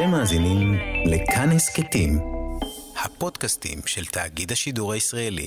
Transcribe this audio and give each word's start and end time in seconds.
אתם 0.00 0.10
מאזינים 0.10 0.74
לכאן 1.06 1.50
הסכתים, 1.50 2.18
הפודקאסטים 3.04 3.78
של 3.86 4.04
תאגיד 4.04 4.52
השידור 4.52 4.92
הישראלי. 4.92 5.46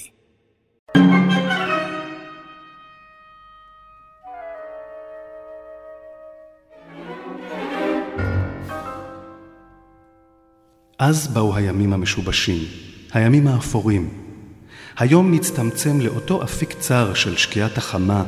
אז 11.00 11.28
באו 11.28 11.56
הימים 11.56 11.94
המשובשים, 11.94 12.64
הימים 13.14 13.48
האפורים. 13.48 14.10
היום 14.98 15.34
נצטמצם 15.34 16.02
לאותו 16.02 16.44
אפיק 16.44 16.74
צר 16.74 17.14
של 17.14 17.38
שקיעת 17.38 17.78
החמה, 17.78 18.24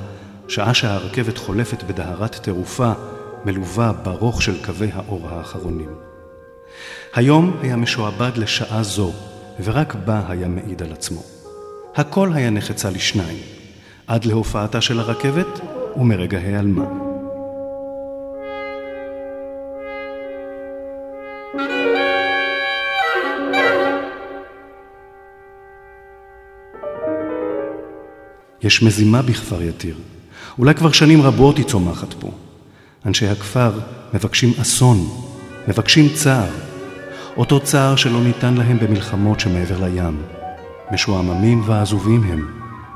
שעה 0.47 0.73
שהרכבת 0.73 1.37
חולפת 1.37 1.83
בדהרת 1.83 2.35
טירופה, 2.35 2.91
מלווה 3.45 3.93
ברוך 3.93 4.41
של 4.41 4.65
קווי 4.65 4.89
האור 4.93 5.29
האחרונים. 5.29 6.14
היום 7.13 7.57
היה 7.61 7.75
משועבד 7.75 8.31
לשעה 8.35 8.83
זו, 8.83 9.11
ורק 9.63 9.95
בה 9.95 10.21
היה 10.27 10.47
מעיד 10.47 10.83
על 10.83 10.91
עצמו. 10.91 11.23
הכל 11.95 12.33
היה 12.33 12.49
נחצה 12.49 12.89
לשניים, 12.89 13.39
עד 14.07 14.25
להופעתה 14.25 14.81
של 14.81 14.99
הרכבת 14.99 15.59
ומרגע 15.97 16.39
העלמה. 16.39 16.85
יש 28.61 28.83
מזימה 28.83 29.21
בכפר 29.21 29.61
יתיר. 29.61 29.95
אולי 30.59 30.73
כבר 30.75 30.91
שנים 30.91 31.21
רבות 31.21 31.57
היא 31.57 31.65
צומחת 31.65 32.13
פה. 32.13 32.31
אנשי 33.05 33.27
הכפר 33.27 33.71
מבקשים 34.13 34.53
אסון, 34.61 34.97
מבקשים 35.67 36.09
צער. 36.13 36.49
אותו 37.37 37.59
צער 37.59 37.95
שלא 37.95 38.21
ניתן 38.23 38.53
להם 38.53 38.79
במלחמות 38.79 39.39
שמעבר 39.39 39.83
לים. 39.85 40.21
משועממים 40.91 41.61
ועזובים 41.65 42.23
הם, 42.23 42.47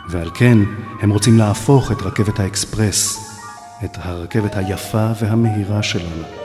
ועל 0.09 0.29
כן 0.33 0.57
הם 1.01 1.09
רוצים 1.09 1.37
להפוך 1.37 1.91
את 1.91 2.01
רכבת 2.01 2.39
האקספרס, 2.39 3.29
את 3.85 3.97
הרכבת 4.01 4.55
היפה 4.55 5.07
והמהירה 5.21 5.83
שלנו. 5.83 6.38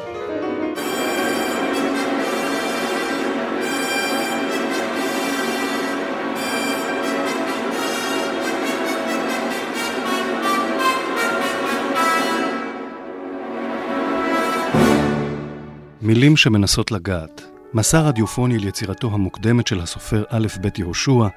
מילים 16.05 16.37
שמנסות 16.37 16.91
לגעת. 16.91 17.43
מסע 17.75 18.01
רדיופוני 18.01 18.55
על 18.55 18.65
יצירתו 18.65 19.11
המוקדמת 19.13 19.67
של 19.67 19.81
הסופר 19.81 20.25
א' 20.29 20.47
ב' 20.61 20.79
יהושע, 20.79 21.29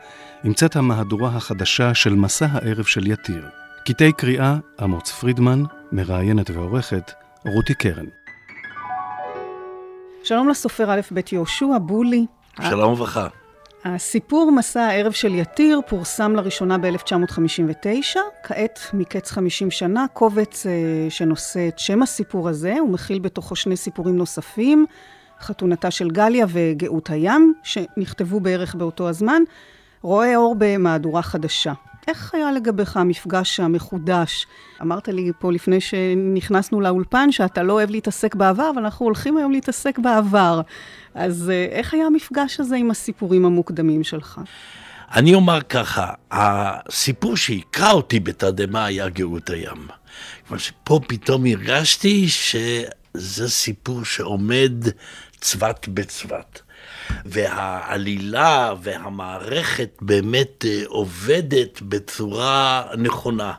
המצאת 0.44 0.76
המהדורה 0.76 1.30
החדשה 1.30 1.94
של 1.94 2.16
מסע 2.16 2.46
הערב 2.52 2.86
של 2.86 3.08
יתיר. 3.08 3.46
קטעי 3.86 4.14
קריאה, 4.14 4.58
אמוץ 4.84 5.12
פרידמן, 5.12 5.64
מראיינת 5.92 6.50
ועורכת, 6.50 7.12
רותי 7.46 7.74
קרן. 7.74 8.06
שלום 10.24 10.50
לסופר 10.50 10.92
א' 10.94 11.02
ב' 11.12 11.20
יהושע, 11.32 11.78
בולי. 11.82 12.26
שלום 12.70 12.94
וברכה. 12.94 13.28
הסיפור 13.86 14.52
מסע 14.52 14.82
הערב 14.82 15.12
של 15.12 15.36
יתיר 15.36 15.82
פורסם 15.88 16.36
לראשונה 16.36 16.78
ב-1959, 16.78 18.18
כעת 18.44 18.80
מקץ 18.94 19.32
50 19.32 19.72
שנה, 19.72 20.06
קובץ 20.14 20.66
uh, 20.66 20.70
שנושא 21.10 21.68
את 21.68 21.80
שם 21.80 22.02
הסיפור 22.02 22.50
הזה, 22.50 22.76
הוא 22.80 22.90
מכיל 22.90 23.20
בתוכו 23.20 23.56
שני 23.56 23.78
סיפורים 23.78 24.18
נוספים, 24.18 24.86
חתונתה 25.40 25.92
של 25.92 26.10
גליה 26.10 26.46
וגאות 26.50 27.10
הים, 27.10 27.54
שנכתבו 27.64 28.40
בערך 28.40 28.76
באותו 28.76 29.10
הזמן, 29.10 29.42
רואה 30.02 30.36
אור 30.36 30.56
במהדורה 30.58 31.22
חדשה. 31.22 31.74
איך 32.08 32.34
היה 32.34 32.52
לגביך 32.52 32.98
המפגש 32.98 33.60
המחודש? 33.60 34.48
אמרת 34.82 35.08
לי 35.08 35.32
פה 35.40 35.52
לפני 35.52 35.82
שנכנסנו 35.82 36.82
לאולפן 36.82 37.32
שאתה 37.32 37.64
לא 37.64 37.74
אוהב 37.74 37.90
להתעסק 37.90 38.36
בעבר, 38.36 38.70
אבל 38.74 38.84
אנחנו 38.84 39.06
הולכים 39.06 39.38
היום 39.38 39.52
להתעסק 39.52 40.00
בעבר. 40.00 40.62
אז 41.16 41.50
אה, 41.50 41.66
איך 41.72 41.94
היה 41.94 42.06
המפגש 42.06 42.60
הזה 42.60 42.76
עם 42.76 42.92
הסיפורים 42.92 43.46
המוקדמים 43.46 44.04
שלך? 44.04 44.40
אני 45.16 45.34
אומר 45.34 45.62
ככה, 45.62 46.14
הסיפור 46.32 47.38
שהקרא 47.38 47.92
אותי 47.92 48.20
בתדהמה 48.20 48.86
היה 48.86 49.10
גאות 49.10 49.50
הים. 49.50 49.88
כלומר 50.48 50.62
שפה 50.62 51.00
פתאום 51.08 51.46
הרגשתי 51.46 52.28
שזה 52.30 53.50
סיפור 53.50 54.06
שעומד 54.06 54.74
צבת 55.40 55.88
בצבת. 55.88 56.62
והעלילה 57.26 58.74
והמערכת 58.82 59.98
באמת 60.02 60.66
אה, 60.66 60.82
עובדת 60.88 61.82
בצורה 61.82 62.84
נכונה. 62.98 63.54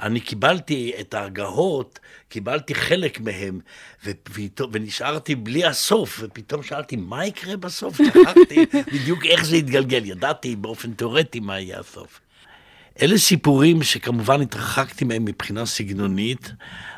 אני 0.00 0.20
קיבלתי 0.20 0.92
את 1.00 1.14
ההגהות, 1.14 1.98
קיבלתי 2.28 2.74
חלק 2.74 3.20
מהם, 3.20 3.60
ופתאום, 4.04 4.70
ונשארתי 4.72 5.34
בלי 5.34 5.64
הסוף, 5.64 6.20
ופתאום 6.22 6.62
שאלתי, 6.62 6.96
מה 6.96 7.26
יקרה 7.26 7.56
בסוף? 7.56 7.96
שכחתי 7.96 8.66
בדיוק 8.94 9.24
איך 9.26 9.44
זה 9.44 9.56
יתגלגל. 9.56 10.04
ידעתי 10.04 10.56
באופן 10.56 10.92
תיאורטי 10.92 11.40
מה 11.40 11.60
יהיה 11.60 11.80
הסוף. 11.80 12.20
אלה 13.02 13.18
סיפורים 13.18 13.82
שכמובן 13.82 14.40
התרחקתי 14.40 15.04
מהם 15.04 15.24
מבחינה 15.24 15.66
סגנונית, 15.66 16.52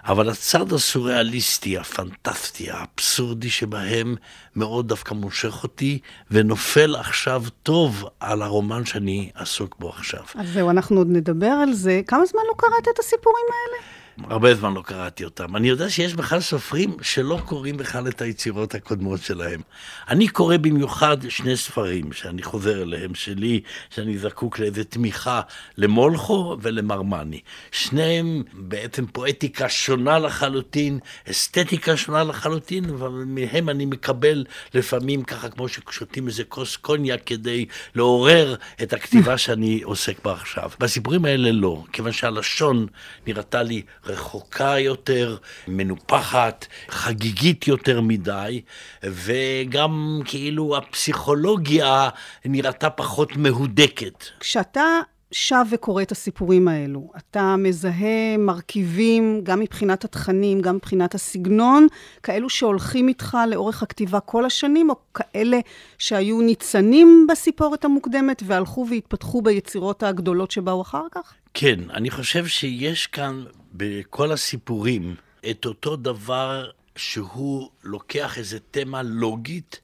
אבל 0.04 0.30
הצד 0.30 0.72
הסוריאליסטי, 0.72 1.78
הפנטסטי, 1.78 2.70
האבסורדי 2.70 3.50
שבהם 3.50 4.14
מאוד 4.56 4.88
דווקא 4.88 5.14
מושך 5.14 5.62
אותי, 5.62 5.98
ונופל 6.30 6.96
עכשיו 6.96 7.42
טוב 7.62 8.04
על 8.20 8.42
הרומן 8.42 8.84
שאני 8.84 9.30
עסוק 9.34 9.76
בו 9.78 9.88
עכשיו. 9.88 10.22
אז 10.34 10.48
זהו, 10.48 10.70
אנחנו 10.70 10.98
עוד 10.98 11.08
נדבר 11.10 11.46
על 11.46 11.72
זה. 11.72 12.00
כמה 12.06 12.26
זמן 12.26 12.42
לא 12.48 12.54
קראת 12.56 12.94
את 12.94 12.98
הסיפורים 12.98 13.44
האלה? 13.48 13.82
הרבה 14.24 14.54
זמן 14.54 14.74
לא 14.74 14.82
קראתי 14.82 15.24
אותם. 15.24 15.56
אני 15.56 15.68
יודע 15.68 15.90
שיש 15.90 16.14
בכלל 16.14 16.40
סופרים 16.40 16.96
שלא 17.02 17.40
קוראים 17.44 17.76
בכלל 17.76 18.08
את 18.08 18.22
היצירות 18.22 18.74
הקודמות 18.74 19.20
שלהם. 19.22 19.60
אני 20.08 20.28
קורא 20.28 20.56
במיוחד 20.56 21.16
שני 21.28 21.56
ספרים 21.56 22.12
שאני 22.12 22.42
חוזר 22.42 22.82
אליהם, 22.82 23.14
שלי, 23.14 23.60
שאני 23.90 24.18
זקוק 24.18 24.58
לאיזה 24.58 24.84
תמיכה 24.84 25.40
למולכו 25.76 26.56
ולמרמני. 26.62 27.40
שניהם 27.72 28.42
בעצם 28.52 29.06
פואטיקה 29.06 29.68
שונה 29.68 30.18
לחלוטין, 30.18 30.98
אסתטיקה 31.30 31.96
שונה 31.96 32.24
לחלוטין, 32.24 32.90
אבל 32.90 33.08
מהם 33.26 33.68
אני 33.68 33.84
מקבל 33.84 34.44
לפעמים 34.74 35.22
ככה 35.22 35.48
כמו 35.48 35.68
ששותים 35.68 36.26
איזה 36.26 36.44
כוס 36.44 36.76
קוניאק 36.76 37.20
כדי 37.26 37.66
לעורר 37.94 38.54
את 38.82 38.92
הכתיבה 38.92 39.38
שאני 39.38 39.80
עוסק 39.82 40.24
בה 40.24 40.32
עכשיו. 40.32 40.70
בסיפורים 40.80 41.24
האלה 41.24 41.52
לא, 41.52 41.84
כיוון 41.92 42.12
שהלשון 42.12 42.86
נראתה 43.26 43.62
לי 43.62 43.82
רחוקה 44.06 44.78
יותר, 44.78 45.36
מנופחת, 45.68 46.66
חגיגית 46.88 47.68
יותר 47.68 48.00
מדי, 48.00 48.60
וגם 49.02 50.20
כאילו 50.24 50.76
הפסיכולוגיה 50.76 52.08
נראתה 52.44 52.90
פחות 52.90 53.36
מהודקת. 53.36 54.24
כשאתה 54.40 55.00
שב 55.32 55.64
וקורא 55.70 56.02
את 56.02 56.12
הסיפורים 56.12 56.68
האלו, 56.68 57.10
אתה 57.16 57.56
מזהה 57.56 58.36
מרכיבים, 58.38 59.40
גם 59.42 59.60
מבחינת 59.60 60.04
התכנים, 60.04 60.60
גם 60.60 60.76
מבחינת 60.76 61.14
הסגנון, 61.14 61.86
כאלו 62.22 62.50
שהולכים 62.50 63.08
איתך 63.08 63.36
לאורך 63.50 63.82
הכתיבה 63.82 64.20
כל 64.20 64.44
השנים, 64.44 64.90
או 64.90 64.96
כאלה 65.14 65.58
שהיו 65.98 66.40
ניצנים 66.40 67.26
בסיפורת 67.30 67.84
המוקדמת 67.84 68.42
והלכו 68.46 68.86
והתפתחו 68.90 69.42
ביצירות 69.42 70.02
הגדולות 70.02 70.50
שבאו 70.50 70.82
אחר 70.82 71.06
כך? 71.12 71.34
כן, 71.54 71.80
אני 71.90 72.10
חושב 72.10 72.46
שיש 72.46 73.06
כאן 73.06 73.44
בכל 73.76 74.32
הסיפורים 74.32 75.14
את 75.50 75.64
אותו 75.64 75.96
דבר 75.96 76.70
שהוא 76.96 77.70
לוקח 77.82 78.38
איזה 78.38 78.58
תמה 78.70 79.02
לוגית 79.02 79.80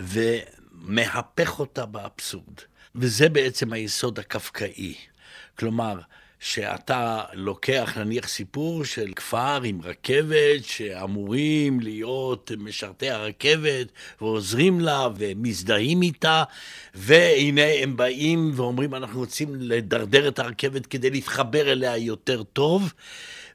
ומהפך 0.00 1.60
אותה 1.60 1.86
באבסורד. 1.86 2.60
וזה 2.94 3.28
בעצם 3.28 3.72
היסוד 3.72 4.18
הקפקאי. 4.18 4.94
כלומר, 5.58 5.98
שאתה 6.40 7.20
לוקח 7.32 7.92
נניח 7.96 8.28
סיפור 8.28 8.84
של 8.84 9.12
כפר 9.16 9.62
עם 9.62 9.80
רכבת 9.82 10.64
שאמורים 10.64 11.80
להיות 11.80 12.52
משרתי 12.58 13.10
הרכבת 13.10 13.86
ועוזרים 14.20 14.80
לה 14.80 15.08
ומזדהים 15.16 16.02
איתה 16.02 16.42
והנה 16.94 17.82
הם 17.82 17.96
באים 17.96 18.52
ואומרים 18.54 18.94
אנחנו 18.94 19.20
רוצים 19.20 19.54
לדרדר 19.54 20.28
את 20.28 20.38
הרכבת 20.38 20.86
כדי 20.86 21.10
להתחבר 21.10 21.72
אליה 21.72 21.96
יותר 21.96 22.42
טוב 22.42 22.92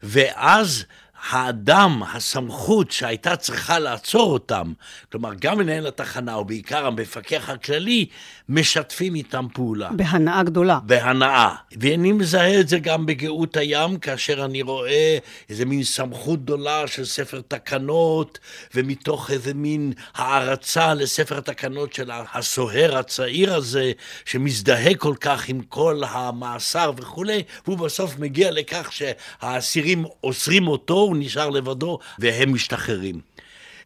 ואז 0.04 0.86
האדם, 1.30 2.04
הסמכות 2.14 2.92
שהייתה 2.92 3.36
צריכה 3.36 3.80
לעצור 3.80 4.34
אותם, 4.34 4.74
כלומר 5.12 5.32
גם 5.40 5.58
מנהל 5.58 5.88
התחנה 5.88 6.38
ובעיקר 6.38 6.86
המפקח 6.86 7.50
הכללי, 7.50 8.06
משתפים 8.50 9.16
איתם 9.16 9.48
פעולה. 9.54 9.90
בהנאה 9.92 10.44
גדולה. 10.44 10.80
בהנאה. 10.84 11.56
ואני 11.80 12.12
מזהה 12.12 12.60
את 12.60 12.68
זה 12.68 12.80
גם 12.80 13.06
בגאות 13.06 13.58
הים, 13.58 13.98
כאשר 13.98 14.46
אני 14.46 14.62
רואה 14.62 15.18
איזה 15.50 15.66
מין 15.66 15.84
סמכות 15.84 16.44
גדולה 16.44 16.88
של 16.88 17.06
ספר 17.06 17.42
תקנות, 17.48 18.40
ומתוך 18.76 19.32
איזה 19.32 19.54
מין 19.54 19.94
הערצה 20.16 20.94
לספר 20.94 21.38
התקנות 21.38 21.94
של 21.94 22.12
הסוהר 22.34 22.98
הצעיר 22.98 23.54
הזה, 23.54 23.92
שמזדהה 24.26 24.96
כל 24.96 25.16
כך 25.20 25.50
עם 25.50 25.62
כל 25.62 26.02
המאסר 26.10 26.92
וכולי, 26.98 27.44
והוא 27.66 27.78
בסוף 27.78 28.20
מגיע 28.20 28.52
לכך 28.52 28.90
שהאסירים 28.92 30.06
אוסרים 30.24 30.68
אותו, 30.68 31.11
הוא 31.12 31.18
נשאר 31.20 31.50
לבדו, 31.50 32.00
והם 32.20 32.54
משתחררים. 32.54 33.22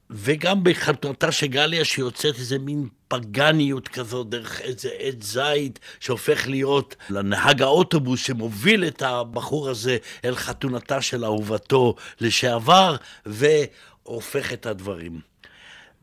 וגם 0.10 0.63
בחתונתה 0.63 1.31
של 1.31 1.48
גליה 1.48 1.86
שיוצאת 1.86 2.39
איזה 2.39 2.60
מין 2.60 2.88
פגניות 3.07 3.88
כזאת 3.88 4.30
דרך 4.30 4.62
איזה 4.62 4.89
עץ 5.00 5.24
זית 5.24 5.80
שהופך 6.00 6.48
להיות 6.48 6.95
לנהג 7.10 7.62
האוטובוס 7.62 8.19
שמוביל 8.19 8.88
את 8.88 9.01
הבחור 9.01 9.69
הזה 9.69 9.98
אל 10.25 10.36
חתונתה 10.36 11.01
של 11.01 11.25
אהובתו 11.25 11.95
לשעבר 12.22 12.95
והופך 13.25 14.54
את 14.54 14.66
הדברים. 14.66 15.19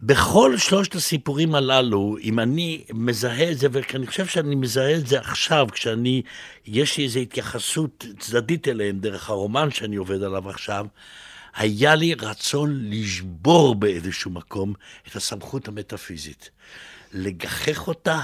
בכל 0.02 0.56
שלושת 0.58 0.94
הסיפורים 0.94 1.54
הללו, 1.54 2.16
אם 2.22 2.40
אני 2.40 2.84
מזהה 2.92 3.50
את 3.50 3.58
זה, 3.58 3.68
ואני 3.72 4.06
חושב 4.06 4.26
שאני 4.26 4.54
מזהה 4.54 4.94
את 4.94 5.06
זה 5.06 5.18
עכשיו, 5.18 5.66
כשאני, 5.72 6.22
יש 6.66 6.98
לי 6.98 7.04
איזו 7.04 7.20
התייחסות 7.20 8.06
צדדית 8.18 8.68
אליהם 8.68 8.98
דרך 8.98 9.30
הרומן 9.30 9.70
שאני 9.70 9.96
עובד 9.96 10.22
עליו 10.22 10.48
עכשיו, 10.48 10.86
היה 11.54 11.94
לי 11.94 12.14
רצון 12.14 12.90
לשבור 12.90 13.74
באיזשהו 13.74 14.30
מקום 14.30 14.74
את 15.08 15.16
הסמכות 15.16 15.68
המטאפיזית. 15.68 16.50
לגחך 17.12 17.88
אותה, 17.88 18.20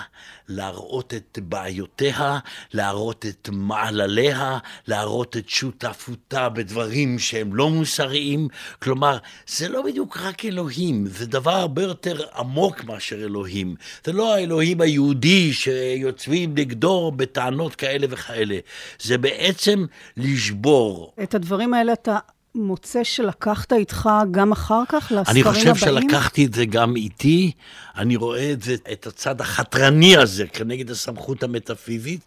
להראות 0.49 1.15
את 1.15 1.39
בעיותיה, 1.43 2.39
להראות 2.73 3.27
את 3.27 3.49
מעלליה, 3.53 4.59
להראות 4.87 5.37
את 5.37 5.49
שותפותה 5.49 6.49
בדברים 6.49 7.19
שהם 7.19 7.55
לא 7.55 7.71
מוסריים. 7.71 8.49
כלומר, 8.83 9.19
זה 9.47 9.69
לא 9.69 9.83
בדיוק 9.83 10.17
רק 10.17 10.45
אלוהים, 10.45 11.07
זה 11.07 11.27
דבר 11.27 11.55
הרבה 11.55 11.83
יותר 11.83 12.27
עמוק 12.37 12.85
מאשר 12.85 13.17
אלוהים. 13.17 13.75
זה 14.05 14.13
לא 14.13 14.35
האלוהים 14.35 14.81
היהודי 14.81 15.53
שיוצבים 15.53 16.55
נגדו 16.55 17.13
בטענות 17.17 17.75
כאלה 17.75 18.07
וכאלה. 18.11 18.59
זה 19.01 19.19
בעצם 19.19 19.87
לשבור. 20.17 21.13
את 21.23 21.35
הדברים 21.35 21.75
האלה 21.75 21.93
אתה 21.93 22.19
מוצא 22.59 23.05
שלקחת 23.05 23.73
איתך 23.73 24.11
גם 24.31 24.53
אחר 24.53 24.83
כך 24.89 25.13
לספרים 25.15 25.47
הבאים? 25.47 25.47
אני 25.47 25.55
חושב 25.55 25.89
הבאים? 25.89 26.09
שלקחתי 26.11 26.45
את 26.45 26.55
זה 26.55 26.65
גם 26.65 26.97
איתי. 26.97 27.53
אני 27.97 28.17
רואה 28.17 28.53
את 28.53 28.63
זה, 28.63 28.77
את 28.93 29.07
הצד 29.07 29.41
החתרני 29.41 30.17
הזה 30.17 30.47
כנגד 30.47 30.91
הסמכות 30.91 31.43
המטאפיזית. 31.43 32.21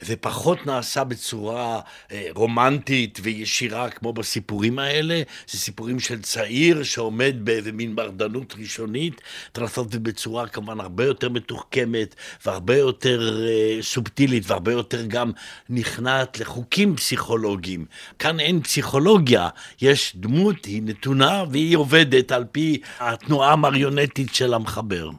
זה 0.00 0.16
פחות 0.16 0.66
נעשה 0.66 1.04
בצורה 1.04 1.80
אה, 2.12 2.28
רומנטית 2.34 3.18
וישירה 3.22 3.90
כמו 3.90 4.12
בסיפורים 4.12 4.78
האלה. 4.78 5.22
זה 5.48 5.58
סיפורים 5.58 6.00
של 6.00 6.22
צעיר 6.22 6.82
שעומד 6.82 7.34
באיזה 7.38 7.72
מין 7.72 7.94
מרדנות 7.94 8.54
ראשונית. 8.58 9.20
צריך 9.52 9.62
לעשות 9.62 9.86
את 9.86 9.92
זה 9.92 9.98
בצורה 9.98 10.48
כמובן 10.48 10.80
הרבה 10.80 11.04
יותר 11.04 11.28
מתוחכמת 11.28 12.14
והרבה 12.46 12.76
יותר 12.76 13.46
אה, 13.46 13.82
סובטילית 13.82 14.42
והרבה 14.46 14.72
יותר 14.72 15.04
גם 15.06 15.32
נכנעת 15.68 16.40
לחוקים 16.40 16.96
פסיכולוגיים. 16.96 17.84
כאן 18.18 18.40
אין 18.40 18.62
פסיכולוגיה, 18.62 19.48
יש 19.82 20.12
דמות, 20.16 20.64
היא 20.64 20.82
נתונה 20.84 21.44
והיא 21.50 21.76
עובדת 21.76 22.32
על 22.32 22.44
פי 22.52 22.80
התנועה 23.00 23.52
המריונטית 23.52 24.34
של 24.34 24.54
המחבר. 24.54 25.10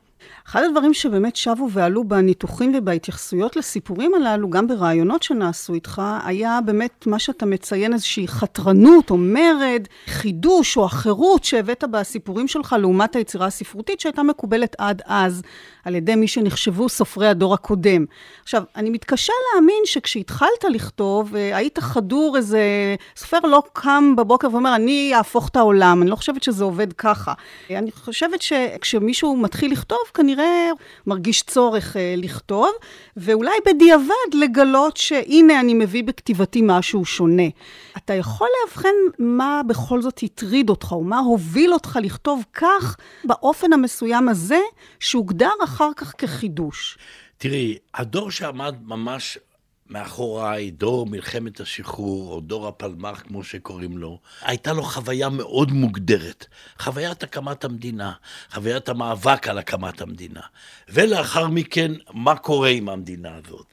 אחד 0.50 0.63
הדברים 0.63 0.94
שבאמת 0.94 1.36
שבו 1.36 1.68
ועלו 1.72 2.04
בניתוחים 2.04 2.74
ובהתייחסויות 2.78 3.56
לסיפורים 3.56 4.13
הללו, 4.13 4.50
גם 4.50 4.68
ברעיונות 4.68 5.24
שנעשו 5.24 5.74
איתך, 5.74 6.01
היה 6.25 6.60
באמת 6.66 7.07
מה 7.07 7.19
שאתה 7.19 7.46
מציין, 7.46 7.94
איזושהי 7.94 8.28
חתרנות 8.28 9.10
או 9.10 9.18
מרד, 9.18 9.88
חידוש 10.06 10.78
או 10.78 10.86
החירות 10.86 11.44
שהבאת 11.44 11.84
בסיפורים 11.92 12.48
שלך 12.48 12.75
לעומת 12.80 13.16
היצירה 13.16 13.46
הספרותית 13.46 14.00
שהייתה 14.00 14.24
מקובלת 14.24 14.75
עד 14.78 15.01
אז 15.06 15.42
על 15.86 15.96
ידי 15.96 16.16
מי 16.16 16.28
שנחשבו 16.28 16.90
סופרי 16.90 17.28
הדור 17.28 17.54
הקודם. 17.54 18.06
עכשיו, 18.44 18.63
אני 18.75 18.90
מתקשה 18.90 19.34
להאמין 19.54 19.81
שכשהתחלת 19.86 20.66
לכתוב, 20.69 21.36
אה, 21.36 21.57
היית 21.57 21.80
חדור 21.80 22.38
איזה... 22.38 22.62
סופר 23.16 23.40
לא 23.40 23.63
קם 23.74 24.13
בבוקר 24.18 24.48
ואומר, 24.52 24.75
אני 24.75 25.12
אהפוך 25.16 25.48
את 25.50 25.56
העולם. 25.56 26.02
אני 26.02 26.10
לא 26.10 26.16
חושבת 26.16 26.44
שזה 26.44 26.63
עובד 26.63 26.94
ככה. 26.94 27.34
אני 27.69 27.92
חושבת 27.92 28.42
שכשמישהו 28.42 29.36
מתחיל 29.36 29.72
לכתוב, 29.72 30.00
כנראה 30.13 30.39
מרגיש 31.08 31.44
צורך 31.44 31.98
אה, 31.98 32.14
לכתוב, 32.18 32.70
ואולי 33.18 33.56
בדיעבד 33.66 34.34
לגלות 34.34 34.98
שהנה 34.98 35.60
אני 35.60 35.74
מביא 35.74 36.04
בכתיבתי 36.04 36.62
משהו 36.64 37.06
שונה. 37.06 37.48
אתה 37.98 38.14
יכול 38.14 38.48
לאבחן 38.62 38.96
מה 39.20 39.62
בכל 39.68 40.02
זאת 40.02 40.20
הטריד 40.24 40.70
אותך, 40.70 40.92
או 40.92 41.04
מה 41.04 41.20
הוביל 41.20 41.74
אותך 41.74 42.00
לכתוב 42.02 42.44
כך, 42.54 42.98
באופן 43.24 43.74
המסוים 43.74 44.30
הזה, 44.30 44.60
שהוגדר 45.00 45.52
אחר 45.64 45.90
כך 45.96 46.14
כחידוש. 46.18 46.98
תראי, 47.38 47.78
הדור 47.94 48.32
שעמד 48.32 48.76
ממש 48.86 49.38
מאחוריי, 49.90 50.72
דור 50.72 51.06
מלחמת 51.06 51.60
השחרור, 51.60 52.34
או 52.34 52.40
דור 52.40 52.68
הפלמ"ח, 52.68 53.22
כמו 53.22 53.44
שקוראים 53.44 53.98
לו, 53.98 54.20
הייתה 54.42 54.74
לו 54.74 54.84
חוויה 54.84 55.30
מאוד 55.30 55.72
מוגדרת. 55.72 56.46
חוויית 56.80 57.24
הקמת 57.24 57.64
המדינה, 57.64 58.12
חוויית 58.52 58.90
המאבק 58.90 59.48
על 59.48 59.58
הקמת 59.58 60.02
המדינה. 60.02 60.42
ולאחר 60.90 61.48
מכן, 61.48 61.92
מה 62.14 62.36
קורה 62.36 62.70
עם 62.70 62.90
המדינה 62.90 63.36
הזאת. 63.36 63.69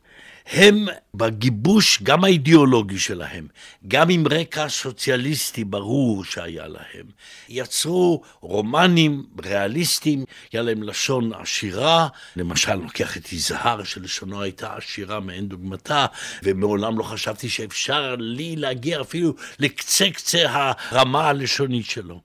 הם 0.50 0.86
בגיבוש 1.14 2.02
גם 2.02 2.24
האידיאולוגי 2.24 2.98
שלהם, 2.98 3.46
גם 3.88 4.10
עם 4.10 4.24
רקע 4.30 4.68
סוציאליסטי 4.68 5.64
ברור 5.64 6.24
שהיה 6.24 6.66
להם, 6.66 7.06
יצרו 7.48 8.22
רומנים 8.40 9.26
ריאליסטיים, 9.44 10.24
היה 10.52 10.62
להם 10.62 10.82
לשון 10.82 11.32
עשירה, 11.32 12.08
למשל 12.36 12.74
לוקח 12.74 13.16
את 13.16 13.32
יזהר 13.32 13.84
שלשונו 13.84 14.42
הייתה 14.42 14.74
עשירה 14.76 15.20
מאין 15.20 15.48
דוגמתה, 15.48 16.06
ומעולם 16.42 16.98
לא 16.98 17.02
חשבתי 17.02 17.48
שאפשר 17.48 18.16
לי 18.18 18.56
להגיע 18.56 19.00
אפילו 19.00 19.34
לקצה 19.58 20.10
קצה 20.10 20.44
הרמה 20.48 21.28
הלשונית 21.28 21.86
שלו. 21.86 22.20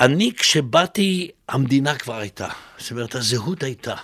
אני 0.00 0.32
כשבאתי, 0.36 1.30
המדינה 1.48 1.94
כבר 1.94 2.16
הייתה, 2.16 2.48
זאת 2.78 2.90
אומרת 2.90 3.14
הזהות 3.14 3.62
הייתה. 3.62 3.94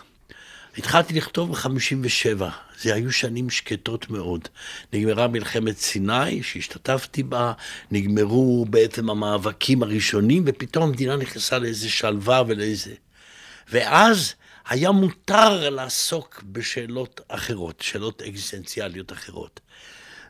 התחלתי 0.81 1.15
לכתוב 1.15 1.53
ב-57, 1.53 2.43
זה 2.81 2.95
היו 2.95 3.13
שנים 3.13 3.51
שקטות 3.51 4.11
מאוד. 4.11 4.49
נגמרה 4.93 5.29
מלחמת 5.29 5.79
סיני, 5.79 6.43
שהשתתפתי 6.43 7.23
בה, 7.23 7.53
נגמרו 7.91 8.67
בעצם 8.71 9.11
המאבקים 9.11 9.83
הראשונים, 9.83 10.43
ופתאום 10.47 10.85
המדינה 10.85 11.17
נכנסה 11.17 11.59
לאיזה 11.59 11.89
שלווה 11.91 12.43
ולאיזה... 12.47 12.95
ואז 13.73 14.35
היה 14.69 14.91
מותר 14.91 15.71
לעסוק 15.71 16.43
בשאלות 16.53 17.21
אחרות, 17.29 17.81
שאלות 17.81 18.23
אקזיסטנציאליות 18.23 19.13
אחרות. 19.13 19.61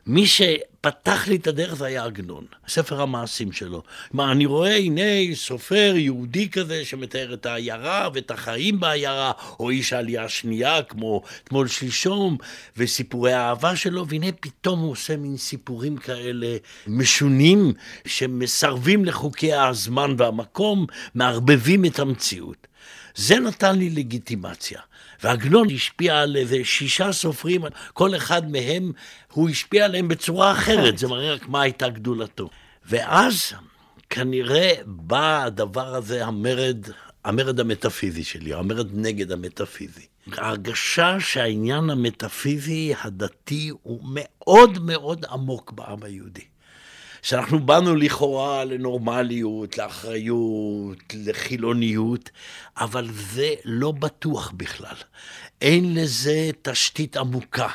מי 0.07 0.27
שפתח 0.27 1.27
לי 1.27 1.35
את 1.35 1.47
הדרך 1.47 1.75
זה 1.75 1.85
היה 1.85 2.03
עגנון, 2.03 2.45
ספר 2.67 3.01
המעשים 3.01 3.51
שלו. 3.51 3.83
כלומר, 4.11 4.31
אני 4.31 4.45
רואה, 4.45 4.75
הנה, 4.75 5.01
סופר 5.33 5.93
יהודי 5.95 6.49
כזה 6.49 6.85
שמתאר 6.85 7.33
את 7.33 7.45
העיירה 7.45 8.09
ואת 8.13 8.31
החיים 8.31 8.79
בעיירה, 8.79 9.31
או 9.59 9.69
איש 9.69 9.93
העלייה 9.93 10.23
השנייה, 10.23 10.83
כמו 10.83 11.21
אתמול 11.43 11.67
שלשום, 11.67 12.37
וסיפורי 12.77 13.33
האהבה 13.33 13.75
שלו, 13.75 14.07
והנה 14.07 14.31
פתאום 14.39 14.79
הוא 14.79 14.91
עושה 14.91 15.17
מין 15.17 15.37
סיפורים 15.37 15.97
כאלה 15.97 16.57
משונים, 16.87 17.73
שמסרבים 18.05 19.05
לחוקי 19.05 19.53
הזמן 19.53 20.15
והמקום, 20.17 20.85
מערבבים 21.15 21.85
את 21.85 21.99
המציאות. 21.99 22.67
זה 23.15 23.39
נתן 23.39 23.77
לי 23.77 23.89
לגיטימציה. 23.89 24.79
ועגנון 25.23 25.67
השפיע 25.75 26.19
על 26.19 26.35
איזה 26.35 26.57
שישה 26.63 27.11
סופרים, 27.11 27.61
כל 27.93 28.15
אחד 28.15 28.51
מהם, 28.51 28.91
הוא 29.31 29.49
השפיע 29.49 29.85
עליהם 29.85 30.07
בצורה 30.07 30.51
אחרת, 30.51 30.97
זה 30.97 31.07
מראה 31.07 31.33
רק 31.33 31.47
מה 31.47 31.61
הייתה 31.61 31.89
גדולתו. 31.89 32.49
ואז 32.85 33.53
כנראה 34.09 34.73
בא 34.85 35.43
הדבר 35.43 35.95
הזה, 35.95 36.25
המרד, 36.25 36.85
המרד 37.23 37.59
המטאפיזי 37.59 38.23
שלי, 38.23 38.53
המרד 38.53 38.87
נגד 38.93 39.31
המטאפיזי. 39.31 40.05
ההרגשה 40.37 41.19
שהעניין 41.19 41.89
המטאפיזי 41.89 42.93
הדתי 43.03 43.71
הוא 43.83 44.01
מאוד 44.03 44.79
מאוד 44.79 45.25
עמוק 45.31 45.71
בעם 45.71 46.03
היהודי. 46.03 46.50
שאנחנו 47.21 47.59
באנו 47.59 47.95
לכאורה 47.95 48.65
לנורמליות, 48.65 49.77
לאחריות, 49.77 50.97
לחילוניות, 51.13 52.29
אבל 52.77 53.07
זה 53.11 53.49
לא 53.65 53.91
בטוח 53.91 54.51
בכלל. 54.57 54.95
אין 55.61 55.95
לזה 55.95 56.49
תשתית 56.61 57.17
עמוקה. 57.17 57.67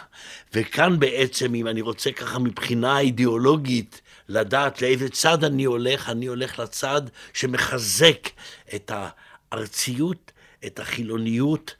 וכאן 0.55 0.99
בעצם, 0.99 1.55
אם 1.55 1.67
אני 1.67 1.81
רוצה 1.81 2.12
ככה 2.12 2.38
מבחינה 2.38 2.99
אידיאולוגית 3.00 4.00
לדעת 4.29 4.83
לאיזה 4.83 5.09
צד 5.09 5.45
אני 5.45 5.65
הולך, 5.65 6.11
אני 6.11 6.26
הולך 6.26 6.59
לצד 6.59 7.03
שמחזק 7.33 8.29
את 8.75 8.93
הארציות, 8.95 10.33
את 10.67 10.81
החילוניות, 10.81 11.75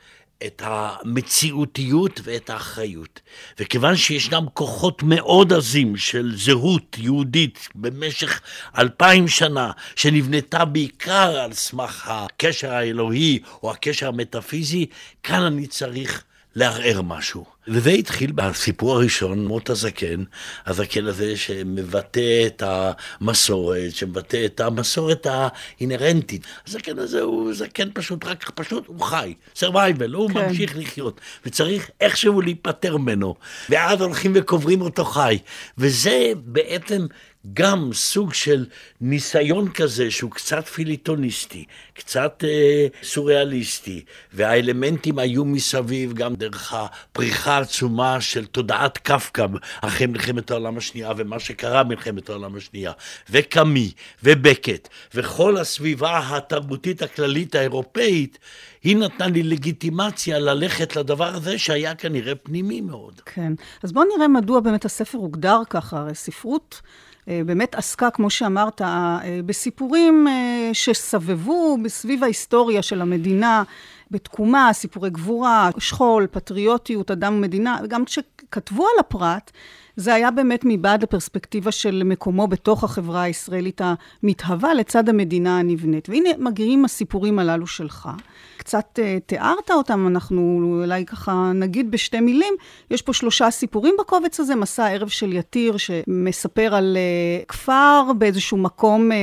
את 0.47 0.63
המציאותיות 0.65 2.21
ואת 2.25 2.51
האחריות. 2.51 3.21
וכיוון 3.61 3.97
שישנם 3.97 4.47
כוחות 4.55 5.03
מאוד 5.03 5.53
עזים 5.53 5.97
של 5.97 6.33
זהות 6.37 6.97
יהודית 6.99 7.69
במשך 7.75 8.41
אלפיים 8.79 9.29
שנה, 9.29 9.71
שנבנתה 9.97 10.65
בעיקר 10.65 11.39
על 11.41 11.53
סמך 11.53 12.09
הקשר 12.09 12.73
האלוהי 12.73 13.39
או 13.63 13.71
הקשר 13.71 14.09
המטאפיזי, 14.09 14.87
כאן 15.23 15.43
אני 15.43 15.67
צריך 15.67 16.25
לערער 16.57 17.03
משהו. 17.03 17.45
וזה 17.69 17.91
התחיל 17.91 18.33
בסיפור 18.33 18.93
הראשון, 18.93 19.47
מות 19.47 19.71
הזקן, 19.71 20.25
הזקן 20.67 21.07
הזה 21.07 21.37
שמבטא 21.37 22.47
את 22.47 22.63
המסורת, 22.67 23.95
שמבטא 23.95 24.45
את 24.45 24.61
המסורת 24.61 25.27
האינהרנטית. 25.31 26.47
הזקן 26.67 26.99
הזה 26.99 27.21
הוא 27.21 27.55
זקן 27.55 27.89
פשוט, 27.95 28.25
רק 28.25 28.51
פשוט 28.51 28.87
הוא 28.87 29.01
חי, 29.01 29.35
survival, 29.55 30.15
הוא 30.15 30.31
כן. 30.31 30.49
ממשיך 30.49 30.77
לחיות, 30.77 31.21
וצריך 31.47 31.91
איכשהו 32.01 32.41
להיפטר 32.41 32.97
ממנו. 32.97 33.35
ואז 33.71 34.01
הולכים 34.01 34.33
וקוברים 34.35 34.81
אותו 34.81 35.05
חי. 35.05 35.39
וזה 35.79 36.33
בעצם 36.37 37.07
גם 37.55 37.91
סוג 37.93 38.35
של 38.35 38.67
ניסיון 39.01 39.69
כזה 39.73 40.11
שהוא 40.11 40.31
קצת 40.31 40.67
פיליטוניסטי, 40.67 41.65
קצת 41.95 42.45
אה, 42.47 42.87
סוריאליסטי, 43.03 44.05
והאלמנטים 44.33 45.19
היו 45.19 45.45
מסביב 45.45 46.13
גם 46.13 46.35
דרך 46.35 46.73
הפריחה 46.73 47.57
העצומה 47.57 48.21
של 48.21 48.47
תודעת 48.47 48.99
קפקא 48.99 49.47
אחרי 49.81 50.07
מלחמת 50.07 50.51
העולם 50.51 50.79
השנייה 50.79 51.13
ומה 51.17 51.39
שקרה 51.39 51.83
במלחמת 51.83 52.29
העולם 52.29 52.57
השנייה, 52.57 52.93
וקאמי 53.31 53.93
ובקט, 54.23 54.89
וכל 55.15 55.57
הסביבה 55.57 56.37
התרבותית 56.37 57.03
הכללית 57.03 57.55
האירופאית, 57.55 58.39
היא 58.83 58.97
נתנה 58.97 59.27
לי 59.27 59.43
לגיטימציה 59.43 60.39
ללכת 60.39 60.97
לדבר 60.97 61.35
הזה 61.35 61.59
שהיה 61.59 61.95
כנראה 61.95 62.35
פנימי 62.35 62.81
מאוד. 62.81 63.21
כן, 63.25 63.53
אז 63.83 63.93
בואו 63.93 64.05
נראה 64.17 64.29
מדוע 64.29 64.61
באמת 64.61 64.85
הספר 64.85 65.19
הוגדר 65.19 65.59
ככה, 65.71 65.99
הרי 65.99 66.15
ספרות... 66.15 66.81
אה, 67.29 67.41
באמת 67.47 67.75
עסקה, 67.75 68.11
כמו 68.11 68.31
שאמרת, 68.31 68.83
אה, 68.83 69.41
בסיפורים 69.47 70.29
אה, 70.29 70.71
שסבבו 70.73 71.79
בסביב 71.83 72.25
ההיסטוריה 72.25 72.83
של 72.83 73.01
המדינה, 73.01 73.63
בתקומה, 74.11 74.71
סיפורי 74.73 75.11
גבורה, 75.11 75.71
שכול, 75.79 76.27
פטריוטיות, 76.31 77.11
אדם 77.11 77.35
ומדינה, 77.35 77.79
וגם 77.85 78.05
כשכתבו 78.05 78.85
על 78.85 79.01
הפרט, 79.01 79.51
זה 79.97 80.15
היה 80.15 80.31
באמת 80.31 80.61
מבעד 80.65 81.03
לפרספקטיבה 81.03 81.73
של 81.73 82.03
מקומו 82.05 82.47
בתוך 82.47 82.85
החברה 82.85 83.23
הישראלית 83.23 83.81
המתהווה 84.23 84.75
לצד 84.75 85.09
המדינה 85.09 85.59
הנבנית. 85.59 86.09
והנה 86.09 86.31
מגיעים 86.39 86.85
הסיפורים 86.85 87.39
הללו 87.39 87.67
שלך. 87.67 88.09
קצת 88.57 88.99
uh, 88.99 89.21
תיארת 89.27 89.71
אותם, 89.71 90.07
אנחנו 90.07 90.61
אולי 90.83 91.07
ככה 91.07 91.53
נגיד 91.55 91.91
בשתי 91.91 92.21
מילים. 92.21 92.55
יש 92.91 93.03
פה 93.03 93.13
שלושה 93.13 93.51
סיפורים 93.51 93.95
בקובץ 93.99 94.41
הזה, 94.41 94.55
מסע 94.55 94.89
ערב 94.89 95.09
של 95.09 95.33
יתיר, 95.33 95.77
שמספר 95.77 96.75
על 96.75 96.97
uh, 96.97 97.47
כפר 97.47 98.11
באיזשהו 98.19 98.57
מקום 98.57 99.11
uh, 99.11 99.15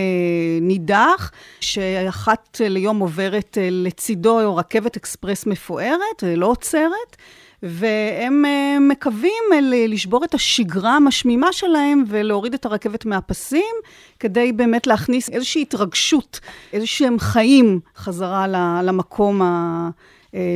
נידח, 0.61 1.31
שאחת 1.59 2.61
ליום 2.69 2.99
עוברת 2.99 3.57
לצידו 3.71 4.55
רכבת 4.55 4.95
אקספרס 4.97 5.45
מפוארת, 5.45 6.23
לא 6.37 6.45
עוצרת. 6.45 7.17
והם 7.63 8.45
אה, 8.45 8.77
מקווים 8.79 9.43
לשבור 9.87 10.23
את 10.23 10.33
השגרה 10.33 10.95
המשמימה 10.95 11.53
שלהם 11.53 12.03
ולהוריד 12.07 12.53
את 12.53 12.65
הרכבת 12.65 13.05
מהפסים, 13.05 13.75
כדי 14.19 14.51
באמת 14.51 14.87
להכניס 14.87 15.29
איזושהי 15.29 15.61
התרגשות, 15.61 16.39
איזשהם 16.73 17.19
חיים 17.19 17.79
חזרה 17.97 18.47
למקום 18.83 19.41
ה... 19.41 19.89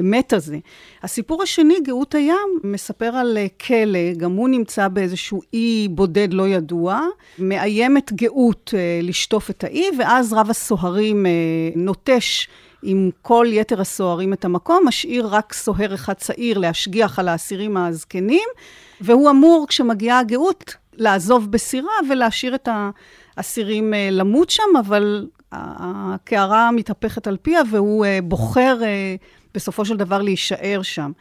מת 0.03 0.33
הזה. 0.33 0.57
הסיפור 1.03 1.43
השני, 1.43 1.73
גאות 1.83 2.15
הים, 2.15 2.59
מספר 2.63 3.15
על 3.15 3.37
אה, 3.37 3.45
כלא, 3.67 4.13
גם 4.17 4.31
הוא 4.31 4.49
נמצא 4.49 4.87
באיזשהו 4.87 5.41
אי 5.53 5.87
בודד 5.91 6.33
לא 6.33 6.47
ידוע, 6.47 7.01
מאיימת 7.39 8.13
גאות 8.13 8.73
אה, 8.77 8.99
לשטוף 9.03 9.49
את 9.49 9.63
האי, 9.63 9.85
ואז 9.99 10.33
רב 10.33 10.49
הסוהרים 10.49 11.25
נוטש 11.75 12.47
עם 12.81 13.09
כל 13.21 13.47
יתר 13.49 13.81
הסוהרים 13.81 14.33
את 14.33 14.45
המקום, 14.45 14.87
משאיר 14.87 15.27
רק 15.27 15.53
סוהר 15.53 15.93
אחד 15.93 16.13
צעיר 16.13 16.57
להשגיח 16.57 17.19
על 17.19 17.27
האסירים 17.27 17.77
הזקנים, 17.77 18.47
והוא 19.01 19.29
אמור, 19.29 19.65
כשמגיעה 19.69 20.19
הגאות, 20.19 20.75
לעזוב 20.97 21.51
בסירה 21.51 21.91
ולהשאיר 22.09 22.55
את 22.55 22.69
האסירים 23.37 23.93
אה, 23.93 24.09
למות 24.11 24.49
שם, 24.49 24.77
אבל 24.79 25.27
הקערה 25.51 26.71
מתהפכת 26.71 27.27
על 27.27 27.37
פיה 27.41 27.61
והוא 27.71 28.05
אה, 28.05 28.19
בוחר 28.23 28.77
אה, 28.83 29.15
בסופו 29.53 29.85
של 29.85 29.97
דבר 29.97 30.21
להישאר 30.21 30.79
שם. 30.81 31.11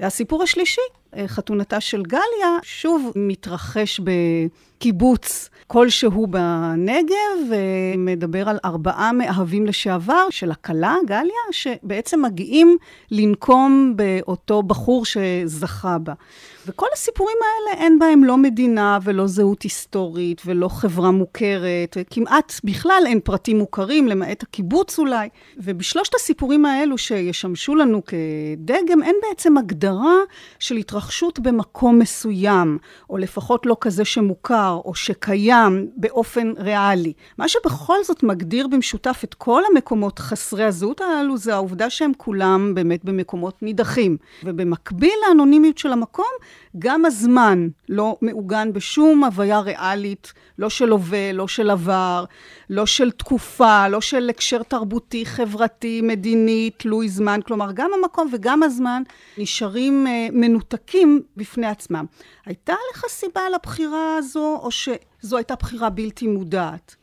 הסיפור 0.00 0.42
השלישי, 0.42 0.80
חתונתה 1.26 1.80
של 1.80 2.02
גליה, 2.02 2.58
שוב 2.62 3.12
מתרחש 3.16 4.00
בקיבוץ 4.84 5.50
כלשהו 5.66 6.26
בנגב, 6.26 7.36
ומדבר 7.50 8.48
על 8.48 8.58
ארבעה 8.64 9.12
מאהבים 9.12 9.66
לשעבר 9.66 10.26
של 10.30 10.50
הכלה, 10.50 10.96
גליה, 11.06 11.42
שבעצם 11.50 12.22
מגיעים 12.22 12.76
לנקום 13.10 13.92
באותו 13.96 14.62
בחור 14.62 15.04
שזכה 15.04 15.98
בה. 15.98 16.12
וכל 16.66 16.86
הסיפורים 16.92 17.36
האלה, 17.42 17.82
אין 17.82 17.98
בהם 17.98 18.24
לא 18.24 18.36
מדינה 18.36 18.98
ולא 19.02 19.26
זהות 19.26 19.62
היסטורית 19.62 20.42
ולא 20.46 20.68
חברה 20.68 21.10
מוכרת, 21.10 21.96
כמעט 22.10 22.52
בכלל 22.64 23.02
אין 23.06 23.20
פרטים 23.20 23.58
מוכרים, 23.58 24.08
למעט 24.08 24.42
הקיבוץ 24.42 24.98
אולי. 24.98 25.28
ובשלושת 25.56 26.14
הסיפורים 26.14 26.66
האלו 26.66 26.98
שישמשו 26.98 27.74
לנו 27.74 28.02
כדגם, 28.04 29.02
אין 29.02 29.16
בעצם 29.28 29.58
הגדרה 29.58 30.16
של 30.58 30.76
התרחשות 30.76 31.38
במקום 31.38 31.98
מסוים, 31.98 32.78
או 33.10 33.16
לפחות 33.16 33.66
לא 33.66 33.76
כזה 33.80 34.04
שמוכר, 34.04 34.80
או 34.84 34.94
שקיים 34.94 35.88
באופן 35.96 36.52
ריאלי. 36.56 37.12
מה 37.38 37.48
שבכל 37.48 38.04
זאת 38.04 38.22
מגדיר 38.22 38.66
במשותף 38.66 39.20
את 39.24 39.34
כל 39.34 39.62
המקומות 39.70 40.18
חסרי 40.18 40.64
הזהות 40.64 41.00
הללו, 41.00 41.36
זה 41.36 41.54
העובדה 41.54 41.90
שהם 41.90 42.12
כולם 42.16 42.74
באמת 42.74 43.04
במקומות 43.04 43.62
נידחים. 43.62 44.16
ובמקביל 44.44 45.14
לאנונימיות 45.28 45.78
של 45.78 45.92
המקום, 45.92 46.24
גם 46.78 47.04
הזמן 47.04 47.68
לא 47.88 48.16
מעוגן 48.20 48.72
בשום 48.72 49.24
הוויה 49.24 49.60
ריאלית, 49.60 50.32
לא 50.58 50.70
של 50.70 50.90
הווה, 50.90 51.32
לא 51.32 51.48
של 51.48 51.70
עבר, 51.70 52.24
לא 52.70 52.86
של 52.86 53.10
תקופה, 53.10 53.88
לא 53.88 54.00
של 54.00 54.30
הקשר 54.30 54.62
תרבותי, 54.62 55.26
חברתי, 55.26 56.00
מדיני, 56.02 56.70
תלוי 56.76 57.08
זמן. 57.08 57.40
כלומר, 57.46 57.72
גם 57.74 57.90
המקום 57.98 58.28
וגם 58.32 58.62
הזמן 58.62 59.02
נשארים 59.38 60.06
uh, 60.06 60.32
מנותקים 60.32 61.22
בפני 61.36 61.66
עצמם. 61.66 62.04
הייתה 62.46 62.74
לך 62.92 63.04
סיבה 63.08 63.42
לבחירה 63.54 64.16
הזו, 64.16 64.60
או 64.62 64.70
שזו 64.70 65.36
הייתה 65.36 65.54
בחירה 65.54 65.90
בלתי 65.90 66.26
מודעת? 66.26 66.96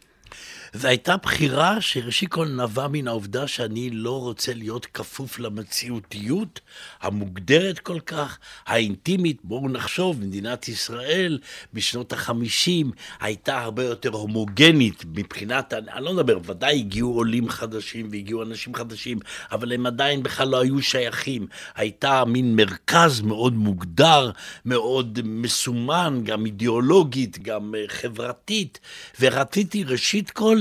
זו 0.73 0.87
הייתה 0.87 1.17
בחירה 1.17 1.81
שראשית 1.81 2.29
כל 2.29 2.47
נבע 2.47 2.87
מן 2.87 3.07
העובדה 3.07 3.47
שאני 3.47 3.89
לא 3.89 4.21
רוצה 4.21 4.53
להיות 4.53 4.85
כפוף 4.85 5.39
למציאותיות 5.39 6.59
המוגדרת 7.01 7.79
כל 7.79 7.99
כך, 7.99 8.39
האינטימית. 8.65 9.37
בואו 9.43 9.69
נחשוב, 9.69 10.21
מדינת 10.21 10.67
ישראל 10.67 11.39
בשנות 11.73 12.13
החמישים 12.13 12.91
הייתה 13.19 13.59
הרבה 13.61 13.83
יותר 13.83 14.09
הומוגנית 14.09 15.03
מבחינת, 15.15 15.73
אני 15.73 16.05
לא 16.05 16.13
מדבר, 16.13 16.39
ודאי 16.45 16.79
הגיעו 16.79 17.15
עולים 17.15 17.49
חדשים 17.49 18.07
והגיעו 18.11 18.43
אנשים 18.43 18.75
חדשים, 18.75 19.19
אבל 19.51 19.73
הם 19.73 19.85
עדיין 19.85 20.23
בכלל 20.23 20.47
לא 20.47 20.61
היו 20.61 20.81
שייכים. 20.81 21.47
הייתה 21.75 22.25
מין 22.25 22.55
מרכז 22.55 23.21
מאוד 23.21 23.53
מוגדר, 23.53 24.31
מאוד 24.65 25.19
מסומן, 25.23 26.21
גם 26.23 26.45
אידיאולוגית, 26.45 27.39
גם 27.39 27.75
אה, 27.75 27.83
חברתית, 27.87 28.79
ורציתי 29.19 29.83
ראשית 29.83 30.31
כל 30.31 30.60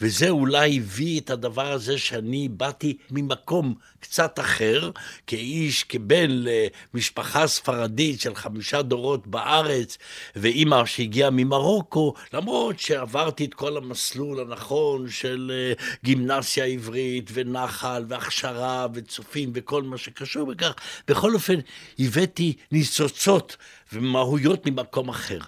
וזה 0.00 0.28
אולי 0.28 0.76
הביא 0.78 1.20
את 1.20 1.30
הדבר 1.30 1.72
הזה 1.72 1.98
שאני 1.98 2.48
באתי 2.48 2.96
ממקום 3.10 3.74
קצת 4.00 4.40
אחר, 4.40 4.90
כאיש, 5.26 5.84
כבן 5.84 6.30
למשפחה 6.30 7.46
ספרדית 7.46 8.20
של 8.20 8.34
חמישה 8.34 8.82
דורות 8.82 9.26
בארץ, 9.26 9.98
ואימא 10.36 10.86
שהגיעה 10.86 11.30
ממרוקו, 11.30 12.14
למרות 12.32 12.80
שעברתי 12.80 13.44
את 13.44 13.54
כל 13.54 13.76
המסלול 13.76 14.40
הנכון 14.40 15.10
של 15.10 15.52
אה, 15.54 15.84
גימנסיה 16.04 16.64
עברית 16.64 17.30
ונחל 17.34 18.04
והכשרה 18.08 18.86
וצופים 18.94 19.50
וכל 19.54 19.82
מה 19.82 19.98
שקשור 19.98 20.46
בכך, 20.46 20.74
בכל 21.08 21.34
אופן 21.34 21.58
הבאתי 21.98 22.56
ניצוצות 22.72 23.56
ומהויות 23.92 24.66
ממקום 24.66 25.08
אחר. 25.08 25.38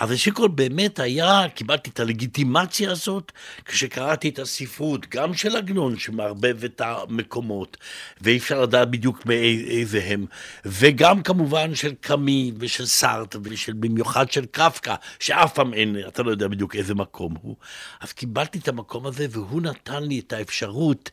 ראשית 0.00 0.34
כל 0.34 0.48
באמת 0.48 0.98
היה, 0.98 1.48
קיבלתי 1.54 1.90
את 1.90 2.00
הלגיטימציה 2.00 2.90
הזאת 2.90 3.32
כשקראתי 3.64 4.28
את 4.28 4.38
הספרות, 4.38 5.06
גם 5.08 5.34
של 5.34 5.56
עגנון 5.56 5.98
שמערבב 5.98 6.64
את 6.64 6.80
המקומות, 6.84 7.76
ואי 8.20 8.36
אפשר 8.36 8.60
לדעת 8.60 8.90
בדיוק 8.90 9.26
מאיזה 9.26 10.00
הם, 10.04 10.26
וגם 10.64 11.22
כמובן 11.22 11.74
של 11.74 11.94
קאמי 12.00 12.52
ושל 12.58 12.86
סארט, 12.86 13.36
ושל 13.42 13.72
במיוחד 13.72 14.30
של 14.30 14.46
קפקא, 14.46 14.94
שאף 15.20 15.54
פעם 15.54 15.74
אין, 15.74 15.96
אתה 16.08 16.22
לא 16.22 16.30
יודע 16.30 16.48
בדיוק 16.48 16.76
איזה 16.76 16.94
מקום 16.94 17.34
הוא. 17.42 17.56
אז 18.00 18.12
קיבלתי 18.12 18.58
את 18.58 18.68
המקום 18.68 19.06
הזה, 19.06 19.26
והוא 19.30 19.62
נתן 19.62 20.02
לי 20.02 20.18
את 20.18 20.32
האפשרות 20.32 21.10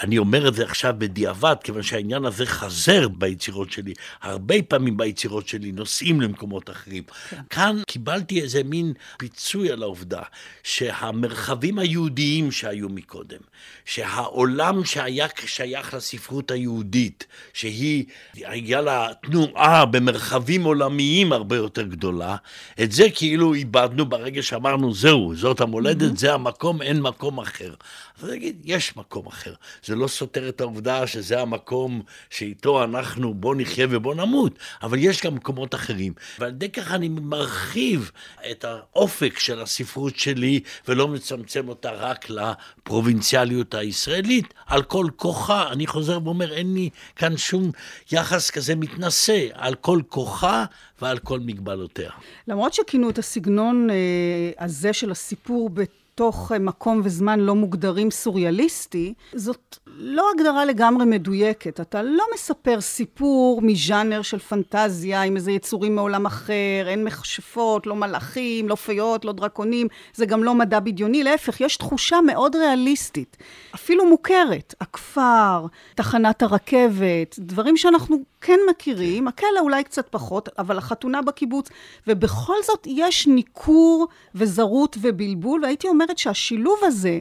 אני 0.00 0.18
אומר 0.18 0.48
את 0.48 0.54
זה 0.54 0.64
עכשיו 0.64 0.94
בדיעבד, 0.98 1.56
כיוון 1.64 1.82
שהעניין 1.82 2.24
הזה 2.24 2.46
חזר 2.46 3.08
ביצירות 3.08 3.72
שלי. 3.72 3.94
הרבה 4.22 4.54
פעמים 4.68 4.96
ביצירות 4.96 5.48
שלי 5.48 5.72
נוסעים 5.72 6.20
למקומות 6.20 6.70
אחרים. 6.70 7.02
כן. 7.30 7.42
כאן 7.50 7.76
קיבלתי 7.86 8.40
איזה 8.40 8.62
מין 8.64 8.92
פיצוי 9.18 9.70
על 9.70 9.82
העובדה 9.82 10.22
שהמרחבים 10.62 11.78
היהודיים 11.78 12.52
שהיו 12.52 12.88
מקודם, 12.88 13.38
שהעולם 13.84 14.84
שהיה 14.84 15.26
שייך 15.46 15.94
לספרות 15.94 16.50
היהודית, 16.50 17.26
שהיא, 17.52 18.04
היה 18.34 18.80
לה 18.80 19.08
תנועה 19.22 19.86
במרחבים 19.86 20.64
עולמיים 20.64 21.32
הרבה 21.32 21.56
יותר 21.56 21.82
גדולה, 21.82 22.36
את 22.82 22.92
זה 22.92 23.06
כאילו 23.14 23.54
איבדנו 23.54 24.06
ברגע 24.06 24.42
שאמרנו, 24.42 24.94
זהו, 24.94 25.36
זאת 25.36 25.60
המולדת, 25.60 26.12
mm-hmm. 26.12 26.18
זה 26.18 26.34
המקום, 26.34 26.82
אין 26.82 27.00
מקום 27.00 27.40
אחר. 27.40 27.74
אני 28.24 28.34
אגיד, 28.34 28.62
יש 28.64 28.96
מקום 28.96 29.26
אחר. 29.26 29.54
זה 29.84 29.94
לא 29.94 30.06
סותר 30.06 30.48
את 30.48 30.60
העובדה 30.60 31.06
שזה 31.06 31.40
המקום 31.40 32.02
שאיתו 32.30 32.84
אנחנו 32.84 33.34
בוא 33.34 33.54
נחיה 33.58 33.86
ובוא 33.90 34.14
נמות, 34.14 34.58
אבל 34.82 34.98
יש 34.98 35.22
גם 35.22 35.34
מקומות 35.34 35.74
אחרים. 35.74 36.12
ועל 36.38 36.50
ידי 36.50 36.68
כך 36.68 36.92
אני 36.92 37.08
מרחיב 37.08 38.10
את 38.50 38.64
האופק 38.64 39.38
של 39.38 39.60
הספרות 39.60 40.16
שלי, 40.16 40.60
ולא 40.88 41.08
מצמצם 41.08 41.68
אותה 41.68 41.90
רק 41.90 42.26
לפרובינציאליות 42.30 43.74
הישראלית. 43.74 44.54
על 44.66 44.82
כל 44.82 45.06
כוחה, 45.16 45.72
אני 45.72 45.86
חוזר 45.86 46.18
ואומר, 46.24 46.52
אין 46.52 46.74
לי 46.74 46.90
כאן 47.16 47.36
שום 47.36 47.70
יחס 48.12 48.50
כזה 48.50 48.74
מתנשא, 48.74 49.46
על 49.52 49.74
כל 49.74 50.00
כוחה 50.08 50.64
ועל 51.00 51.18
כל 51.18 51.40
מגבלותיה. 51.40 52.10
למרות 52.48 52.74
שכינו 52.74 53.10
את 53.10 53.18
הסגנון 53.18 53.90
אה, 53.90 53.96
הזה 54.64 54.92
של 54.92 55.10
הסיפור 55.10 55.70
בתוך 56.14 56.52
אה, 56.52 56.58
מקום 56.58 57.00
וזמן 57.04 57.40
לא 57.40 57.54
מוגדרים 57.54 58.10
סוריאליסטי, 58.10 59.14
זאת 59.34 59.78
לא 59.86 60.30
הגדרה 60.34 60.64
לגמרי 60.64 61.04
מדויקת. 61.04 61.80
אתה 61.80 62.02
לא 62.02 62.24
מספר 62.34 62.80
סיפור 62.80 63.62
מז'אנר 63.62 64.22
של 64.22 64.38
פנטזיה 64.38 65.22
עם 65.22 65.36
איזה 65.36 65.52
יצורים 65.52 65.96
מעולם 65.96 66.26
אחר, 66.26 66.84
אין 66.86 67.04
מכשפות, 67.04 67.86
לא 67.86 67.96
מלאכים, 67.96 68.68
לא 68.68 68.74
פיות, 68.74 69.24
לא 69.24 69.32
דרקונים, 69.32 69.88
זה 70.14 70.26
גם 70.26 70.44
לא 70.44 70.54
מדע 70.54 70.80
בדיוני, 70.80 71.22
להפך, 71.22 71.60
יש 71.60 71.76
תחושה 71.76 72.20
מאוד 72.26 72.56
ריאליסטית, 72.56 73.36
אפילו 73.74 74.06
מוכרת. 74.06 74.74
הכפר, 74.80 75.66
תחנת 75.94 76.42
הרכבת, 76.42 77.36
דברים 77.38 77.76
שאנחנו 77.76 78.16
כן 78.40 78.58
מכירים, 78.70 79.28
הכלא 79.28 79.60
אולי 79.60 79.84
קצת 79.84 80.08
פחות, 80.10 80.48
אבל 80.58 80.78
החתונה 80.78 81.22
בקיבוץ, 81.22 81.68
ובכל 82.06 82.56
זאת 82.66 82.86
יש 82.86 83.26
ניכור 83.26 84.08
וזרות 84.34 84.96
ובלבול, 85.00 85.62
והייתי 85.62 85.88
אומרת 85.88 86.01
שהשילוב 86.18 86.78
הזה 86.82 87.18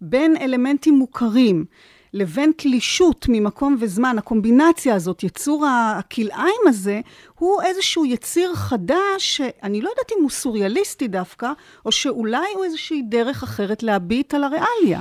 בין 0.00 0.36
אלמנטים 0.36 0.94
מוכרים, 0.94 1.64
לבין 2.12 2.52
תלישות 2.56 3.26
ממקום 3.28 3.76
וזמן, 3.80 4.18
הקומבינציה 4.18 4.94
הזאת, 4.94 5.22
יצור 5.22 5.66
הכלאיים 5.66 6.60
הזה, 6.66 7.00
הוא 7.38 7.62
איזשהו 7.62 8.06
יציר 8.06 8.54
חדש, 8.54 8.96
שאני 9.18 9.82
לא 9.82 9.88
יודעת 9.90 10.12
אם 10.18 10.22
הוא 10.22 10.30
סוריאליסטי 10.30 11.08
דווקא, 11.08 11.52
או 11.86 11.92
שאולי 11.92 12.46
הוא 12.54 12.64
איזושהי 12.64 13.02
דרך 13.02 13.42
אחרת 13.42 13.82
להביט 13.82 14.34
על 14.34 14.44
הריאליה. 14.44 15.00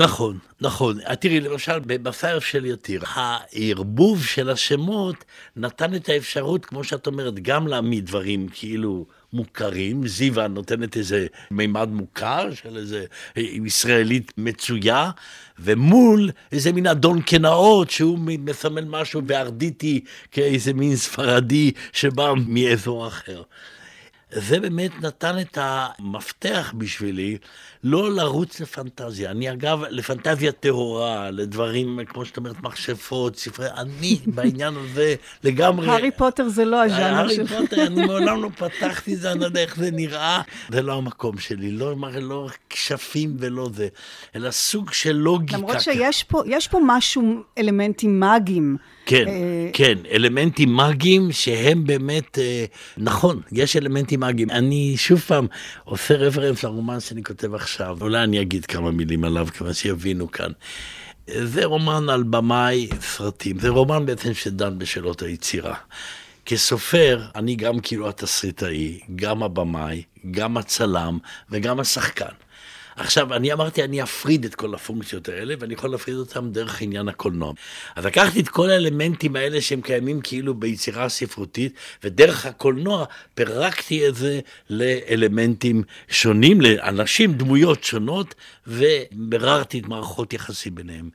נכון, 0.00 0.38
נכון. 0.60 0.98
תראי, 1.20 1.40
למשל, 1.40 1.78
במסערף 1.78 2.44
של 2.44 2.66
יתיר, 2.66 3.02
הערבוב 3.06 4.24
של 4.24 4.50
השמות 4.50 5.24
נתן 5.56 5.94
את 5.94 6.08
האפשרות, 6.08 6.66
כמו 6.66 6.84
שאת 6.84 7.06
אומרת, 7.06 7.38
גם 7.40 7.66
להעמיד 7.66 8.06
דברים 8.06 8.48
כאילו... 8.48 9.06
מוכרים, 9.32 10.06
זיווה 10.06 10.48
נותנת 10.48 10.96
איזה 10.96 11.26
מימד 11.50 11.88
מוכר 11.88 12.54
של 12.54 12.76
איזה 12.76 13.04
ישראלית 13.36 14.32
מצויה, 14.36 15.10
ומול 15.58 16.30
איזה 16.52 16.72
מין 16.72 16.86
אדון 16.86 17.22
קנאות 17.22 17.90
שהוא 17.90 18.18
מסמל 18.18 18.84
משהו 18.84 19.22
בארדיטי 19.22 20.00
כאיזה 20.30 20.72
מין 20.72 20.96
ספרדי 20.96 21.72
שבא 21.92 22.32
מאזור 22.46 23.06
אחר. 23.06 23.42
זה 24.32 24.60
באמת 24.60 24.90
נתן 25.00 25.38
את 25.40 25.58
המפתח 25.60 26.74
בשבילי 26.78 27.38
לא 27.84 28.12
לרוץ 28.12 28.60
לפנטזיה. 28.60 29.30
אני 29.30 29.52
אגב, 29.52 29.82
לפנטזיה 29.90 30.52
טהורה, 30.52 31.30
לדברים, 31.30 32.00
כמו 32.06 32.24
שאת 32.24 32.36
אומרת, 32.36 32.62
מכשפות, 32.62 33.36
ספרי, 33.36 33.66
אני 33.76 34.18
בעניין 34.34 34.74
הזה 34.76 35.14
לגמרי... 35.44 35.88
הארי 35.88 36.10
פוטר 36.10 36.48
זה 36.48 36.64
לא 36.64 36.84
הז'אנר 36.84 37.28
שלך. 37.28 37.52
הארי 37.52 37.66
פוטר, 37.66 37.86
אני 37.86 38.04
מעולם 38.06 38.42
לא 38.42 38.48
פתחתי 38.56 39.16
זה, 39.16 39.32
אני 39.32 39.40
לא 39.40 39.44
יודע 39.44 39.60
איך 39.60 39.76
זה 39.76 39.90
נראה. 39.90 40.42
זה 40.68 40.82
לא 40.82 40.92
המקום 40.92 41.38
שלי, 41.38 41.70
לא, 41.70 41.94
לא 42.20 42.48
כשפים 42.70 43.36
ולא 43.38 43.68
זה, 43.74 43.88
אלא 44.36 44.50
סוג 44.50 44.92
של 44.92 45.12
לוגיקה. 45.12 45.56
למרות 45.56 45.80
שיש 45.80 46.22
פה, 46.22 46.42
פה 46.70 46.78
משהו, 46.86 47.42
אלמנטים 47.58 48.20
מאגיים. 48.20 48.76
כן, 49.10 49.28
אה, 49.28 49.70
כן, 49.72 49.98
אלמנטים 50.10 50.72
מאגיים 50.72 51.32
שהם 51.32 51.86
באמת, 51.86 52.38
אה, 52.38 52.64
נכון, 52.96 53.40
יש 53.52 53.76
אלמנטים 53.76 54.20
מאגיים. 54.20 54.50
אני 54.50 54.94
שוב 54.96 55.20
פעם 55.20 55.46
עושה 55.84 56.14
רפרנס 56.14 56.64
לרומן 56.64 57.00
שאני 57.00 57.22
כותב 57.22 57.54
עכשיו, 57.54 57.98
אולי 58.00 58.24
אני 58.24 58.40
אגיד 58.40 58.66
כמה 58.66 58.90
מילים 58.90 59.24
עליו, 59.24 59.48
כיוון 59.58 59.72
שיבינו 59.72 60.30
כאן. 60.30 60.50
זה 61.26 61.64
רומן 61.64 62.08
על 62.08 62.22
במאי 62.22 62.88
סרטים, 63.00 63.58
זה 63.58 63.68
רומן 63.68 64.06
בעצם 64.06 64.34
שדן 64.34 64.78
בשאלות 64.78 65.22
היצירה. 65.22 65.74
כסופר, 66.46 67.22
אני 67.34 67.54
גם 67.54 67.80
כאילו 67.80 68.08
התסריטאי, 68.08 69.00
גם 69.16 69.42
הבמאי, 69.42 70.02
גם 70.30 70.56
הצלם 70.56 71.18
וגם 71.50 71.80
השחקן. 71.80 72.34
עכשיו, 72.96 73.34
אני 73.34 73.52
אמרתי, 73.52 73.84
אני 73.84 74.02
אפריד 74.02 74.44
את 74.44 74.54
כל 74.54 74.74
הפונקציות 74.74 75.28
האלה, 75.28 75.54
ואני 75.58 75.74
יכול 75.74 75.90
להפריד 75.90 76.16
אותן 76.16 76.52
דרך 76.52 76.82
עניין 76.82 77.08
הקולנוע. 77.08 77.52
אז 77.96 78.06
לקחתי 78.06 78.40
את 78.40 78.48
כל 78.48 78.70
האלמנטים 78.70 79.36
האלה 79.36 79.60
שהם 79.60 79.80
קיימים 79.80 80.20
כאילו 80.20 80.54
ביצירה 80.54 81.04
הספרותית, 81.04 81.74
ודרך 82.04 82.46
הקולנוע 82.46 83.04
פירקתי 83.34 84.08
את 84.08 84.14
זה 84.14 84.40
לאלמנטים 84.70 85.82
שונים, 86.08 86.60
לאנשים, 86.60 87.32
דמויות 87.32 87.84
שונות, 87.84 88.34
וביררתי 88.66 89.78
את 89.78 89.88
מערכות 89.88 90.32
יחסים 90.32 90.74
ביניהם. 90.74 91.10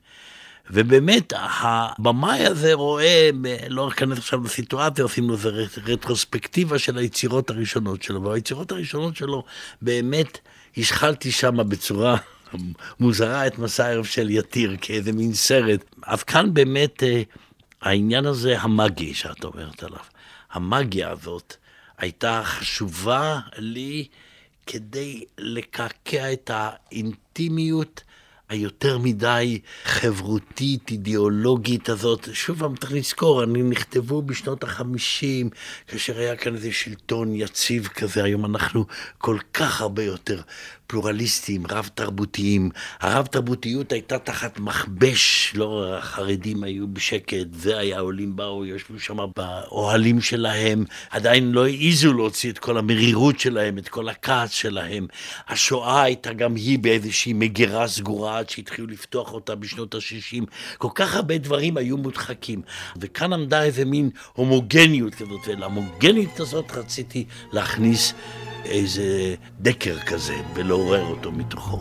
ובאמת, 0.70 1.32
הבמאי 1.36 2.46
הזה 2.46 2.74
רואה, 2.74 3.30
לא 3.68 3.88
אכנס 3.88 4.18
עכשיו 4.18 4.44
לסיטואציה, 4.44 5.04
עושים 5.04 5.30
לזה 5.30 5.50
רטרוספקטיבה 5.86 6.78
של 6.78 6.98
היצירות 6.98 7.50
הראשונות 7.50 8.02
שלו, 8.02 8.22
והיצירות 8.22 8.72
הראשונות 8.72 9.16
שלו 9.16 9.44
באמת 9.82 10.38
השחלתי 10.78 11.32
שם 11.32 11.68
בצורה 11.68 12.16
מוזרה 13.00 13.46
את 13.46 13.58
מסע 13.58 13.86
הערב 13.86 14.04
של 14.04 14.30
יתיר, 14.30 14.76
כאיזה 14.80 15.12
מין 15.12 15.34
סרט. 15.34 15.84
אז 16.02 16.22
כאן 16.22 16.54
באמת 16.54 17.02
אה, 17.02 17.22
העניין 17.82 18.26
הזה 18.26 18.60
המאגי 18.60 19.14
שאת 19.14 19.44
אומרת 19.44 19.82
עליו. 19.82 19.98
המאגיה 20.52 21.10
הזאת 21.10 21.56
הייתה 21.98 22.42
חשובה 22.44 23.40
לי 23.56 24.06
כדי 24.66 25.24
לקעקע 25.38 26.32
את 26.32 26.50
האינטימיות 26.54 28.02
היותר 28.48 28.98
מדי 28.98 29.60
חברותית, 29.84 30.90
אידיאולוגית 30.90 31.88
הזאת. 31.88 32.28
שוב 32.32 32.58
פעם, 32.58 32.76
צריך 32.76 32.92
לזכור, 32.92 33.44
אני 33.44 33.62
נכתבו 33.62 34.22
בשנות 34.22 34.64
החמישים, 34.64 35.50
כאשר 35.86 36.18
היה 36.18 36.36
כאן 36.36 36.54
איזה 36.54 36.72
שלטון 36.72 37.34
יציב 37.34 37.86
כזה, 37.86 38.24
היום 38.24 38.44
אנחנו 38.44 38.84
כל 39.18 39.38
כך 39.52 39.80
הרבה 39.80 40.02
יותר 40.02 40.40
פלורליסטיים, 40.86 41.66
רב-תרבותיים. 41.70 42.70
הרב-תרבותיות 43.00 43.92
הייתה 43.92 44.18
תחת 44.18 44.58
מכבש, 44.58 45.52
לא 45.54 45.96
החרדים 45.98 46.62
היו 46.62 46.88
בשקט, 46.88 47.46
זה 47.52 47.78
היה, 47.78 48.00
עולים 48.00 48.36
באו, 48.36 48.64
יושבו 48.64 49.00
שם 49.00 49.18
באוהלים 49.36 50.20
שלהם, 50.20 50.84
עדיין 51.10 51.52
לא 51.52 51.66
העזו 51.66 52.12
להוציא 52.12 52.50
את 52.50 52.58
כל 52.58 52.78
המרירות 52.78 53.40
שלהם, 53.40 53.78
את 53.78 53.88
כל 53.88 54.08
הכעס 54.08 54.50
שלהם. 54.50 55.06
השואה 55.48 56.02
הייתה 56.02 56.32
גם 56.32 56.54
היא 56.54 56.78
באיזושהי 56.78 57.32
מגירה 57.32 57.88
סגורה 57.88 58.38
עד 58.38 58.50
שהתחילו 58.50 58.86
לפתוח 58.86 59.32
אותה 59.32 59.54
בשנות 59.54 59.94
ה-60. 59.94 60.44
כל 60.78 60.88
כך 60.94 61.14
הרבה 61.14 61.38
דברים 61.38 61.76
היו 61.76 61.96
מודחקים. 61.96 62.62
וכאן 62.96 63.32
עמדה 63.32 63.62
איזה 63.62 63.84
מין 63.84 64.10
הומוגניות 64.32 65.14
כזאת, 65.14 65.40
ולהומוגניות 65.48 66.40
הזאת 66.40 66.72
רציתי 66.74 67.24
להכניס 67.52 68.14
איזה 68.64 69.34
דקר 69.60 69.98
כזה 69.98 70.34
ולעורר 70.76 71.06
אותו 71.06 71.32
מתוכו. 71.32 71.80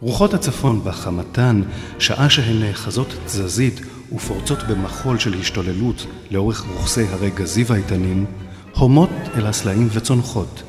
רוחות 0.00 0.34
הצפון 0.34 0.80
בחמתן, 0.84 1.62
שעה 1.98 2.30
שהן 2.30 2.60
נאחזות 2.60 3.14
תזזית 3.26 3.80
ופורצות 4.12 4.62
במחול 4.62 5.18
של 5.18 5.34
השתוללות 5.40 6.06
לאורך 6.30 6.64
רוכסי 6.74 7.04
הרי 7.04 7.30
גזיב 7.30 7.72
האיתנים, 7.72 8.26
הומות 8.74 9.10
אל 9.34 9.46
הסלעים 9.46 9.88
וצונחות, 9.92 10.62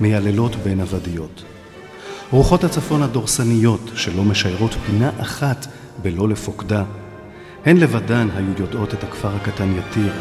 מייללות 0.00 0.56
בין 0.56 0.80
הוודיות. 0.80 1.44
רוחות 2.30 2.64
הצפון 2.64 3.02
הדורסניות, 3.02 3.90
שלא 3.94 4.24
משיירות 4.24 4.72
פינה 4.86 5.10
אחת 5.20 5.66
בלא 6.02 6.28
לפוקדה, 6.28 6.84
הן 7.64 7.76
לבדן 7.76 8.28
היו 8.36 8.52
יודעות 8.58 8.94
את 8.94 9.04
הכפר 9.04 9.36
הקטן 9.36 9.72
יתיר, 9.78 10.12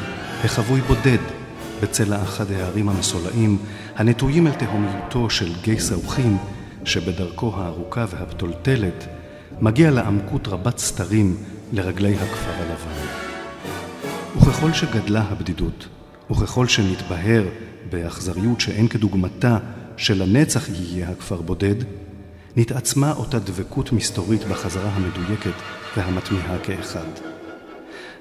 החבוי 0.44 0.82
בודד, 0.82 1.18
בצלע 1.82 2.24
אחד 2.24 2.52
הערים 2.52 2.90
המסולאים, 2.90 3.58
הנטויים 3.96 4.48
אל 4.48 4.52
תהומיותו 4.54 5.30
של 5.30 5.52
גיא 5.62 5.80
סאוחים, 5.80 6.38
שבדרכו 6.86 7.54
הארוכה 7.56 8.06
והפתולתלת, 8.10 9.08
מגיע 9.62 9.92
לעמקות 9.92 10.48
רבת 10.48 10.78
סתרים 10.78 11.38
לרגלי 11.74 12.16
הכפר 12.16 12.52
הלבן. 12.52 13.08
וככל 14.36 14.74
שגדלה 14.74 15.22
הבדידות, 15.30 15.88
וככל 16.32 16.68
שנתבהר 16.68 17.44
באכזריות 17.90 18.62
שאין 18.62 18.88
כדוגמתה 18.88 19.58
שלנצח 19.98 20.70
יהיה 20.70 21.10
הכפר 21.10 21.42
בודד, 21.42 21.76
נתעצמה 22.56 23.12
אותה 23.12 23.40
דבקות 23.40 23.92
מסתורית 23.92 24.44
בחזרה 24.44 24.90
המדויקת 24.90 25.56
והמתמיהה 25.98 26.60
כאחד. 26.60 27.08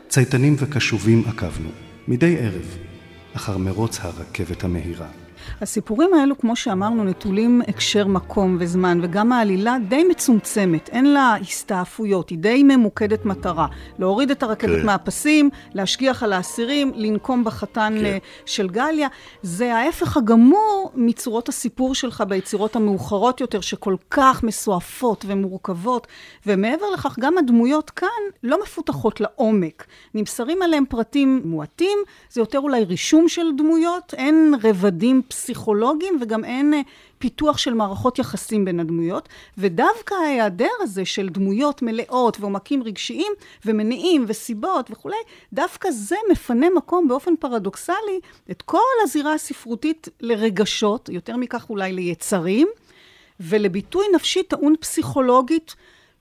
צייתנים 0.08 0.56
וקשובים 0.58 1.22
עקבנו, 1.28 1.68
מדי 2.09 2.38
ערב, 2.38 2.79
אחר 3.37 3.59
מרוץ 3.59 4.01
הרכבת 4.01 4.65
המהירה. 4.65 5.21
הסיפורים 5.61 6.14
האלו, 6.14 6.38
כמו 6.38 6.57
שאמרנו, 6.57 7.05
נטולים 7.05 7.62
הקשר 7.68 8.07
מקום 8.07 8.57
וזמן, 8.61 8.98
וגם 9.02 9.33
העלילה 9.33 9.76
די 9.88 10.05
מצומצמת, 10.05 10.88
אין 10.88 11.12
לה 11.12 11.37
הסתעפויות, 11.40 12.31
היא 12.31 12.38
די 12.38 12.62
ממוקדת 12.62 13.24
מטרה. 13.24 13.66
להוריד 13.98 14.31
את 14.31 14.42
הרכבת 14.42 14.81
כן. 14.81 14.87
מהפסים, 14.87 15.50
להשגיח 15.74 16.22
על 16.22 16.33
האסירים, 16.33 16.92
לנקום 16.94 17.44
בחתן 17.44 17.94
כן. 17.98 18.05
אה, 18.05 18.18
של 18.46 18.68
גליה. 18.68 19.09
זה 19.42 19.74
ההפך 19.74 20.16
הגמור 20.16 20.92
מצורות 20.94 21.48
הסיפור 21.48 21.94
שלך 21.94 22.24
ביצירות 22.28 22.76
המאוחרות 22.76 23.40
יותר, 23.40 23.61
שכל 23.61 23.96
כך 24.11 24.42
מסועפות 24.42 25.24
ומורכבות, 25.28 26.07
ומעבר 26.46 26.90
לכך, 26.94 27.16
גם 27.20 27.38
הדמויות 27.38 27.90
כאן 27.90 28.09
לא 28.42 28.62
מפותחות 28.62 29.20
לעומק. 29.20 29.87
נמסרים 30.14 30.62
עליהם 30.62 30.85
פרטים 30.88 31.42
מועטים, 31.44 31.98
זה 32.31 32.40
יותר 32.40 32.59
אולי 32.59 32.85
רישום 32.85 33.28
של 33.28 33.46
דמויות, 33.57 34.14
אין 34.16 34.55
רבדים 34.62 35.22
פסיכולוגיים 35.33 36.18
וגם 36.21 36.45
אין 36.45 36.75
אה, 36.75 36.81
פיתוח 37.18 37.59
של 37.59 37.75
מערכות 37.75 38.18
יחסים 38.18 38.64
בין 38.64 38.81
הדמויות, 38.81 39.29
ודווקא 39.59 40.14
ההיעדר 40.14 40.71
הזה 40.81 41.05
של 41.05 41.29
דמויות 41.29 41.83
מלאות 41.83 42.40
ועומקים 42.40 42.83
רגשיים 42.83 43.33
ומניעים 43.66 44.25
וסיבות 44.29 44.90
וכולי, 44.90 45.16
דווקא 45.53 45.90
זה 45.90 46.16
מפנה 46.31 46.66
מקום 46.77 47.09
באופן 47.09 47.37
פרדוקסלי 47.37 48.21
את 48.51 48.62
כל 48.62 48.79
הזירה 49.03 49.35
הספרותית 49.35 50.09
לרגשות, 50.21 51.09
יותר 51.09 51.37
מכך 51.37 51.71
אולי 51.71 51.92
ליצרים, 51.92 52.68
ולביטוי 53.40 54.07
נפשי 54.14 54.42
טעון 54.42 54.75
פסיכולוגית 54.81 55.75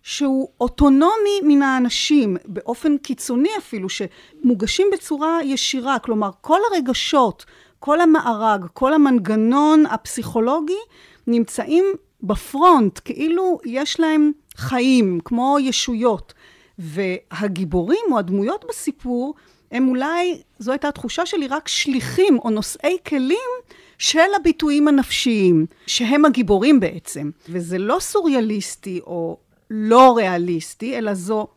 שהוא 0.03 0.49
אוטונומי 0.61 1.41
מן 1.43 1.61
האנשים, 1.61 2.37
באופן 2.45 2.97
קיצוני 2.97 3.49
אפילו, 3.57 3.87
שמוגשים 3.89 4.87
בצורה 4.93 5.39
ישירה, 5.43 5.99
כלומר 5.99 6.29
כל 6.41 6.59
הרגשות 6.71 7.45
כל 7.81 8.01
המארג, 8.01 8.65
כל 8.73 8.93
המנגנון 8.93 9.85
הפסיכולוגי 9.85 10.79
נמצאים 11.27 11.85
בפרונט, 12.23 12.99
כאילו 13.05 13.59
יש 13.65 13.99
להם 13.99 14.31
חיים, 14.55 15.19
כמו 15.25 15.57
ישויות. 15.59 16.33
והגיבורים 16.79 18.05
או 18.11 18.19
הדמויות 18.19 18.65
בסיפור, 18.69 19.33
הם 19.71 19.87
אולי, 19.87 20.41
זו 20.59 20.71
הייתה 20.71 20.87
התחושה 20.87 21.25
שלי, 21.25 21.47
רק 21.47 21.67
שליחים 21.67 22.39
או 22.39 22.49
נושאי 22.49 22.97
כלים 23.07 23.49
של 23.97 24.19
הביטויים 24.35 24.87
הנפשיים, 24.87 25.65
שהם 25.87 26.25
הגיבורים 26.25 26.79
בעצם. 26.79 27.31
וזה 27.49 27.77
לא 27.77 27.97
סוריאליסטי 27.99 28.99
או 28.99 29.37
לא 29.69 30.13
ריאליסטי, 30.17 30.97
אלא 30.97 31.13
זו 31.13 31.47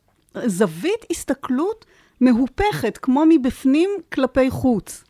זווית 0.47 1.07
הסתכלות 1.11 1.85
מהופכת, 2.21 2.99
כמו 3.03 3.25
מבפנים 3.29 3.91
כלפי 4.13 4.51
חוץ. 4.51 5.05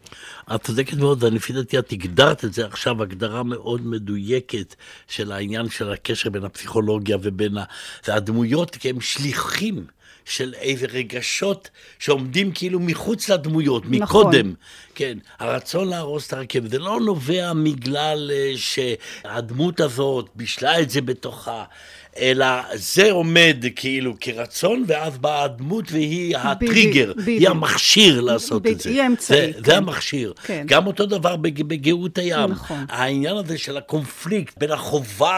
את 0.54 0.62
צודקת 0.64 0.96
מאוד, 0.96 1.24
לפי 1.24 1.52
דעתי 1.52 1.78
את 1.78 1.92
הגדרת 1.92 2.44
את 2.44 2.52
זה 2.52 2.66
עכשיו, 2.66 3.02
הגדרה 3.02 3.42
מאוד 3.42 3.86
מדויקת 3.86 4.74
של 5.08 5.32
העניין 5.32 5.68
של 5.68 5.92
הקשר 5.92 6.30
בין 6.30 6.44
הפסיכולוגיה 6.44 7.16
ובין 7.22 7.54
הדמויות, 8.06 8.76
כי 8.76 8.90
הם 8.90 9.00
שליחים. 9.00 9.86
של 10.24 10.54
איזה 10.54 10.86
רגשות 10.86 11.70
שעומדים 11.98 12.52
כאילו 12.52 12.80
מחוץ 12.80 13.28
לדמויות, 13.28 13.82
נכון. 13.90 14.26
מקודם. 14.26 14.54
כן, 14.94 15.18
הרצון 15.38 15.88
להרוס 15.88 16.28
את 16.28 16.32
הרכבת, 16.32 16.70
זה 16.70 16.78
לא 16.78 17.00
נובע 17.00 17.52
בגלל 17.64 18.30
אה, 18.34 18.52
שהדמות 18.56 19.80
הזאת 19.80 20.28
בישלה 20.34 20.80
את 20.80 20.90
זה 20.90 21.00
בתוכה, 21.00 21.64
אלא 22.18 22.46
זה 22.74 23.12
עומד 23.12 23.64
כאילו 23.76 24.14
כרצון, 24.20 24.84
ואז 24.86 25.18
באה 25.18 25.42
הדמות 25.42 25.92
והיא 25.92 26.36
הטריגר, 26.36 27.12
בדיוק, 27.16 27.28
היא 27.28 27.48
המכשיר 27.48 28.20
לעשות 28.20 28.62
בדיוק, 28.62 28.76
את 28.76 28.82
זה. 28.82 28.90
היא 28.90 29.02
האמצעי. 29.02 29.36
זה, 29.36 29.52
כן. 29.54 29.64
זה 29.64 29.76
המכשיר. 29.76 30.32
כן. 30.44 30.64
גם 30.66 30.86
אותו 30.86 31.06
דבר 31.06 31.36
בגאות 31.36 32.18
הים. 32.18 32.50
נכון. 32.50 32.86
העניין 32.88 33.36
הזה 33.36 33.58
של 33.58 33.76
הקונפליקט 33.76 34.58
בין 34.58 34.70
החובה 34.70 35.32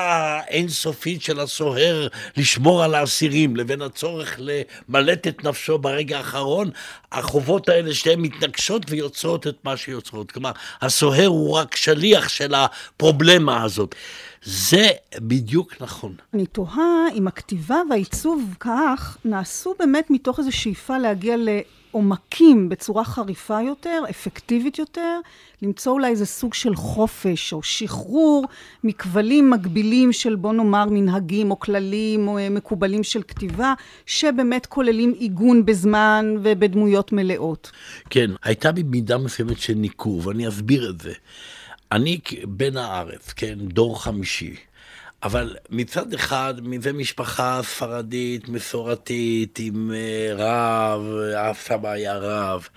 האינסופית 0.46 1.22
של 1.22 1.40
הסוהר 1.40 2.08
לשמור 2.36 2.84
על 2.84 2.94
האסירים, 2.94 3.56
לבין 3.56 3.82
הצורך 3.82 4.40
למלט 4.88 5.26
את 5.26 5.44
נפשו 5.44 5.78
ברגע 5.78 6.18
האחרון, 6.18 6.70
החובות 7.12 7.68
האלה 7.68 7.94
שתיהן 7.94 8.20
מתנגשות 8.20 8.82
ויוצרות 8.88 9.46
את 9.46 9.56
מה 9.64 9.76
שיוצרות. 9.76 10.30
כלומר, 10.30 10.50
הסוהר 10.80 11.26
הוא 11.26 11.52
רק 11.56 11.76
שליח 11.76 12.28
של 12.28 12.54
הפרובלמה 12.54 13.62
הזאת. 13.62 13.94
זה 14.46 14.88
בדיוק 15.20 15.82
נכון. 15.82 16.14
אני 16.34 16.46
תוהה 16.46 17.08
אם 17.14 17.28
הכתיבה 17.28 17.76
והעיצוב 17.90 18.54
כך 18.60 19.18
נעשו 19.24 19.74
באמת 19.78 20.10
מתוך 20.10 20.38
איזו 20.38 20.52
שאיפה 20.56 20.98
להגיע 20.98 21.36
לעומקים 21.38 22.68
בצורה 22.68 23.04
חריפה 23.04 23.62
יותר, 23.62 24.02
אפקטיבית 24.10 24.78
יותר, 24.78 25.20
למצוא 25.62 25.92
אולי 25.92 26.08
איזה 26.08 26.26
סוג 26.26 26.54
של 26.54 26.76
חופש 26.76 27.52
או 27.52 27.62
שחרור 27.62 28.46
מכבלים 28.84 29.50
מקבילים 29.50 30.12
של 30.12 30.34
בוא 30.34 30.52
נאמר 30.52 30.86
מנהגים 30.90 31.50
או 31.50 31.60
כללים 31.60 32.28
או 32.28 32.38
אה, 32.38 32.50
מקובלים 32.50 33.02
של 33.02 33.22
כתיבה, 33.22 33.74
שבאמת 34.06 34.66
כוללים 34.66 35.12
עיגון 35.18 35.66
בזמן 35.66 36.34
ובדמויות 36.42 37.12
מלאות. 37.12 37.70
כן, 38.10 38.30
הייתה 38.42 38.72
במידה 38.72 39.18
מסוימת 39.18 39.58
של 39.58 39.74
ניכור, 39.74 40.26
ואני 40.26 40.48
אסביר 40.48 40.90
את 40.90 41.00
זה. 41.00 41.12
אני 41.92 42.20
בן 42.44 42.76
הארץ, 42.76 43.32
כן, 43.32 43.58
דור 43.58 44.02
חמישי. 44.02 44.56
אבל 45.22 45.56
מצד 45.70 46.12
אחד, 46.12 46.54
מזה 46.62 46.92
משפחה 46.92 47.60
ספרדית, 47.62 48.48
מסורתית, 48.48 49.58
עם 49.58 49.92
אה, 49.94 50.34
רב, 50.34 51.02
אף 51.34 51.68
סבא 51.68 51.90
היה 51.90 52.16
רב. 52.16 52.68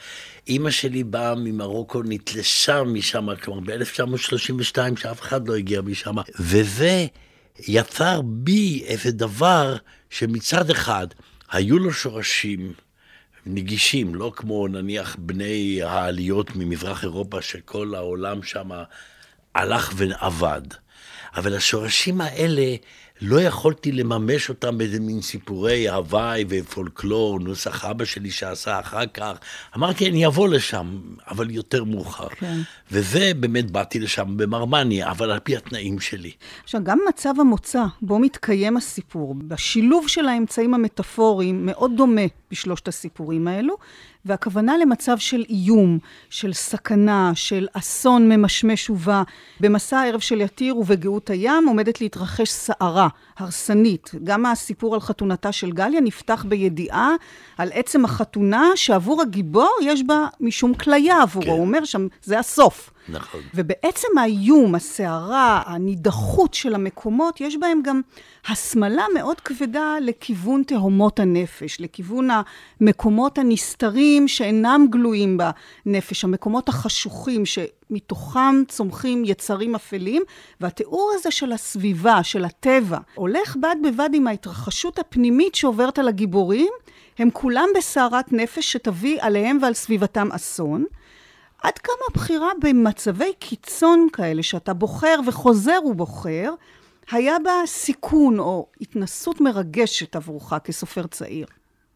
אימא 0.47 0.71
שלי 0.71 1.03
באה 1.03 1.35
ממרוקו, 1.35 2.01
נתלשה 2.05 2.83
משם, 2.83 3.35
כלומר 3.35 3.59
ב-1932, 3.59 4.77
שאף 4.99 5.21
אחד 5.21 5.47
לא 5.47 5.55
הגיע 5.55 5.81
משם. 5.81 6.15
וזה 6.39 7.05
יצר 7.67 8.21
בי 8.23 8.83
איזה 8.85 9.11
דבר 9.11 9.75
שמצד 10.09 10.69
אחד, 10.69 11.07
היו 11.51 11.79
לו 11.79 11.93
שורשים, 11.93 12.73
נגישים, 13.45 14.15
לא 14.15 14.31
כמו 14.35 14.67
נניח 14.67 15.15
בני 15.19 15.81
העליות 15.83 16.55
ממזרח 16.55 17.03
אירופה, 17.03 17.41
שכל 17.41 17.95
העולם 17.95 18.43
שם 18.43 18.69
הלך 19.55 19.93
ועבד. 19.95 20.61
אבל 21.35 21.55
השורשים 21.55 22.21
האלה 22.21 22.75
לא 23.21 23.41
יכולתי 23.41 23.91
לממש 23.91 24.49
אותם 24.49 24.77
באיזה 24.77 24.99
מין 24.99 25.21
סיפורי 25.21 25.89
הוואי 25.89 26.45
ופולקלור, 26.49 27.39
נוסח 27.39 27.85
אבא 27.85 28.05
שלי 28.05 28.31
שעשה 28.31 28.79
אחר 28.79 29.05
כך. 29.05 29.33
אמרתי, 29.75 30.09
אני 30.09 30.27
אבוא 30.27 30.47
לשם, 30.47 30.99
אבל 31.27 31.51
יותר 31.51 31.83
מאוחר. 31.83 32.27
כן. 32.29 32.57
וזה 32.91 33.31
באמת 33.39 33.71
באתי 33.71 33.99
לשם 33.99 34.37
במרמניה, 34.37 35.11
אבל 35.11 35.31
על 35.31 35.39
פי 35.39 35.57
התנאים 35.57 35.99
שלי. 35.99 36.31
עכשיו, 36.63 36.83
גם 36.83 36.99
מצב 37.09 37.33
המוצא 37.39 37.83
בו 38.01 38.19
מתקיים 38.19 38.77
הסיפור, 38.77 39.35
בשילוב 39.35 40.07
של 40.07 40.27
האמצעים 40.27 40.73
המטאפוריים, 40.73 41.65
מאוד 41.65 41.91
דומה 41.97 42.21
בשלושת 42.51 42.87
הסיפורים 42.87 43.47
האלו, 43.47 43.77
והכוונה 44.25 44.77
למצב 44.77 45.17
של 45.17 45.43
איום, 45.49 45.99
של 46.29 46.53
סכנה, 46.53 47.31
של 47.35 47.67
אסון 47.73 48.29
ממשמש 48.29 48.89
ובא. 48.89 49.23
במסע 49.59 49.97
הערב 49.97 50.19
של 50.19 50.41
יתיר 50.41 50.77
ובגאות 50.77 51.29
הים 51.29 51.67
עומדת 51.67 52.01
להתרחש 52.01 52.49
סערה 52.49 53.07
הרסנית. 53.41 54.11
גם 54.23 54.45
הסיפור 54.45 54.93
על 54.93 55.01
חתונתה 55.01 55.51
של 55.51 55.71
גליה 55.71 56.01
נפתח 56.01 56.45
בידיעה 56.47 57.11
על 57.57 57.69
עצם 57.73 58.05
החתונה, 58.05 58.71
שעבור 58.75 59.21
הגיבור 59.21 59.71
יש 59.83 60.03
בה 60.03 60.27
משום 60.39 60.73
כליה 60.73 61.21
עבורו. 61.21 61.45
כן. 61.45 61.51
הוא 61.51 61.61
אומר 61.61 61.85
שם, 61.85 62.07
זה 62.23 62.39
הסוף. 62.39 62.89
נכון. 63.09 63.41
ובעצם 63.53 64.07
האיום, 64.17 64.75
הסערה, 64.75 65.61
הנידחות 65.65 66.53
של 66.53 66.75
המקומות, 66.75 67.41
יש 67.41 67.57
בהם 67.57 67.81
גם 67.83 68.01
הסמלה 68.47 69.05
מאוד 69.13 69.39
כבדה 69.39 69.95
לכיוון 70.01 70.63
תהומות 70.63 71.19
הנפש, 71.19 71.81
לכיוון 71.81 72.29
המקומות 72.81 73.37
הנסתרים 73.37 74.27
שאינם 74.27 74.85
גלויים 74.89 75.37
בנפש, 75.85 76.23
המקומות 76.23 76.69
החשוכים 76.69 77.45
שמתוכם 77.89 78.63
צומחים 78.67 79.25
יצרים 79.25 79.75
אפלים, 79.75 80.23
והתיאור 80.61 81.11
הזה 81.15 81.31
של 81.31 81.51
הסביבה, 81.51 82.23
של 82.23 82.45
הטבע, 82.45 82.97
הולך 83.15 83.55
בד 83.55 83.75
בבד 83.83 84.09
עם 84.13 84.27
ההתרחשות 84.27 84.99
הפנימית 84.99 85.55
שעוברת 85.55 85.99
על 85.99 86.07
הגיבורים, 86.07 86.71
הם 87.17 87.29
כולם 87.33 87.67
בסערת 87.77 88.33
נפש 88.33 88.71
שתביא 88.71 89.17
עליהם 89.21 89.57
ועל 89.61 89.73
סביבתם 89.73 90.31
אסון. 90.31 90.85
עד 91.63 91.77
כמה 91.77 91.95
הבחירה 92.11 92.49
במצבי 92.63 93.33
קיצון 93.39 94.07
כאלה, 94.13 94.43
שאתה 94.43 94.73
בוחר 94.73 95.19
וחוזר 95.27 95.79
ובוחר, 95.85 96.53
היה 97.11 97.37
בה 97.43 97.51
סיכון 97.65 98.39
או 98.39 98.67
התנסות 98.81 99.41
מרגשת 99.41 100.15
עבורך 100.15 100.53
כסופר 100.63 101.07
צעיר. 101.07 101.45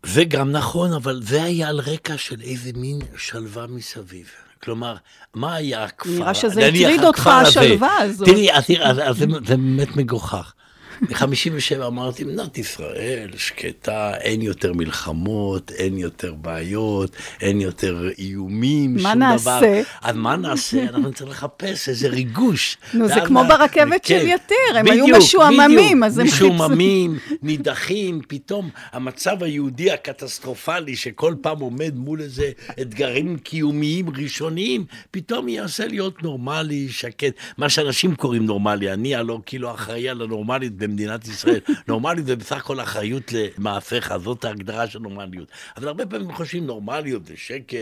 זה 0.05 0.23
גם 0.23 0.51
נכון, 0.51 0.93
אבל 0.93 1.21
זה 1.23 1.43
היה 1.43 1.69
על 1.69 1.79
רקע 1.79 2.17
של 2.17 2.41
איזה 2.41 2.71
מין 2.75 2.99
שלווה 3.17 3.67
מסביב. 3.67 4.31
כלומר, 4.63 4.95
מה 5.33 5.55
היה 5.55 5.83
הכפר? 5.83 6.09
נראה 6.09 6.33
שזה 6.33 6.65
הטריד 6.67 7.03
אותך 7.03 7.27
השלווה 7.27 7.97
הזאת. 7.97 8.27
תראי, 8.27 8.47
תראי, 8.67 9.13
זה 9.13 9.25
באמת 9.27 9.95
מגוחך. 9.95 10.53
ב-57 11.01 11.87
אמרתי, 11.87 12.23
מדינת 12.23 12.57
ישראל 12.57 13.29
שקטה, 13.37 14.17
אין 14.17 14.41
יותר 14.41 14.73
מלחמות, 14.73 15.71
אין 15.71 15.97
יותר 15.97 16.33
בעיות, 16.33 17.15
אין 17.41 17.61
יותר 17.61 18.09
איומים, 18.17 18.99
שום 18.99 19.11
נעשה? 19.11 19.59
דבר. 19.59 19.81
אז 20.01 20.15
מה 20.15 20.35
נעשה? 20.35 20.83
אנחנו 20.83 21.09
צריכים 21.09 21.27
לחפש 21.27 21.89
איזה 21.89 22.07
ריגוש. 22.07 22.77
נו, 22.93 23.07
זה 23.07 23.21
כמו 23.25 23.43
ברכבת 23.47 24.01
כן, 24.03 24.19
של 24.19 24.27
יתיר, 24.27 24.77
הם 24.77 24.85
בדיוק, 24.85 25.07
היו 25.07 25.17
משועממים, 25.17 26.03
אז 26.03 26.19
הם 26.19 26.27
חיפשו. 26.27 26.53
משועממים, 26.53 27.17
נידחים, 27.41 28.21
פתאום 28.27 28.69
המצב 28.91 29.43
היהודי 29.43 29.91
הקטסטרופלי, 29.91 30.95
שכל 30.95 31.35
פעם 31.41 31.59
עומד 31.59 31.95
מול 31.95 32.21
איזה 32.21 32.51
אתגרים 32.81 33.37
קיומיים 33.37 34.05
ראשוניים, 34.09 34.85
פתאום 35.11 35.49
יעשה 35.49 35.87
להיות 35.87 36.23
נורמלי, 36.23 36.89
שקט. 36.89 37.33
מה 37.57 37.69
שאנשים 37.69 38.15
קוראים 38.15 38.45
נורמלי, 38.45 38.93
אני 38.93 39.15
הלא 39.15 39.39
כאילו 39.45 39.71
אחראי 39.71 40.09
על 40.09 40.21
הנורמלית 40.21 40.77
במדינת 40.87 41.27
ישראל. 41.27 41.59
נורמליות 41.87 42.27
זה 42.27 42.35
בסך 42.35 42.57
הכל 42.57 42.79
אחריות 42.79 43.31
למעשיך, 43.33 44.13
זאת 44.23 44.45
ההגדרה 44.45 44.87
של 44.87 44.99
נורמליות. 44.99 45.47
אבל 45.77 45.87
הרבה 45.87 46.05
פעמים 46.05 46.33
חושבים 46.33 46.65
נורמליות 46.65 47.25
זה 47.25 47.33
שקט, 47.37 47.77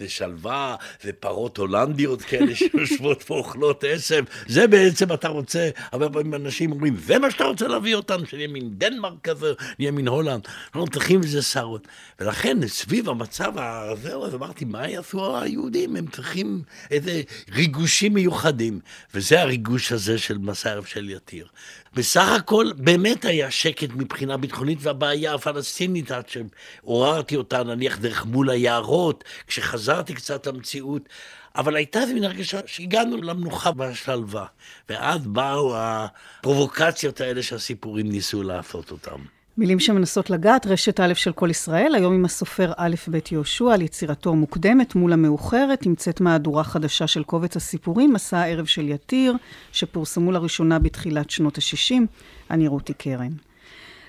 זה 0.00 0.08
שלווה, 0.08 0.76
זה 1.02 1.12
פרות 1.12 1.58
הולנדיות 1.58 2.22
כאלה 2.22 2.54
שיושבות 2.74 3.22
פה 3.22 3.34
אוכלות 3.34 3.84
עשב. 3.88 4.24
זה 4.46 4.66
בעצם 4.66 5.12
אתה 5.12 5.28
רוצה, 5.28 5.70
הרבה 5.92 6.08
פעמים 6.08 6.34
אנשים 6.34 6.72
אומרים, 6.72 6.96
זה 6.96 7.18
מה 7.18 7.30
שאתה 7.30 7.44
רוצה 7.44 7.68
להביא 7.68 7.94
אותנו, 7.94 8.26
שנהיה 8.26 8.48
מין 8.48 8.70
דנמרק 8.78 9.14
כזה, 9.22 9.52
נהיה 9.78 9.90
מין 9.90 10.08
הולנד. 10.08 10.42
אנחנו 10.66 10.86
צריכים 10.86 11.22
איזה 11.22 11.42
שערות. 11.42 11.88
ולכן 12.20 12.66
סביב 12.66 13.08
המצב 13.08 13.52
הזה, 13.56 14.16
אז 14.16 14.34
אמרתי, 14.34 14.64
מה 14.64 14.88
יעשו 14.88 15.38
היהודים? 15.38 15.96
הם 15.96 16.06
צריכים 16.06 16.62
איזה 16.90 17.22
ריגושים 17.52 18.14
מיוחדים. 18.14 18.80
וזה 19.14 19.42
הריגוש 19.42 19.92
הזה 19.92 20.18
של 20.18 20.38
מסע 20.38 20.70
ערב 20.70 20.84
של 20.84 21.10
יתיר. 21.10 21.46
בסך 21.94 22.40
הכל 22.44 22.70
באמת 22.76 23.24
היה 23.24 23.50
שקט 23.50 23.88
מבחינה 23.94 24.36
ביטחונית, 24.36 24.78
והבעיה 24.82 25.34
הפלסטינית, 25.34 26.10
עד 26.10 26.24
שעוררתי 26.28 27.36
אותה 27.36 27.62
נניח 27.62 27.98
דרך 27.98 28.24
מול 28.24 28.50
היערות, 28.50 29.24
כשחזרתי 29.46 30.14
קצת 30.14 30.46
למציאות, 30.46 31.08
אבל 31.56 31.76
הייתה 31.76 32.00
איזו 32.00 32.14
מין 32.14 32.24
הרגשה 32.24 32.60
שהגענו 32.66 33.22
למנוחה 33.22 33.70
והשלווה, 33.76 34.46
ואז 34.88 35.26
באו 35.26 35.72
הפרובוקציות 35.76 37.20
האלה 37.20 37.42
שהסיפורים 37.42 38.08
ניסו 38.08 38.42
לעשות 38.42 38.90
אותם. 38.90 39.33
מילים 39.58 39.80
שמנסות 39.80 40.30
לגעת, 40.30 40.66
רשת 40.66 41.00
א' 41.00 41.14
של 41.14 41.32
כל 41.32 41.50
ישראל, 41.50 41.94
היום 41.94 42.14
עם 42.14 42.24
הסופר 42.24 42.72
א' 42.76 42.94
ב' 43.10 43.18
יהושע, 43.30 43.72
על 43.72 43.82
יצירתו 43.82 44.30
המוקדמת 44.30 44.94
מול 44.94 45.12
המאוחרת, 45.12 45.86
נמצאת 45.86 46.20
מהדורה 46.20 46.64
חדשה 46.64 47.06
של 47.06 47.22
קובץ 47.22 47.56
הסיפורים, 47.56 48.12
מסע 48.12 48.38
הערב 48.38 48.66
של 48.66 48.88
יתיר, 48.88 49.36
שפורסמו 49.72 50.32
לראשונה 50.32 50.78
בתחילת 50.78 51.30
שנות 51.30 51.58
ה-60. 51.58 52.02
אני 52.50 52.68
רותי 52.68 52.94
קרן. 52.94 53.32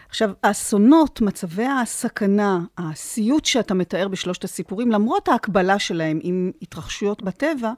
עכשיו, 0.10 0.32
האסונות, 0.44 1.22
מצבי 1.22 1.66
הסכנה, 1.66 2.60
הסיוט 2.78 3.46
שאתה 3.46 3.74
מתאר 3.74 4.08
בשלושת 4.08 4.44
הסיפורים, 4.44 4.92
למרות 4.92 5.28
ההקבלה 5.28 5.80
שלהם 5.80 6.20
עם 6.24 6.52
התרחשויות 6.62 7.24
בטבע, 7.24 7.72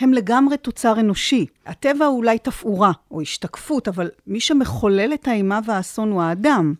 הם 0.00 0.12
לגמרי 0.12 0.56
תוצר 0.56 1.00
אנושי. 1.00 1.46
הטבע 1.66 2.04
הוא 2.06 2.16
אולי 2.16 2.38
תפאורה 2.38 2.92
או 3.10 3.20
השתקפות, 3.20 3.88
אבל 3.88 4.10
מי 4.26 4.40
שמחולל 4.40 5.14
את 5.14 5.28
האימה 5.28 5.60
והאסון 5.66 6.10
הוא 6.10 6.22
האדם. 6.22 6.74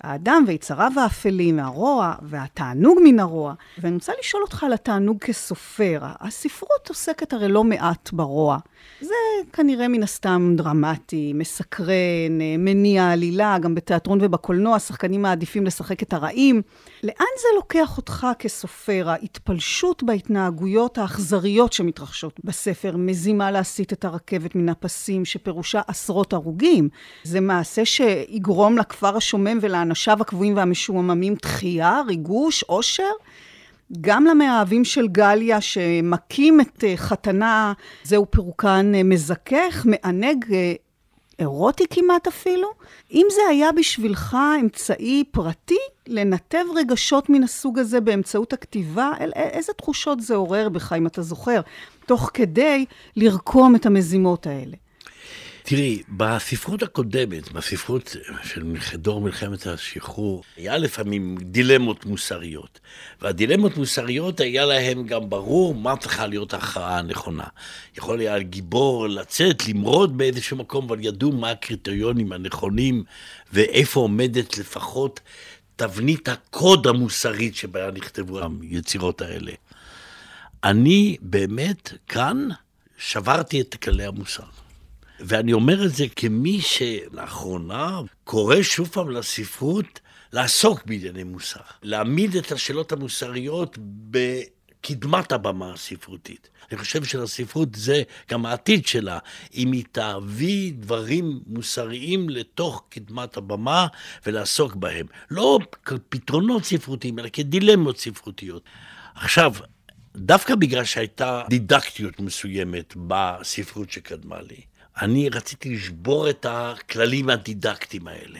האדם 0.00 0.44
ויצריו 0.46 0.92
האפלים, 0.96 1.58
והרוע, 1.58 2.14
והתענוג 2.22 2.98
מן 3.04 3.20
הרוע. 3.20 3.54
ואני 3.78 3.94
רוצה 3.94 4.12
לשאול 4.20 4.42
אותך 4.42 4.64
על 4.64 4.72
התענוג 4.72 5.18
כסופר. 5.18 5.98
הספרות 6.02 6.88
עוסקת 6.88 7.32
הרי 7.32 7.48
לא 7.48 7.64
מעט 7.64 8.12
ברוע. 8.12 8.58
זה 9.00 9.14
כנראה 9.52 9.88
מן 9.88 10.02
הסתם 10.02 10.54
דרמטי, 10.56 11.32
מסקרן, 11.34 12.38
מניע 12.58 13.10
עלילה, 13.10 13.58
גם 13.60 13.74
בתיאטרון 13.74 14.18
ובקולנוע, 14.22 14.78
שחקנים 14.78 15.22
מעדיפים 15.22 15.66
לשחק 15.66 16.02
את 16.02 16.12
הרעים. 16.12 16.62
לאן 17.02 17.26
זה 17.38 17.48
לוקח 17.56 17.96
אותך 17.96 18.26
כסופר, 18.38 19.08
ההתפלשות 19.08 20.02
בהתנהגויות 20.02 20.98
האכזריות 20.98 21.72
שמתרחשות 21.72 22.40
בספר, 22.44 22.96
מזימה 22.96 23.50
להסיט 23.50 23.92
את 23.92 24.04
הרכבת 24.04 24.54
מן 24.54 24.68
הפסים, 24.68 25.24
שפירושה 25.24 25.80
עשרות 25.86 26.32
הרוגים? 26.32 26.88
זה 27.24 27.40
מעשה 27.40 27.84
שיגרום 27.84 28.78
לכפר 28.78 29.16
השומם 29.16 29.58
ולאנשיו 29.60 30.18
הקבועים 30.20 30.56
והמשועממים 30.56 31.34
דחייה, 31.34 32.00
ריגוש, 32.08 32.62
עושר? 32.62 33.12
גם 34.00 34.24
למאהבים 34.24 34.84
של 34.84 35.08
גליה 35.08 35.60
שמכים 35.60 36.60
את 36.60 36.84
אה, 36.84 36.96
חתנה, 36.96 37.72
זהו 38.04 38.26
פירוקן 38.30 38.92
אה, 38.94 39.02
מזכך, 39.02 39.86
מענג 39.86 40.44
אה, 40.52 40.72
אירוטי 41.38 41.84
כמעט 41.90 42.26
אפילו. 42.26 42.68
אם 43.12 43.26
זה 43.30 43.40
היה 43.50 43.72
בשבילך 43.72 44.36
אמצעי 44.60 45.24
פרטי 45.30 45.78
לנתב 46.06 46.64
רגשות 46.74 47.28
מן 47.28 47.42
הסוג 47.42 47.78
הזה 47.78 48.00
באמצעות 48.00 48.52
הכתיבה, 48.52 49.12
איזה 49.36 49.72
תחושות 49.72 50.20
זה 50.20 50.34
עורר 50.34 50.68
בך, 50.68 50.92
אם 50.92 51.06
אתה 51.06 51.22
זוכר, 51.22 51.60
תוך 52.06 52.30
כדי 52.34 52.84
לרקום 53.16 53.76
את 53.76 53.86
המזימות 53.86 54.46
האלה? 54.46 54.76
תראי, 55.68 56.02
בספרות 56.08 56.82
הקודמת, 56.82 57.52
בספרות 57.52 58.16
של 58.44 58.62
דור 58.94 59.20
מלחמת 59.20 59.66
השחרור, 59.66 60.42
היה 60.56 60.78
לפעמים 60.78 61.38
דילמות 61.40 62.06
מוסריות. 62.06 62.80
והדילמות 63.20 63.76
מוסריות 63.76 64.40
היה 64.40 64.64
להם 64.64 65.06
גם 65.06 65.30
ברור 65.30 65.74
מה 65.74 65.96
צריכה 65.96 66.26
להיות 66.26 66.54
ההכרעה 66.54 66.98
הנכונה. 66.98 67.44
יכול 67.98 68.20
היה 68.20 68.38
גיבור 68.38 69.08
לצאת, 69.08 69.68
למרוד 69.68 70.18
באיזשהו 70.18 70.56
מקום, 70.56 70.84
אבל 70.84 71.04
ידעו 71.04 71.32
מה 71.32 71.50
הקריטריונים 71.50 72.32
הנכונים 72.32 73.04
ואיפה 73.52 74.00
עומדת 74.00 74.58
לפחות 74.58 75.20
תבנית 75.76 76.28
הקוד 76.28 76.86
המוסרית 76.86 77.56
שבה 77.56 77.90
נכתבו 77.90 78.40
היצירות 78.60 79.22
האלה. 79.22 79.52
אני 80.64 81.16
באמת 81.20 81.92
כאן 82.08 82.48
שברתי 82.98 83.60
את 83.60 83.74
כללי 83.74 84.04
המוסר. 84.04 84.65
ואני 85.20 85.52
אומר 85.52 85.84
את 85.86 85.94
זה 85.94 86.04
כמי 86.16 86.60
שלאחרונה 86.60 88.00
קורא 88.24 88.62
שוב 88.62 88.88
פעם 88.88 89.10
לספרות 89.10 90.00
לעסוק 90.32 90.84
בענייני 90.86 91.24
מוסר, 91.24 91.60
להעמיד 91.82 92.36
את 92.36 92.52
השאלות 92.52 92.92
המוסריות 92.92 93.78
בקדמת 94.10 95.32
הבמה 95.32 95.72
הספרותית. 95.72 96.48
אני 96.70 96.78
חושב 96.78 97.04
שלספרות 97.04 97.74
זה 97.74 98.02
גם 98.30 98.46
העתיד 98.46 98.86
שלה, 98.86 99.18
אם 99.54 99.72
היא 99.72 99.84
תביא 99.92 100.72
דברים 100.76 101.40
מוסריים 101.46 102.28
לתוך 102.28 102.84
קדמת 102.88 103.36
הבמה 103.36 103.86
ולעסוק 104.26 104.74
בהם. 104.74 105.06
לא 105.30 105.58
כפתרונות 105.84 106.64
ספרותיים, 106.64 107.18
אלא 107.18 107.28
כדילמות 107.32 107.98
ספרותיות. 107.98 108.62
עכשיו, 109.14 109.52
דווקא 110.16 110.54
בגלל 110.54 110.84
שהייתה 110.84 111.42
דידקטיות 111.48 112.20
מסוימת 112.20 112.94
בספרות 112.96 113.90
שקדמה 113.90 114.42
לי, 114.42 114.60
אני 115.02 115.28
רציתי 115.28 115.74
לשבור 115.74 116.30
את 116.30 116.46
הכללים 116.48 117.30
הדידקטיים 117.30 118.08
האלה, 118.08 118.38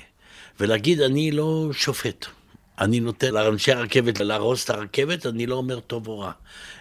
ולהגיד, 0.60 1.00
אני 1.00 1.30
לא 1.30 1.68
שופט. 1.72 2.26
אני 2.80 3.00
נותן 3.00 3.34
לאנשי 3.34 3.72
הרכבת 3.72 4.20
להרוס 4.20 4.64
את 4.64 4.70
הרכבת, 4.70 5.26
אני 5.26 5.46
לא 5.46 5.54
אומר 5.54 5.80
טוב 5.80 6.08
או 6.08 6.18
רע. 6.18 6.32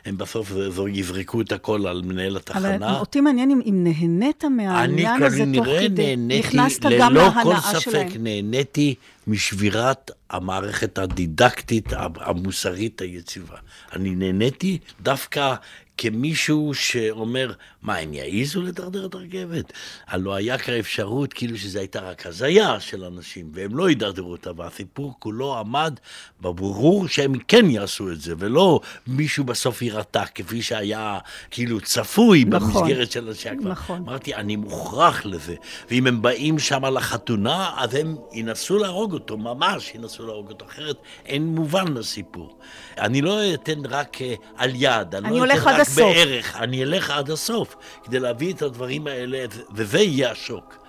הם 0.06 0.18
בסוף 0.18 0.52
זו 0.70 0.88
יזרקו 0.88 1.42
את 1.42 1.52
הכל 1.52 1.88
על 1.88 2.02
מנהל 2.02 2.38
התחנה. 2.38 2.76
אבל 2.76 2.96
אותי 3.00 3.22
מעניין 3.22 3.52
אם, 3.52 3.62
אם 3.66 3.84
נהנית 3.84 4.44
מהעניין 4.44 5.24
הזה 5.24 5.44
תוך 5.56 5.66
כדי. 5.66 6.16
נכנסת 6.16 6.86
גם 7.00 7.14
מההנאה 7.14 7.42
שלהם. 7.42 7.46
ללא 7.46 7.60
כל 7.62 7.80
ספק 7.80 8.06
נהניתי 8.20 8.96
משבירת 9.28 10.12
המערכת 10.30 10.98
הדידקטית, 10.98 11.94
המוסרית 12.16 13.02
היציבה. 13.02 13.58
אני 13.94 14.16
נהניתי 14.16 14.78
דווקא 15.02 15.56
כמישהו 15.98 16.74
שאומר, 16.74 17.52
מה, 17.86 17.98
הם 17.98 18.14
יעיזו 18.14 18.62
לדרדר 18.62 19.06
את 19.06 19.16
הרכבת? 19.16 19.74
הלוא 20.08 20.34
היה 20.34 20.58
כאן 20.58 20.74
אפשרות 20.74 21.34
כאילו 21.34 21.58
שזו 21.58 21.80
הייתה 21.80 22.00
רק 22.00 22.26
הזיה 22.26 22.80
של 22.80 23.04
אנשים, 23.04 23.52
והם 23.54 23.78
לא 23.78 23.90
ידרדרו 23.90 24.32
אותה, 24.32 24.52
והסיפור 24.58 25.14
כולו 25.20 25.58
עמד 25.58 26.00
בברור 26.42 27.08
שהם 27.08 27.34
כן 27.48 27.70
יעשו 27.70 28.12
את 28.12 28.22
זה, 28.22 28.34
ולא 28.38 28.80
מישהו 29.08 29.44
בסוף 29.44 29.82
יירתע, 29.82 30.24
כפי 30.36 30.62
שהיה 30.62 31.18
כאילו 31.52 31.82
צפוי 31.82 32.46
נכון, 32.48 32.74
במסגרת 32.74 33.12
של 33.12 33.28
אנשי 33.28 33.50
הכפר. 33.50 33.70
נכון. 33.70 33.98
אמרתי, 33.98 34.36
אני 34.36 34.56
מוכרח 34.56 35.26
לזה, 35.26 35.56
ואם 35.90 36.08
הם 36.08 36.22
באים 36.22 36.60
שם 36.60 36.86
לחתונה, 36.86 37.72
אז 37.78 37.96
הם 37.96 38.16
ינסו 38.34 38.78
להרוג 38.78 39.14
אותו, 39.14 39.38
ממש 39.38 39.92
ינסו 39.96 40.26
להרוג 40.26 40.50
אותו, 40.50 40.66
אחרת 40.66 40.98
אין 41.26 41.46
מובן 41.46 41.94
לסיפור. 41.94 42.58
אני 42.98 43.22
לא 43.22 43.54
אתן 43.54 43.86
רק 43.86 44.22
אה, 44.22 44.34
על 44.58 44.72
יד, 44.74 45.16
אני, 45.16 45.28
אני 45.28 45.40
לא 45.40 45.46
אתן 45.46 45.62
רק 45.62 45.80
הסוף. 45.80 45.98
בערך, 45.98 46.56
אני 46.56 46.84
אלך 46.84 47.10
עד 47.10 47.30
הסוף, 47.30 47.75
כדי 48.04 48.20
להביא 48.20 48.54
את 48.54 48.62
הדברים 48.62 49.08
האלה, 49.08 49.46
וזה 49.72 50.00
יהיה 50.00 50.32
השוק. 50.32 50.86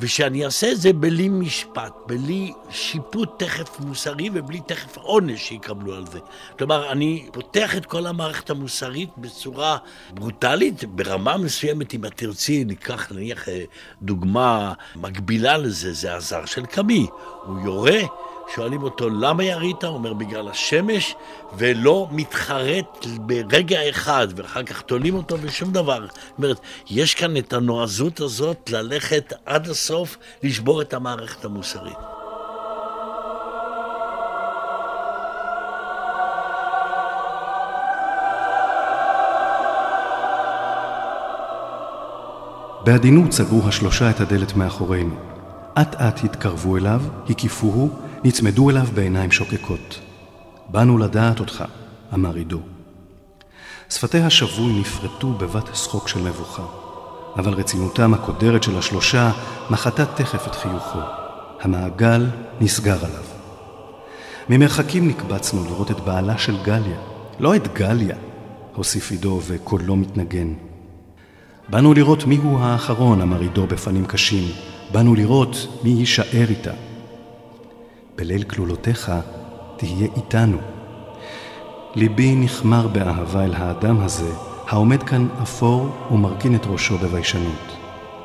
ושאני 0.00 0.44
אעשה 0.44 0.72
את 0.72 0.80
זה 0.80 0.92
בלי 0.92 1.28
משפט, 1.28 1.92
בלי 2.06 2.52
שיפוט 2.70 3.42
תכף 3.42 3.80
מוסרי 3.80 4.30
ובלי 4.32 4.60
תכף 4.66 4.96
עונש 4.96 5.48
שיקבלו 5.48 5.94
על 5.94 6.06
זה. 6.06 6.18
כלומר, 6.58 6.92
אני 6.92 7.28
פותח 7.32 7.76
את 7.76 7.86
כל 7.86 8.06
המערכת 8.06 8.50
המוסרית 8.50 9.10
בצורה 9.18 9.76
ברוטלית, 10.14 10.84
ברמה 10.84 11.36
מסוימת, 11.36 11.94
אם 11.94 12.04
את 12.04 12.12
תרצי, 12.16 12.64
ניקח 12.64 13.12
נניח 13.12 13.48
אה, 13.48 13.64
דוגמה 14.02 14.72
מקבילה 14.96 15.58
לזה, 15.58 15.92
זה 15.92 16.14
הזר 16.14 16.44
של 16.44 16.66
קמי. 16.66 17.06
הוא 17.44 17.60
יורה 17.64 18.00
שואלים 18.54 18.82
אותו 18.82 19.08
למה 19.10 19.44
ירית? 19.44 19.84
הוא 19.84 19.94
אומר 19.94 20.12
בגלל 20.12 20.48
השמש, 20.48 21.14
ולא 21.56 22.08
מתחרט 22.10 23.06
ברגע 23.16 23.88
אחד, 23.90 24.28
ואחר 24.36 24.62
כך 24.62 24.80
תולים 24.80 25.14
אותו 25.14 25.36
ושום 25.40 25.72
דבר. 25.72 26.06
זאת 26.06 26.38
אומרת, 26.38 26.60
יש 26.90 27.14
כאן 27.14 27.36
את 27.36 27.52
הנועזות 27.52 28.20
הזאת 28.20 28.70
ללכת 28.70 29.32
עד 29.46 29.68
הסוף, 29.68 30.16
לשבור 30.42 30.82
את 30.82 30.94
המערכת 30.94 31.44
המוסרית. 31.44 31.98
בעדינות 42.84 43.32
סגרו 43.32 43.68
השלושה 43.68 44.10
את 44.10 44.20
הדלת 44.20 44.56
מאחורינו. 44.56 45.14
אט 45.80 45.94
אט 45.94 46.24
התקרבו 46.24 46.76
אליו, 46.76 47.00
הקיפוהו 47.28 48.09
נצמדו 48.24 48.70
אליו 48.70 48.86
בעיניים 48.94 49.30
שוקקות. 49.30 50.00
באנו 50.68 50.98
לדעת 50.98 51.40
אותך, 51.40 51.64
אמר 52.14 52.34
עידו. 52.34 52.60
שפתי 53.90 54.18
השבוי 54.18 54.80
נפרטו 54.80 55.28
בבת 55.32 55.76
שחוק 55.76 56.08
של 56.08 56.22
מבוכה, 56.22 56.62
אבל 57.36 57.52
רצינותם 57.52 58.14
הקודרת 58.14 58.62
של 58.62 58.78
השלושה 58.78 59.30
מחתה 59.70 60.06
תכף 60.06 60.46
את 60.46 60.54
חיוכו. 60.54 60.98
המעגל 61.60 62.26
נסגר 62.60 63.04
עליו. 63.04 63.24
ממרחקים 64.48 65.08
נקבצנו 65.08 65.64
לראות 65.64 65.90
את 65.90 66.00
בעלה 66.00 66.38
של 66.38 66.62
גליה, 66.62 66.98
לא 67.38 67.56
את 67.56 67.74
גליה, 67.74 68.16
הוסיף 68.74 69.10
עידו 69.10 69.40
וקולו 69.46 69.96
מתנגן. 69.96 70.52
באנו 71.68 71.94
לראות 71.94 72.24
מיהו 72.24 72.58
האחרון, 72.60 73.20
אמר 73.20 73.40
עידו 73.40 73.66
בפנים 73.66 74.06
קשים. 74.06 74.52
באנו 74.92 75.14
לראות 75.14 75.80
מי 75.84 75.90
יישאר 75.90 76.46
איתה. 76.48 76.89
בליל 78.16 78.42
כלולותיך 78.42 79.12
תהיה 79.76 80.08
איתנו. 80.16 80.58
ליבי 81.94 82.34
נכמר 82.34 82.88
באהבה 82.88 83.44
אל 83.44 83.54
האדם 83.54 84.00
הזה, 84.00 84.32
העומד 84.68 85.02
כאן 85.02 85.28
אפור 85.42 85.88
ומרכין 86.10 86.54
את 86.54 86.66
ראשו 86.66 86.98
בביישנות. 86.98 87.76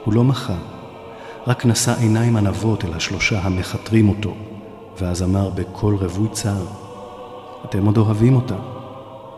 הוא 0.04 0.14
לא 0.14 0.24
מחה, 0.24 0.56
רק 1.48 1.66
נשא 1.66 1.94
עיניים 2.00 2.38
ענבות 2.38 2.86
אל 2.86 2.94
השלושה 2.94 3.40
המכתרים 3.40 4.10
אותו, 4.10 4.34
ואז 5.02 5.24
אמר 5.24 5.50
בקול 5.50 5.96
רווי 5.96 6.28
צער, 6.32 6.66
אתם 7.66 7.86
עוד 7.86 7.98
אוהבים 7.98 8.36
אותה. 8.36 8.56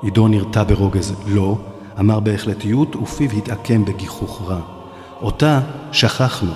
עידו 0.02 0.28
נרתע 0.28 0.64
ברוגז, 0.64 1.14
לא, 1.28 1.58
אמר 2.00 2.20
בהחלטיות 2.20 2.96
ופיו 2.96 3.32
התעקם 3.32 3.86
בגיחוך 3.86 4.42
רע. 4.50 4.60
אותה 5.22 5.60
שכחנו, 5.92 6.52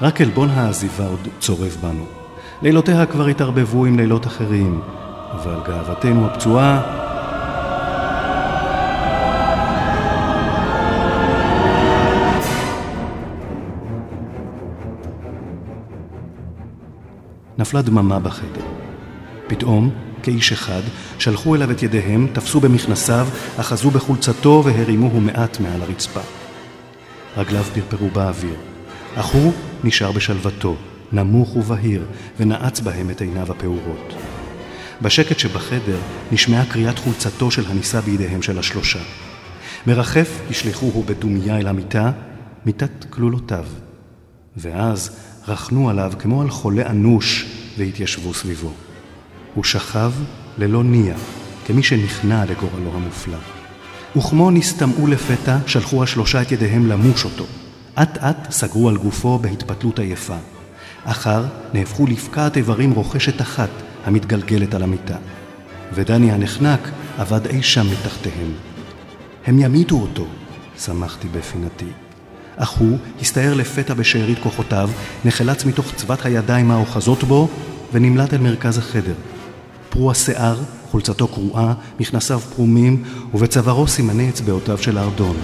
רק 0.00 0.20
עלבון 0.20 0.50
העזיבה 0.50 1.06
עוד 1.06 1.28
צורב 1.40 1.76
בנו. 1.82 2.19
לילותיה 2.62 3.06
כבר 3.06 3.26
התערבבו 3.26 3.84
עם 3.84 3.96
לילות 3.96 4.26
אחרים, 4.26 4.80
אבל 5.32 5.54
גאוותנו 5.66 6.26
הפצועה 6.26 6.96
נפלה 17.58 17.82
דממה 17.82 18.18
בחדר. 18.18 18.64
פתאום, 19.46 19.90
כאיש 20.22 20.52
אחד, 20.52 20.82
שלחו 21.18 21.54
אליו 21.54 21.70
את 21.70 21.82
ידיהם, 21.82 22.26
תפסו 22.32 22.60
במכנסיו, 22.60 23.28
אחזו 23.60 23.90
בחולצתו 23.90 24.62
והרימוהו 24.64 25.20
מעט 25.20 25.60
מעל 25.60 25.82
הרצפה. 25.82 26.20
רגליו 27.36 27.64
פרפרו 27.64 28.08
באוויר, 28.08 28.54
אך 29.16 29.26
הוא 29.26 29.52
נשאר 29.84 30.12
בשלוותו, 30.12 30.76
נמוך 31.12 31.56
ובהיר, 31.56 32.04
ונעץ 32.40 32.80
בהם 32.80 33.10
את 33.10 33.20
עיניו 33.20 33.52
הפעורות. 33.52 34.14
בשקט 35.02 35.38
שבחדר 35.38 35.98
נשמעה 36.32 36.66
קריאת 36.66 36.98
חולצתו 36.98 37.50
של 37.50 37.66
הנישא 37.66 38.00
בידיהם 38.00 38.42
של 38.42 38.58
השלושה. 38.58 38.98
מרחף 39.86 40.40
השליכוהו 40.50 41.02
בדומיה 41.02 41.58
אל 41.58 41.66
המיטה, 41.66 42.10
מיטת 42.66 43.04
כלולותיו. 43.10 43.64
ואז 44.56 45.16
רכנו 45.48 45.90
עליו 45.90 46.12
כמו 46.18 46.42
על 46.42 46.50
חולה 46.50 46.90
אנוש 46.90 47.46
והתיישבו 47.78 48.34
סביבו. 48.34 48.72
הוא 49.54 49.64
שכב 49.64 50.12
ללא 50.58 50.84
ניע, 50.84 51.14
כמי 51.66 51.82
שנכנע 51.82 52.44
לגורלו 52.44 52.94
המופלא. 52.94 53.38
וכמו 54.16 54.50
נסתמאו 54.50 55.06
לפתע, 55.06 55.58
שלחו 55.66 56.02
השלושה 56.02 56.42
את 56.42 56.52
ידיהם 56.52 56.86
למוש 56.86 57.24
אותו. 57.24 57.44
אט 58.02 58.18
אט 58.18 58.50
סגרו 58.50 58.88
על 58.88 58.96
גופו 58.96 59.38
בהתפתלות 59.38 59.98
עייפה. 59.98 60.36
אחר 61.04 61.44
נהפכו 61.74 62.06
לפקעת 62.06 62.56
איברים 62.56 62.90
רוכשת 62.90 63.40
אחת 63.40 63.70
המתגלגלת 64.04 64.74
על 64.74 64.82
המיטה. 64.82 65.16
ודני 65.94 66.32
הנחנק 66.32 66.90
עבד 67.18 67.46
אי 67.46 67.62
שם 67.62 67.86
מתחתיהם. 67.92 68.52
הם 69.46 69.58
ימיתו 69.58 69.96
אותו, 69.96 70.26
שמחתי 70.78 71.28
בפינתי. 71.28 71.90
אך 72.56 72.70
הוא 72.70 72.98
הסתער 73.20 73.54
לפתע 73.54 73.94
בשארית 73.94 74.38
כוחותיו, 74.38 74.90
נחלץ 75.24 75.64
מתוך 75.64 75.94
צבת 75.96 76.26
הידיים 76.26 76.70
האוחזות 76.70 77.24
בו, 77.24 77.48
ונמלט 77.92 78.34
אל 78.34 78.38
מרכז 78.38 78.78
החדר. 78.78 79.14
פרוע 79.90 80.14
שיער, 80.14 80.58
חולצתו 80.90 81.28
קרועה, 81.28 81.74
מכנסיו 82.00 82.40
פרומים, 82.40 83.02
ובצווארו 83.34 83.88
סימני 83.88 84.28
אצבעותיו 84.28 84.78
של 84.78 84.98
ארדון. 84.98 85.36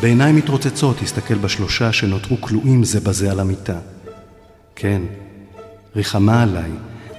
בעיניים 0.00 0.36
מתרוצצות 0.36 1.02
הסתכל 1.02 1.34
בשלושה 1.34 1.92
שנותרו 1.92 2.40
כלואים 2.40 2.84
זה 2.84 3.00
בזה 3.00 3.30
על 3.30 3.40
המיטה. 3.40 3.78
כן, 4.80 5.02
ריחמה 5.96 6.42
עליי, 6.42 6.70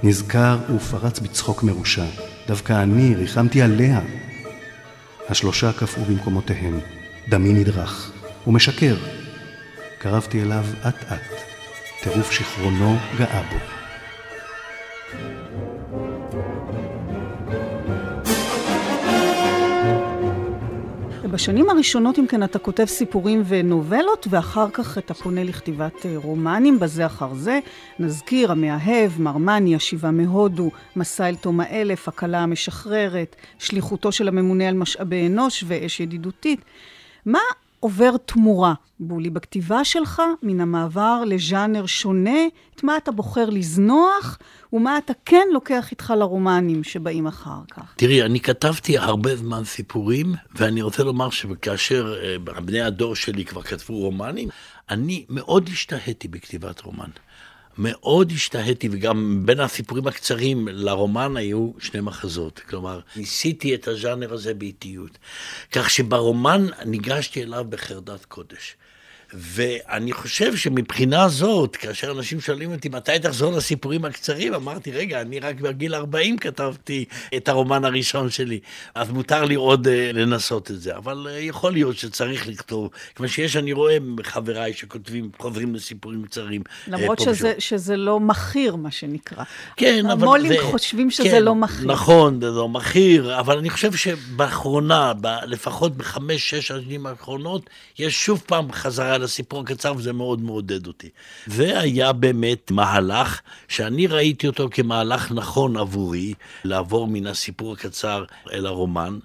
נזכר 0.02 0.58
ופרץ 0.76 1.18
בצחוק 1.18 1.62
מרושע. 1.62 2.04
דווקא 2.48 2.82
אני 2.82 3.14
ריחמתי 3.14 3.62
עליה. 3.62 4.00
השלושה 5.28 5.72
קפאו 5.72 6.04
במקומותיהם, 6.04 6.78
דמי 7.28 7.52
נדרך. 7.52 8.12
הוא 8.44 8.54
משקר. 8.54 8.96
קרבתי 9.98 10.42
אליו 10.42 10.64
אט 10.88 11.12
אט, 11.12 11.42
טירוף 12.02 12.32
שכרונו 12.32 12.96
גאה 13.18 13.42
בו. 13.50 13.79
בשנים 21.30 21.70
הראשונות, 21.70 22.18
אם 22.18 22.26
כן, 22.26 22.42
אתה 22.42 22.58
כותב 22.58 22.84
סיפורים 22.84 23.42
ונובלות, 23.46 24.26
ואחר 24.30 24.70
כך 24.72 24.98
אתה 24.98 25.14
פונה 25.14 25.44
לכתיבת 25.44 26.06
אה, 26.06 26.12
רומנים 26.16 26.80
בזה 26.80 27.06
אחר 27.06 27.34
זה. 27.34 27.58
נזכיר, 27.98 28.52
המאהב, 28.52 29.20
מרמני, 29.20 29.76
השיבה 29.76 30.10
מהודו, 30.10 30.70
מסע 30.96 31.28
אל 31.28 31.36
תום 31.36 31.60
האלף, 31.60 32.08
הכלה 32.08 32.38
המשחררת, 32.38 33.36
שליחותו 33.58 34.12
של 34.12 34.28
הממונה 34.28 34.68
על 34.68 34.74
משאבי 34.74 35.26
אנוש 35.26 35.64
ואש 35.66 36.00
ידידותית. 36.00 36.60
מה 37.26 37.38
עובר 37.80 38.16
תמורה, 38.16 38.74
בולי, 39.00 39.30
בכתיבה 39.30 39.84
שלך, 39.84 40.22
מן 40.42 40.60
המעבר 40.60 41.22
לז'אנר 41.26 41.86
שונה, 41.86 42.40
את 42.74 42.84
מה 42.84 42.96
אתה 42.96 43.12
בוחר 43.12 43.50
לזנוח, 43.50 44.38
ומה 44.72 44.98
אתה 44.98 45.12
כן 45.24 45.46
לוקח 45.52 45.90
איתך 45.90 46.14
לרומנים 46.16 46.84
שבאים 46.84 47.26
אחר 47.26 47.60
כך. 47.70 47.94
תראי, 47.96 48.22
אני 48.22 48.40
כתבתי 48.40 48.98
הרבה 48.98 49.36
זמן 49.36 49.64
סיפורים, 49.64 50.34
ואני 50.54 50.82
רוצה 50.82 51.04
לומר 51.04 51.30
שכאשר 51.30 52.14
uh, 52.46 52.60
בני 52.60 52.80
הדור 52.80 53.14
שלי 53.16 53.44
כבר 53.44 53.62
כתבו 53.62 53.98
רומנים, 53.98 54.48
אני 54.90 55.24
מאוד 55.28 55.68
השתהיתי 55.72 56.28
בכתיבת 56.28 56.80
רומן. 56.80 57.10
מאוד 57.78 58.32
השתהיתי, 58.32 58.88
וגם 58.92 59.42
בין 59.44 59.60
הסיפורים 59.60 60.06
הקצרים 60.06 60.68
לרומן 60.68 61.36
היו 61.36 61.70
שני 61.78 62.00
מחזות. 62.00 62.58
כלומר, 62.58 63.00
ניסיתי 63.16 63.74
את 63.74 63.88
הז'אנר 63.88 64.32
הזה 64.32 64.54
באיטיות. 64.54 65.18
כך 65.72 65.90
שברומן 65.90 66.66
ניגשתי 66.84 67.42
אליו 67.42 67.64
בחרדת 67.68 68.24
קודש. 68.24 68.76
ואני 69.34 70.12
חושב 70.12 70.56
שמבחינה 70.56 71.28
זאת, 71.28 71.76
כאשר 71.76 72.10
אנשים 72.10 72.40
שואלים 72.40 72.72
אותי 72.72 72.88
מתי 72.88 73.18
תחזור 73.22 73.52
לסיפורים 73.52 74.04
הקצרים, 74.04 74.54
אמרתי, 74.54 74.90
רגע, 74.90 75.20
אני 75.20 75.40
רק 75.40 75.60
בגיל 75.60 75.94
40 75.94 76.38
כתבתי 76.38 77.04
את 77.36 77.48
הרומן 77.48 77.84
הראשון 77.84 78.30
שלי, 78.30 78.58
אז 78.94 79.10
מותר 79.10 79.44
לי 79.44 79.54
עוד 79.54 79.86
uh, 79.86 79.90
לנסות 80.12 80.70
את 80.70 80.80
זה. 80.80 80.96
אבל 80.96 81.26
uh, 81.26 81.30
יכול 81.30 81.72
להיות 81.72 81.96
שצריך 81.96 82.48
לכתוב, 82.48 82.90
כמו 83.14 83.28
שיש, 83.28 83.56
אני 83.56 83.72
רואה 83.72 83.96
חבריי 84.22 84.72
שכותבים, 84.72 85.30
חוזרים 85.38 85.74
לסיפורים 85.74 86.22
קצרים. 86.22 86.62
אה, 86.68 86.98
למרות 86.98 87.20
שזה, 87.20 87.52
שזה 87.58 87.96
לא 87.96 88.20
מכיר, 88.20 88.76
מה 88.76 88.90
שנקרא. 88.90 89.44
כן, 89.76 90.06
אבל... 90.06 90.22
המו"לים 90.22 90.52
זה... 90.52 90.58
חושבים 90.62 91.10
שזה 91.10 91.28
כן, 91.28 91.42
לא 91.42 91.54
מכיר. 91.54 91.86
נכון, 91.86 92.40
זה 92.40 92.50
לא 92.50 92.68
מכיר, 92.68 93.40
אבל 93.40 93.58
אני 93.58 93.70
חושב 93.70 93.92
שבאחרונה, 93.94 95.12
ב, 95.20 95.26
לפחות 95.46 95.96
בחמש, 95.96 96.50
שש 96.50 96.70
השנים 96.70 97.06
האחרונות, 97.06 97.70
יש 97.98 98.24
שוב 98.24 98.42
פעם 98.46 98.72
חזרה 98.72 99.19
לסיפור 99.20 99.60
הקצר, 99.60 99.92
וזה 99.96 100.12
מאוד 100.12 100.40
מעודד 100.40 100.86
אותי. 100.86 101.08
זה 101.46 101.80
היה 101.80 102.12
באמת 102.12 102.70
מהלך 102.70 103.40
שאני 103.68 104.06
ראיתי 104.06 104.46
אותו 104.46 104.68
כמהלך 104.70 105.32
נכון 105.32 105.76
עבורי, 105.76 106.34
לעבור 106.64 107.08
מן 107.08 107.26
הסיפור 107.26 107.72
הקצר 107.72 108.24
אל 108.52 108.66
הרומן. 108.66 109.18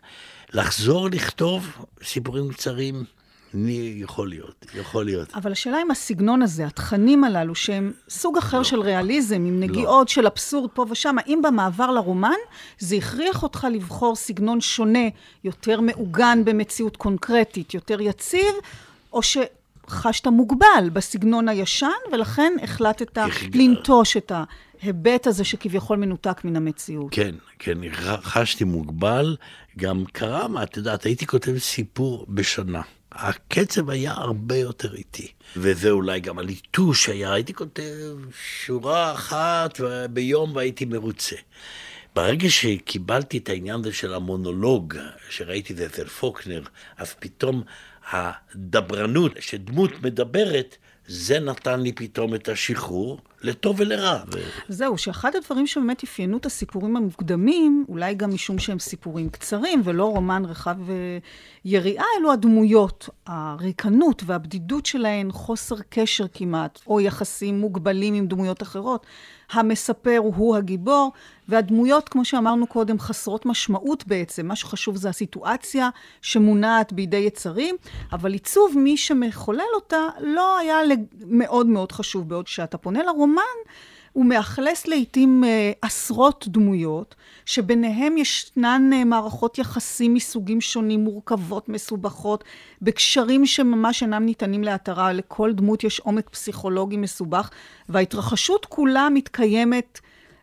לחזור 0.54 1.10
לכתוב 1.10 1.86
סיפורים 2.04 2.50
קצרים, 2.50 3.04
אני, 3.56 3.94
יכול 3.98 4.30
להיות, 4.30 4.66
יכול 4.76 5.06
להיות. 5.06 5.34
אבל 5.36 5.52
השאלה 5.52 5.82
אם 5.82 5.92
הסגנון 5.92 6.42
הזה, 6.42 6.66
התכנים 6.66 7.24
הללו, 7.24 7.56
שהם 7.56 7.92
סוג 8.10 8.38
אחר 8.38 8.58
לא. 8.58 8.64
של 8.64 8.82
ריאליזם, 8.82 9.36
עם 9.36 9.62
לא. 9.62 9.68
נגיעות 9.68 10.10
לא. 10.10 10.14
של 10.14 10.28
אבסורד 10.28 10.70
פה 10.74 10.86
ושם, 10.90 11.16
האם 11.20 11.42
במעבר 11.42 11.92
לרומן 11.92 12.36
זה 12.80 12.96
הכריח 12.96 13.44
אותך 13.44 13.68
לבחור 13.72 14.16
סגנון 14.16 14.62
שונה, 14.62 15.08
יותר 15.44 15.82
מעוגן 15.82 16.46
במציאות 16.46 16.98
קונקרטית, 16.98 17.74
יותר 17.74 18.02
יציב, 18.02 18.54
או 19.14 19.24
ש... 19.24 19.38
חשת 19.90 20.28
מוגבל 20.28 20.90
בסגנון 20.94 21.50
הישן, 21.50 21.88
ולכן 22.12 22.54
החלטת 22.62 23.18
לנטוש 23.54 24.18
את 24.18 24.32
ההיבט 24.82 25.28
הזה 25.28 25.44
שכביכול 25.44 25.98
מנותק 25.98 26.42
מן 26.44 26.56
המציאות. 26.56 27.08
כן, 27.12 27.36
כן, 27.60 27.78
חשתי 28.22 28.64
מוגבל. 28.64 29.36
גם 29.78 30.04
קרה 30.12 30.48
מה, 30.48 30.64
את 30.64 30.78
יודעת, 30.78 31.04
הייתי 31.04 31.28
כותב 31.28 31.58
סיפור 31.58 32.26
בשנה. 32.30 32.82
הקצב 33.12 33.90
היה 33.90 34.14
הרבה 34.14 34.56
יותר 34.56 34.96
איטי. 34.96 35.32
וזה 35.58 35.92
אולי 35.92 36.20
גם 36.20 36.40
הליטוש 36.40 37.10
היה, 37.10 37.34
הייתי 37.34 37.54
כותב 37.54 38.16
שורה 38.66 39.14
אחת 39.14 39.80
ביום 40.10 40.56
והייתי 40.56 40.86
מרוצה. 40.86 41.36
ברגע 42.16 42.50
שקיבלתי 42.50 43.38
את 43.38 43.50
העניין 43.50 43.80
הזה 43.80 43.94
של 43.94 44.14
המונולוג, 44.14 44.94
שראיתי 45.30 45.74
את 45.74 45.78
זה 45.78 45.86
אצל 45.86 46.08
פוקנר, 46.08 46.62
אז 46.98 47.14
פתאום 47.20 47.64
הדברנות, 48.12 49.32
שדמות 49.40 49.92
מדברת, 50.04 50.78
זה 51.08 51.40
נתן 51.40 51.80
לי 51.80 51.92
פתאום 51.92 52.36
את 52.36 52.50
השחרור, 52.50 53.20
לטוב 53.42 53.80
ולרע. 53.80 54.24
זהו, 54.70 54.98
שאחד 54.98 55.32
הדברים 55.36 55.68
שבאמת 55.68 56.04
אפיינו 56.04 56.38
את 56.38 56.46
הסיפורים 56.46 56.98
המוקדמים, 56.98 57.86
אולי 57.90 58.14
גם 58.14 58.34
משום 58.34 58.60
שהם 58.60 58.80
סיפורים 58.80 59.30
קצרים 59.30 59.82
ולא 59.84 60.06
רומן 60.06 60.44
רחב 60.46 60.76
יריעה, 61.66 62.06
אלו 62.20 62.32
הדמויות, 62.32 63.10
הריקנות 63.26 64.24
והבדידות 64.26 64.86
שלהן, 64.86 65.32
חוסר 65.32 65.76
קשר 65.90 66.26
כמעט, 66.34 66.80
או 66.88 67.02
יחסים 67.02 67.60
מוגבלים 67.60 68.14
עם 68.14 68.28
דמויות 68.28 68.62
אחרות. 68.62 69.06
המספר 69.52 70.18
הוא 70.18 70.56
הגיבור, 70.56 71.12
והדמויות, 71.48 72.10
כמו 72.10 72.26
שאמרנו 72.26 72.68
קודם, 72.68 73.00
חסרות 73.00 73.46
משמעות 73.46 74.08
בעצם. 74.08 74.48
מה 74.48 74.56
שחשוב 74.56 74.96
זה 74.96 75.10
הסיטואציה 75.10 75.90
שמונעת 76.22 76.94
בידי 76.94 77.18
יצרים, 77.18 77.76
אבל 78.12 78.34
עיצוב 78.34 78.78
מי 78.78 78.98
שמחולל 78.98 79.62
אותה 79.76 80.08
לא 80.20 80.58
היה 80.58 80.78
מאוד 81.26 81.68
מאוד 81.68 81.92
חשוב. 81.92 82.30
בעוד 82.30 82.48
שאתה 82.48 82.78
פונה 82.78 83.04
לרומן, 83.04 83.42
הוא 84.16 84.26
מאכלס 84.26 84.88
לעיתים 84.88 85.44
אה, 85.44 85.72
עשרות 85.82 86.46
דמויות, 86.48 87.16
שביניהם 87.46 88.18
ישנן 88.18 88.90
אה, 88.94 89.04
מערכות 89.04 89.58
יחסים 89.58 90.14
מסוגים 90.14 90.62
שונים, 90.62 91.00
מורכבות, 91.04 91.70
מסובכות, 91.70 92.44
בקשרים 92.82 93.46
שממש 93.46 94.04
אינם 94.04 94.26
ניתנים 94.26 94.64
להתרה. 94.64 95.14
לכל 95.14 95.54
דמות 95.54 95.84
יש 95.84 96.00
עומק 96.00 96.30
פסיכולוגי 96.30 96.98
מסובך, 96.98 97.50
וההתרחשות 97.90 98.66
כולה 98.66 99.08
מתקיימת 99.10 100.00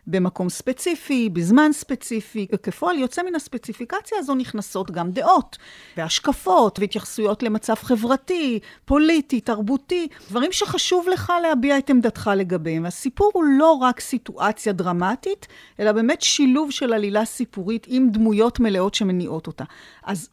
במקום 0.07 0.49
ספציפי, 0.49 1.29
בזמן 1.29 1.71
ספציפי. 1.73 2.47
וכפועל 2.53 2.97
יוצא 2.97 3.23
מן 3.23 3.35
הספציפיקציה 3.35 4.17
הזו 4.19 4.35
נכנסות 4.35 4.91
גם 4.91 5.11
דעות, 5.11 5.57
והשקפות, 5.97 6.79
והתייחסויות 6.79 7.43
למצב 7.43 7.73
חברתי, 7.75 8.59
פוליטי, 8.85 9.41
תרבותי, 9.41 10.07
דברים 10.29 10.51
שחשוב 10.51 11.07
לך 11.07 11.33
להביע 11.41 11.77
את 11.77 11.89
עמדתך 11.89 12.31
לגביהם. 12.35 12.85
הסיפור 12.85 13.31
הוא 13.33 13.43
לא 13.43 13.71
רק 13.71 13.99
סיטואציה 13.99 14.73
דרמטית, 14.73 15.47
אלא 15.79 15.91
באמת 15.91 16.21
שילוב 16.21 16.71
של 16.71 16.93
עלילה 16.93 17.25
סיפורית 17.25 17.85
עם 17.89 18.09
דמויות 18.09 18.59
מלאות 18.59 18.95
שמניעות 18.95 19.47
אותה. 19.47 19.63
אז 20.03 20.29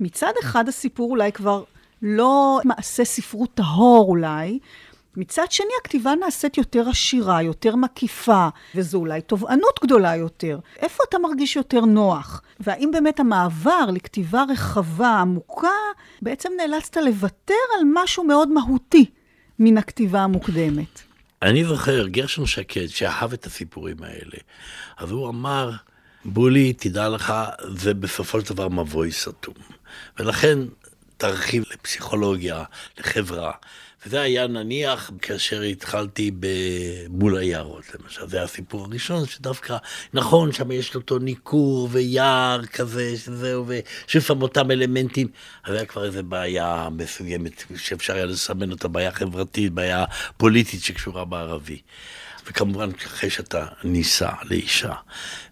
מצד 0.00 0.32
אחד 0.42 0.68
הסיפור 0.68 1.10
אולי 1.10 1.32
כבר 1.32 1.64
לא 2.02 2.60
מעשה 2.64 3.04
ספרות 3.04 3.54
טהור 3.54 4.06
אולי, 4.08 4.58
מצד 5.18 5.44
שני, 5.50 5.70
הכתיבה 5.80 6.14
נעשית 6.14 6.58
יותר 6.58 6.88
עשירה, 6.88 7.42
יותר 7.42 7.76
מקיפה, 7.76 8.48
וזו 8.74 8.98
אולי 8.98 9.20
תובענות 9.20 9.80
גדולה 9.82 10.16
יותר. 10.16 10.58
איפה 10.78 11.02
אתה 11.08 11.18
מרגיש 11.18 11.56
יותר 11.56 11.80
נוח? 11.80 12.42
והאם 12.60 12.90
באמת 12.92 13.20
המעבר 13.20 13.84
לכתיבה 13.92 14.44
רחבה, 14.48 15.10
עמוקה, 15.20 15.68
בעצם 16.22 16.48
נאלצת 16.56 16.96
לוותר 16.96 17.54
על 17.78 17.86
משהו 17.94 18.24
מאוד 18.24 18.48
מהותי 18.48 19.04
מן 19.58 19.78
הכתיבה 19.78 20.20
המוקדמת? 20.20 21.02
אני 21.42 21.64
זוכר, 21.64 22.06
גרשון 22.08 22.46
שקד, 22.46 22.86
שאהב 22.86 23.32
את 23.32 23.46
הסיפורים 23.46 23.96
האלה, 24.02 24.38
אז 24.96 25.10
הוא 25.10 25.28
אמר, 25.28 25.70
בולי, 26.24 26.72
תדע 26.72 27.08
לך, 27.08 27.34
זה 27.76 27.94
בסופו 27.94 28.40
של 28.40 28.54
דבר 28.54 28.68
מבוי 28.68 29.12
סתום. 29.12 29.54
ולכן 30.18 30.58
תרחיב 31.16 31.64
לפסיכולוגיה, 31.72 32.64
לחברה. 32.98 33.52
וזה 34.06 34.20
היה 34.20 34.46
נניח 34.46 35.10
כאשר 35.22 35.62
התחלתי 35.62 36.30
מול 37.08 37.36
היערות, 37.36 37.84
למשל. 37.94 38.28
זה 38.28 38.42
הסיפור 38.42 38.84
הראשון, 38.84 39.26
שדווקא, 39.26 39.76
נכון, 40.14 40.52
שם 40.52 40.70
יש 40.70 40.94
אותו 40.94 41.18
ניכור 41.18 41.88
ויער 41.92 42.66
כזה, 42.66 43.16
שזהו, 43.16 43.66
פעם 44.26 44.42
אותם 44.42 44.70
אלמנטים. 44.70 45.28
אז 45.64 45.74
היה 45.74 45.84
כבר 45.84 46.04
איזו 46.04 46.22
בעיה 46.22 46.88
מסוימת, 46.90 47.64
שאפשר 47.76 48.14
היה 48.14 48.26
לסמן 48.26 48.70
אותה 48.70 48.88
בעיה 48.88 49.12
חברתית, 49.12 49.72
בעיה 49.72 50.04
פוליטית 50.36 50.82
שקשורה 50.82 51.24
בערבי. 51.24 51.80
וכמובן, 52.46 52.90
אחרי 53.06 53.30
שאתה 53.30 53.66
נישא 53.84 54.30
לאישה, 54.44 54.92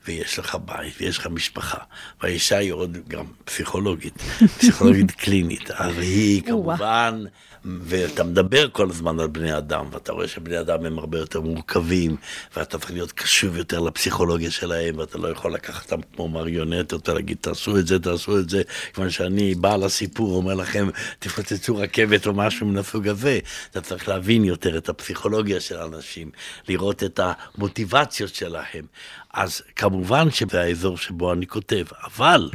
ויש 0.07 0.39
לך 0.39 0.57
בית, 0.65 0.95
ויש 1.01 1.19
לך 1.19 1.27
משפחה, 1.27 1.79
והאישה 2.23 2.59
היא 2.59 2.73
עוד 2.73 2.99
גם 3.09 3.25
פסיכולוגית, 3.45 4.15
פסיכולוגית 4.59 5.11
קלינית, 5.11 5.71
אז 5.71 5.99
היא 5.99 6.43
כמובן... 6.43 7.25
ואתה 7.67 8.25
מדבר 8.25 8.69
כל 8.69 8.91
הזמן 8.91 9.21
על 9.21 9.27
בני 9.27 9.59
אדם, 9.59 9.87
ואתה 9.93 10.13
רואה 10.13 10.29
שבני 10.29 10.61
אדם 10.61 10.87
הם 10.87 10.99
הרבה 10.99 11.19
יותר 11.19 11.41
מורכבים, 11.41 12.17
ואתה 12.57 12.79
צריך 12.79 12.91
להיות 12.91 13.13
קשוב 13.13 13.57
יותר 13.57 13.81
לפסיכולוגיה 13.81 14.51
שלהם, 14.51 14.99
ואתה 14.99 15.19
לא 15.19 15.29
יכול 15.29 15.55
לקחת 15.55 15.93
אותם 15.93 16.03
כמו 16.15 16.29
מריונטות 16.29 17.09
ולהגיד, 17.09 17.37
תעשו 17.41 17.79
את 17.79 17.87
זה, 17.87 17.99
תעשו 17.99 18.39
את 18.39 18.51
זה, 18.51 18.63
כיוון 18.95 19.11
שאני 19.11 19.55
בעל 19.55 19.85
הסיפור 19.85 20.37
אומר 20.37 20.55
לכם, 20.55 20.89
תפוצצו 21.19 21.77
רכבת 21.77 22.27
או 22.27 22.33
משהו 22.33 22.67
מן 22.67 22.77
הסוג 22.77 23.09
הזה. 23.09 23.39
אתה 23.71 23.81
צריך 23.81 24.09
להבין 24.09 24.45
יותר 24.45 24.79
את 24.79 24.89
הפסיכולוגיה 24.89 25.61
של 25.61 25.77
האנשים, 25.77 26.31
לראות 26.69 27.03
את 27.03 27.21
המוטיבציות 27.23 28.35
שלהם. 28.35 28.87
אז 29.35 29.63
כמובן 29.77 30.31
שזה 30.31 30.61
האזור 30.61 30.99
שבו 30.99 31.33
אני 31.33 31.47
כותב, 31.47 31.85
אבל 32.05 32.51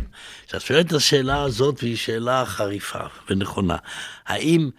כשאת 0.47 0.61
שואלת 0.61 0.87
את 0.87 0.93
השאלה 0.93 1.43
הזאת, 1.43 1.83
והיא 1.83 1.97
שאלה 1.97 2.45
חריפה 2.45 3.03
ונכונה, 3.29 3.75
האם... 4.27 4.69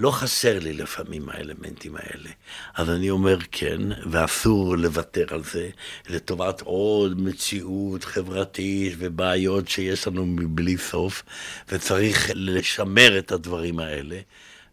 לא 0.00 0.10
חסר 0.10 0.58
לי 0.58 0.72
לפעמים 0.72 1.28
האלמנטים 1.28 1.96
האלה. 1.96 2.30
אז 2.74 2.90
אני 2.90 3.10
אומר 3.10 3.36
כן, 3.52 3.78
ואסור 4.10 4.76
לוותר 4.76 5.24
על 5.34 5.44
זה, 5.44 5.70
לטובת 6.08 6.60
עוד 6.60 7.20
מציאות 7.20 8.04
חברתית 8.04 8.94
ובעיות 8.98 9.68
שיש 9.68 10.06
לנו 10.06 10.26
מבלי 10.26 10.78
סוף, 10.78 11.22
וצריך 11.68 12.30
לשמר 12.34 13.18
את 13.18 13.32
הדברים 13.32 13.78
האלה. 13.78 14.20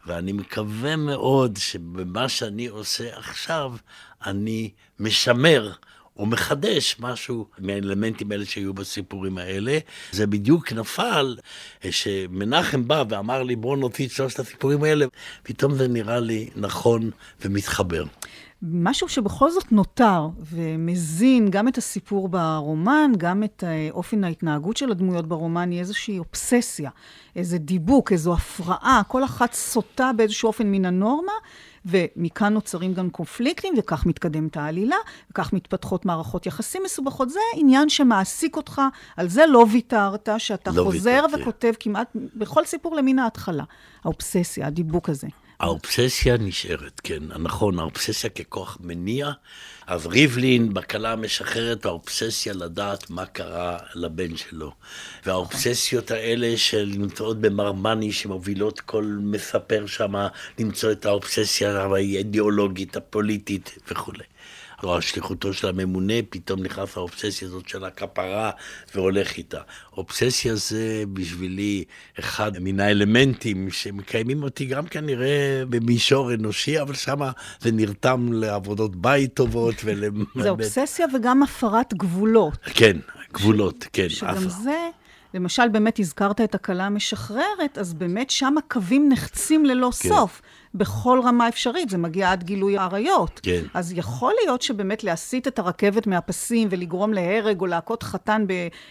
ואני 0.05 0.31
מקווה 0.31 0.95
מאוד 0.95 1.57
שבמה 1.57 2.29
שאני 2.29 2.67
עושה 2.67 3.17
עכשיו, 3.17 3.73
אני 4.25 4.69
משמר 4.99 5.71
הוא 6.17 6.27
מחדש 6.27 6.95
משהו 6.99 7.45
מהאלמנטים 7.59 8.31
האלה 8.31 8.45
שהיו 8.45 8.73
בסיפורים 8.73 9.37
האלה. 9.37 9.77
זה 10.11 10.27
בדיוק 10.27 10.73
נפל, 10.73 11.37
שמנחם 11.91 12.87
בא 12.87 13.03
ואמר 13.09 13.43
לי, 13.43 13.55
בוא 13.55 13.77
נוציא 13.77 14.05
את 14.05 14.11
שלושת 14.11 14.39
הסיפורים 14.39 14.83
האלה, 14.83 15.05
פתאום 15.43 15.75
זה 15.75 15.87
נראה 15.87 16.19
לי 16.19 16.49
נכון 16.55 17.09
ומתחבר. 17.41 18.03
משהו 18.61 19.09
שבכל 19.09 19.51
זאת 19.51 19.71
נותר 19.71 20.27
ומזין 20.39 21.49
גם 21.49 21.67
את 21.67 21.77
הסיפור 21.77 22.29
ברומן, 22.29 23.11
גם 23.17 23.43
את 23.43 23.63
אה, 23.67 23.87
אופן 23.91 24.23
ההתנהגות 24.23 24.77
של 24.77 24.91
הדמויות 24.91 25.27
ברומן, 25.27 25.71
היא 25.71 25.79
איזושהי 25.79 26.19
אובססיה, 26.19 26.89
איזה 27.35 27.57
דיבוק, 27.57 28.11
איזו 28.11 28.33
הפרעה, 28.33 29.01
כל 29.07 29.23
אחת 29.23 29.53
סוטה 29.53 30.11
באיזשהו 30.15 30.47
אופן 30.47 30.71
מן 30.71 30.85
הנורמה, 30.85 31.31
ומכאן 31.85 32.53
נוצרים 32.53 32.93
גם 32.93 33.09
קונפליקטים, 33.09 33.73
וכך 33.77 34.05
מתקדמת 34.05 34.57
העלילה, 34.57 34.95
וכך 35.31 35.53
מתפתחות 35.53 36.05
מערכות 36.05 36.45
יחסים 36.45 36.81
מסובכות. 36.85 37.29
זה 37.29 37.39
עניין 37.55 37.89
שמעסיק 37.89 38.55
אותך, 38.55 38.81
על 39.17 39.29
זה 39.29 39.45
לא 39.45 39.65
ויתרת, 39.71 40.29
שאתה 40.37 40.71
לא 40.71 40.83
חוזר 40.83 41.25
ויתרתי. 41.25 41.41
וכותב 41.41 41.73
כמעט 41.79 42.07
בכל 42.15 42.65
סיפור 42.65 42.95
למין 42.95 43.19
ההתחלה. 43.19 43.63
האובססיה, 44.03 44.67
הדיבוק 44.67 45.09
הזה. 45.09 45.27
האובססיה 45.59 46.37
נשארת, 46.37 47.01
כן, 47.03 47.23
נכון, 47.39 47.79
האובססיה 47.79 48.29
ככוח 48.29 48.77
מניע. 48.81 49.31
אז 49.87 50.05
ריבלין, 50.05 50.73
בכלה 50.73 51.11
המשחררת, 51.11 51.85
האובססיה 51.85 52.53
לדעת 52.53 53.09
מה 53.09 53.25
קרה 53.25 53.77
לבן 53.95 54.37
שלו. 54.37 54.71
והאובססיות 55.25 56.11
האלה 56.11 56.57
שנמצאות 56.57 57.41
במרמני, 57.41 58.11
שמובילות 58.11 58.79
כל 58.79 59.17
מספר 59.21 59.85
שם, 59.85 60.13
למצוא 60.59 60.91
את 60.91 61.05
האובססיה 61.05 61.81
האידיאולוגית, 61.83 62.97
הפוליטית 62.97 63.77
וכולי. 63.91 64.23
או 64.83 64.97
השליחותו 64.97 65.53
של 65.53 65.67
הממונה, 65.67 66.13
פתאום 66.29 66.63
נכנס 66.63 66.97
האובססיה 66.97 67.47
הזאת 67.47 67.69
של 67.69 67.85
הכפרה 67.85 68.51
והולך 68.95 69.37
איתה. 69.37 69.61
אובססיה 69.97 70.55
זה 70.55 71.03
בשבילי 71.13 71.83
אחד 72.19 72.51
מן 72.59 72.79
האלמנטים 72.79 73.71
שמקיימים 73.71 74.43
אותי 74.43 74.65
גם 74.65 74.87
כנראה 74.87 75.63
במישור 75.69 76.33
אנושי, 76.33 76.81
אבל 76.81 76.93
שם 76.93 77.19
זה 77.59 77.71
נרתם 77.71 78.33
לעבודות 78.33 78.95
בית 78.95 79.33
טובות 79.33 79.75
ול... 79.83 80.03
זה 80.43 80.49
אובססיה 80.49 81.05
וגם 81.13 81.43
הפרת 81.43 81.93
גבולות. 81.93 82.57
כן, 82.63 82.97
גבולות, 83.33 83.81
ש... 83.83 83.87
כן. 83.93 84.09
שגם 84.09 84.29
אף... 84.29 84.37
זה... 84.37 84.89
למשל, 85.33 85.67
באמת 85.67 85.99
הזכרת 85.99 86.41
את 86.41 86.55
הכלה 86.55 86.85
המשחררת, 86.85 87.77
אז 87.77 87.93
באמת 87.93 88.29
שם 88.29 88.55
הקווים 88.57 89.09
נחצים 89.09 89.65
ללא 89.65 89.89
כן. 89.99 90.09
סוף. 90.09 90.41
בכל 90.77 91.19
רמה 91.23 91.47
אפשרית, 91.47 91.89
זה 91.89 91.97
מגיע 91.97 92.31
עד 92.31 92.43
גילוי 92.43 92.77
עריות. 92.77 93.39
כן. 93.43 93.61
אז 93.73 93.93
יכול 93.95 94.33
להיות 94.41 94.61
שבאמת 94.61 95.03
להסיט 95.03 95.47
את 95.47 95.59
הרכבת 95.59 96.07
מהפסים 96.07 96.67
ולגרום 96.71 97.13
להרג 97.13 97.61
או 97.61 97.65
להכות 97.65 98.03
חתן 98.03 98.45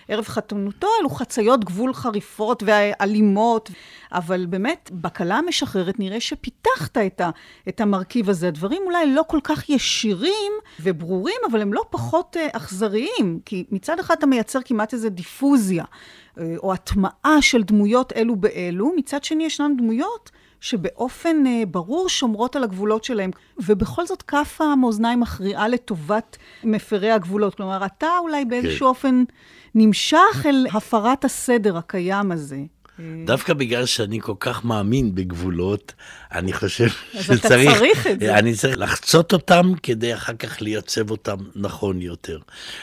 בערב 0.08 0.24
חתונותו, 0.24 0.88
אלו 1.00 1.10
חציות 1.10 1.64
גבול 1.64 1.94
חריפות 1.94 2.62
ואלימות. 2.66 3.70
אבל 4.12 4.46
באמת, 4.46 4.90
בכלה 4.92 5.36
המשחררת 5.36 5.98
נראה 5.98 6.20
שפיתחת 6.20 6.98
את, 6.98 7.20
ה, 7.20 7.30
את 7.68 7.80
המרכיב 7.80 8.30
הזה. 8.30 8.48
הדברים 8.48 8.82
אולי 8.86 9.14
לא 9.14 9.22
כל 9.28 9.40
כך 9.44 9.68
ישירים 9.68 10.52
וברורים, 10.80 11.36
אבל 11.50 11.60
הם 11.60 11.72
לא 11.72 11.84
פחות 11.90 12.36
uh, 12.36 12.56
אכזריים, 12.56 13.40
כי 13.44 13.64
מצד 13.70 14.00
אחד 14.00 14.14
אתה 14.18 14.26
מייצר 14.26 14.58
כמעט 14.64 14.94
איזו 14.94 15.08
דיפוזיה, 15.08 15.84
uh, 15.84 16.40
או 16.56 16.72
הטמעה 16.72 17.36
של 17.40 17.62
דמויות 17.62 18.12
אלו 18.12 18.36
באלו, 18.36 18.92
מצד 18.96 19.24
שני 19.24 19.44
ישנן 19.44 19.76
דמויות 19.76 20.30
שבאופן 20.66 21.36
uh, 21.46 21.66
ברור 21.66 22.08
שומרות 22.08 22.56
על 22.56 22.64
הגבולות 22.64 23.04
שלהם, 23.04 23.30
ובכל 23.58 24.06
זאת 24.06 24.22
כף 24.22 24.60
המאזניים 24.60 25.20
מכריעה 25.20 25.68
לטובת 25.68 26.36
מפרי 26.64 27.10
הגבולות. 27.10 27.54
כלומר, 27.54 27.86
אתה 27.86 28.18
אולי 28.18 28.44
באיזשהו 28.44 28.78
כן. 28.78 28.84
אופן 28.84 29.24
נמשך 29.74 30.46
אל 30.46 30.66
הפרת 30.74 31.24
הסדר 31.24 31.76
הקיים 31.76 32.32
הזה. 32.32 32.60
דווקא 33.24 33.52
בגלל 33.52 33.86
שאני 33.86 34.20
כל 34.20 34.34
כך 34.40 34.64
מאמין 34.64 35.14
בגבולות, 35.14 35.92
אני 36.32 36.52
חושב 36.52 36.88
שצריך... 36.88 37.30
אז 37.30 37.38
אתה 37.38 37.48
צריך 37.48 38.06
את 38.06 38.20
זה. 38.20 38.38
אני 38.38 38.54
צריך 38.54 38.78
לחצות 38.78 39.32
אותם 39.32 39.72
כדי 39.82 40.14
אחר 40.14 40.32
כך 40.34 40.62
לייצב 40.62 41.10
אותם 41.10 41.36
נכון 41.56 42.02
יותר. 42.02 42.38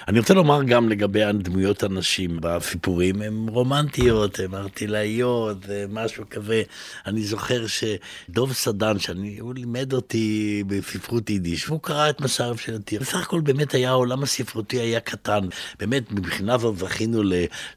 אני 0.07 0.19
רוצה 0.19 0.33
לומר 0.33 0.63
גם 0.63 0.89
לגבי 0.89 1.23
הדמויות 1.23 1.83
הנשים 1.83 2.37
בסיפורים, 2.41 3.21
הן 3.21 3.45
רומנטיות, 3.49 4.39
הן 4.39 4.53
ארטילאיות, 4.53 5.57
משהו 5.89 6.23
כזה. 6.29 6.63
אני 7.05 7.23
זוכר 7.23 7.65
שדוב 7.67 8.53
סדן, 8.53 8.99
שהוא 8.99 9.53
לימד 9.53 9.93
אותי 9.93 10.63
בספרות 10.67 11.29
יידיש, 11.29 11.69
והוא 11.69 11.79
קרא 11.81 12.09
את 12.09 12.21
מסערב 12.21 12.57
של 12.57 12.75
עתיר. 12.75 13.01
בסך 13.01 13.21
הכל 13.21 13.41
באמת 13.41 13.73
היה, 13.73 13.89
העולם 13.89 14.23
הספרותי 14.23 14.79
היה 14.79 14.99
קטן. 14.99 15.41
באמת, 15.79 16.11
מבחינה 16.11 16.57
זאת 16.57 16.77
זכינו 16.77 17.21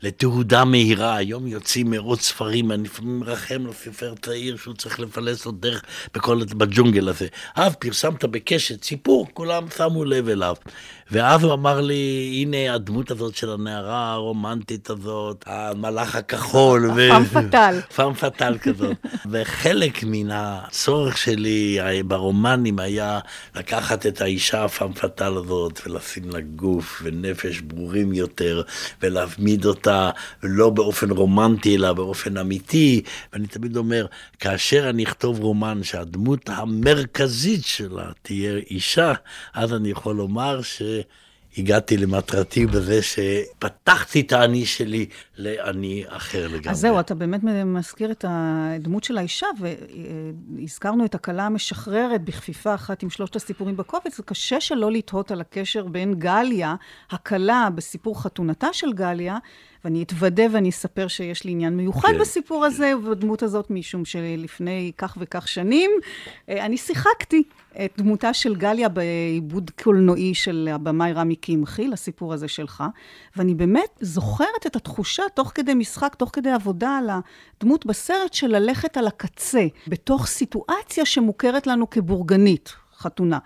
לתהודה 0.03 0.64
מהירה. 0.64 1.16
היום 1.16 1.47
יוצאים 1.47 1.91
מרוץ 1.91 2.26
ספרים, 2.27 2.72
אני 2.72 2.83
לפעמים 2.83 3.20
מרחם 3.20 3.66
לסופר 3.66 4.14
צעיר 4.22 4.57
שהוא 4.57 4.74
צריך 4.74 5.01
לפלס 5.01 5.47
עוד 5.47 5.61
דרך 5.61 5.83
בכל, 6.14 6.45
בג'ונגל 6.45 7.09
הזה. 7.09 7.27
אז 7.55 7.74
פרסמת 7.77 8.24
בקשת 8.24 8.85
סיפור, 8.85 9.29
כולם 9.35 9.66
שמו 9.77 10.05
לב 10.05 10.29
אליו. 10.29 10.57
ואז 11.11 11.42
הוא 11.42 11.52
אמר 11.52 11.80
לי, 11.80 12.30
הנה 12.42 12.74
הדמות 12.74 13.11
הזאת 13.11 13.36
של 13.36 13.50
הנערה 13.50 14.12
הרומנטית 14.12 14.90
הזאת, 14.90 15.44
המלאך 15.46 16.16
הכחול. 16.16 16.90
פאם 17.11 17.24
פאטל. 17.24 17.80
פאם 17.94 18.14
פאטל 18.14 18.59
כזאת. 18.59 18.96
וחלק 19.30 20.04
מן 20.07 20.30
הצורך 20.30 21.18
שלי 21.18 21.78
ברומנים 22.07 22.78
היה 22.78 23.18
לקחת 23.57 24.07
את 24.07 24.20
האישה 24.20 24.64
הפאם 24.64 24.92
פאטל 24.92 25.36
הזאת 25.36 25.80
ולשים 25.86 26.30
לה 26.30 26.40
גוף 26.40 27.02
ונפש 27.04 27.61
ברורים 27.61 28.12
יותר, 28.12 28.62
ולהעמיד 29.02 29.64
אותה 29.64 30.11
לא 30.42 30.70
באופן 30.70 31.11
רומנטי, 31.11 31.76
אלא 31.76 31.92
באופן 31.92 32.36
אמיתי. 32.36 33.02
ואני 33.32 33.46
תמיד 33.46 33.76
אומר, 33.76 34.07
כאשר 34.38 34.90
אני 34.90 35.04
אכתוב 35.04 35.40
רומן 35.40 35.82
שהדמות 35.82 36.48
המרכזית 36.48 37.64
שלה 37.64 38.11
תהיה 38.22 38.57
אישה, 38.70 39.12
אז 39.54 39.72
אני 39.74 39.90
יכול 39.90 40.16
לומר 40.16 40.62
ש... 40.62 40.82
הגעתי 41.59 41.96
למטרתי 41.96 42.66
בזה 42.66 43.00
שפתחתי 43.02 44.20
את 44.20 44.32
האני 44.32 44.66
שלי 44.66 45.07
לאני 45.38 46.04
אחר 46.09 46.48
לגמרי. 46.48 46.70
אז 46.70 46.80
זהו, 46.80 47.00
אתה 47.00 47.14
באמת 47.14 47.40
מזכיר 47.66 48.11
את 48.11 48.24
הדמות 48.28 49.04
של 49.04 49.18
האישה, 49.18 49.46
והזכרנו 50.59 51.04
את 51.04 51.14
הכלה 51.14 51.46
המשחררת 51.46 52.24
בכפיפה 52.24 52.74
אחת 52.74 53.02
עם 53.02 53.11
שלושת 53.11 53.36
הסיפורים 53.36 53.76
בקובץ, 53.76 54.20
וקשה 54.20 54.61
שלא 54.61 54.92
לתהות 54.92 55.30
על 55.30 55.40
הקשר 55.40 55.86
בין 55.86 56.14
גליה, 56.14 56.74
הכלה 57.11 57.68
בסיפור 57.74 58.22
חתונתה 58.22 58.68
של 58.72 58.92
גליה, 58.92 59.38
ואני 59.87 60.03
אתוודה 60.03 60.43
ואני 60.53 60.68
אספר 60.68 61.09
שיש 61.09 61.45
לי 61.45 61.51
עניין 61.51 61.76
מיוחד 61.76 62.09
כן. 62.09 62.18
בסיפור 62.18 62.64
הזה 62.64 62.97
ובדמות 62.97 63.43
הזאת, 63.43 63.70
משום 63.70 64.05
שלפני 64.05 64.93
כך 64.99 65.16
וכך 65.20 65.49
שנים, 65.49 65.91
אה, 66.49 66.66
אני 66.66 66.76
שיחקתי 66.76 67.43
את 67.84 67.93
דמותה 67.99 68.34
של 68.34 68.57
גליה 68.57 68.89
בעיבוד 68.89 69.70
קולנועי 69.82 70.34
של 70.34 70.68
הבמאי 70.72 71.12
רמי 71.12 71.37
קמחי, 71.37 71.89
לסיפור 71.89 72.32
הזה 72.32 72.49
שלך, 72.49 72.84
ואני 73.37 73.55
באמת 73.55 73.99
זוכרת 74.01 74.66
את 74.66 74.76
התחושה, 74.76 75.22
תוך 75.34 75.53
כדי 75.55 75.74
משחק, 75.74 76.14
תוך 76.14 76.30
כדי 76.32 76.51
עבודה 76.51 76.99
על 76.99 77.11
הדמות 77.11 77.87
בסרט, 77.87 78.32
של 78.32 78.47
ללכת 78.47 78.97
על 78.97 79.07
הקצה, 79.07 79.66
בתוך 79.89 80.26
סיטואציה 80.26 81.05
שמוכרת 81.05 81.66
לנו 81.66 81.91
כבורגנית, 81.91 82.72
חתונה. 82.99 83.39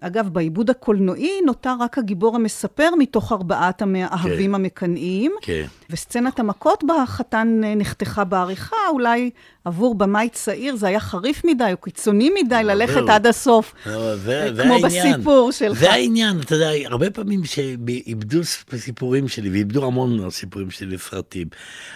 אגב, 0.00 0.28
בעיבוד 0.28 0.70
הקולנועי 0.70 1.40
נותר 1.46 1.74
רק 1.80 1.98
הגיבור 1.98 2.36
המספר 2.36 2.90
מתוך 2.98 3.32
ארבעת 3.32 3.82
המאהבים 3.82 4.50
כן. 4.50 4.54
המקנאים. 4.54 5.32
כן. 5.42 5.66
וסצנת 5.90 6.40
המכות 6.40 6.84
בחתן 6.88 7.60
אה, 7.64 7.74
נחתכה 7.74 8.24
בעריכה, 8.24 8.76
אולי 8.88 9.30
עבור 9.68 9.94
במאי 9.94 10.28
צעיר 10.32 10.76
זה 10.76 10.86
היה 10.86 11.00
חריף 11.00 11.44
מדי 11.44 11.70
או 11.72 11.76
קיצוני 11.76 12.30
מדי 12.30 12.60
ללכת 12.64 13.02
עד 13.08 13.26
הסוף, 13.26 13.74
לא, 13.86 14.16
זה, 14.16 14.50
כמו 14.62 14.74
העניין. 14.74 15.12
בסיפור 15.12 15.52
שלך. 15.52 15.78
זה 15.78 15.92
העניין, 15.92 16.40
אתה 16.40 16.54
יודע, 16.54 16.70
הרבה 16.84 17.10
פעמים 17.10 17.44
שאיבדו 17.44 18.40
סיפורים 18.76 19.28
שלי, 19.28 19.50
ואיבדו 19.50 19.84
המון 19.84 20.20
מהסיפורים 20.20 20.70
שלי 20.70 20.86
לסרטים, 20.86 21.46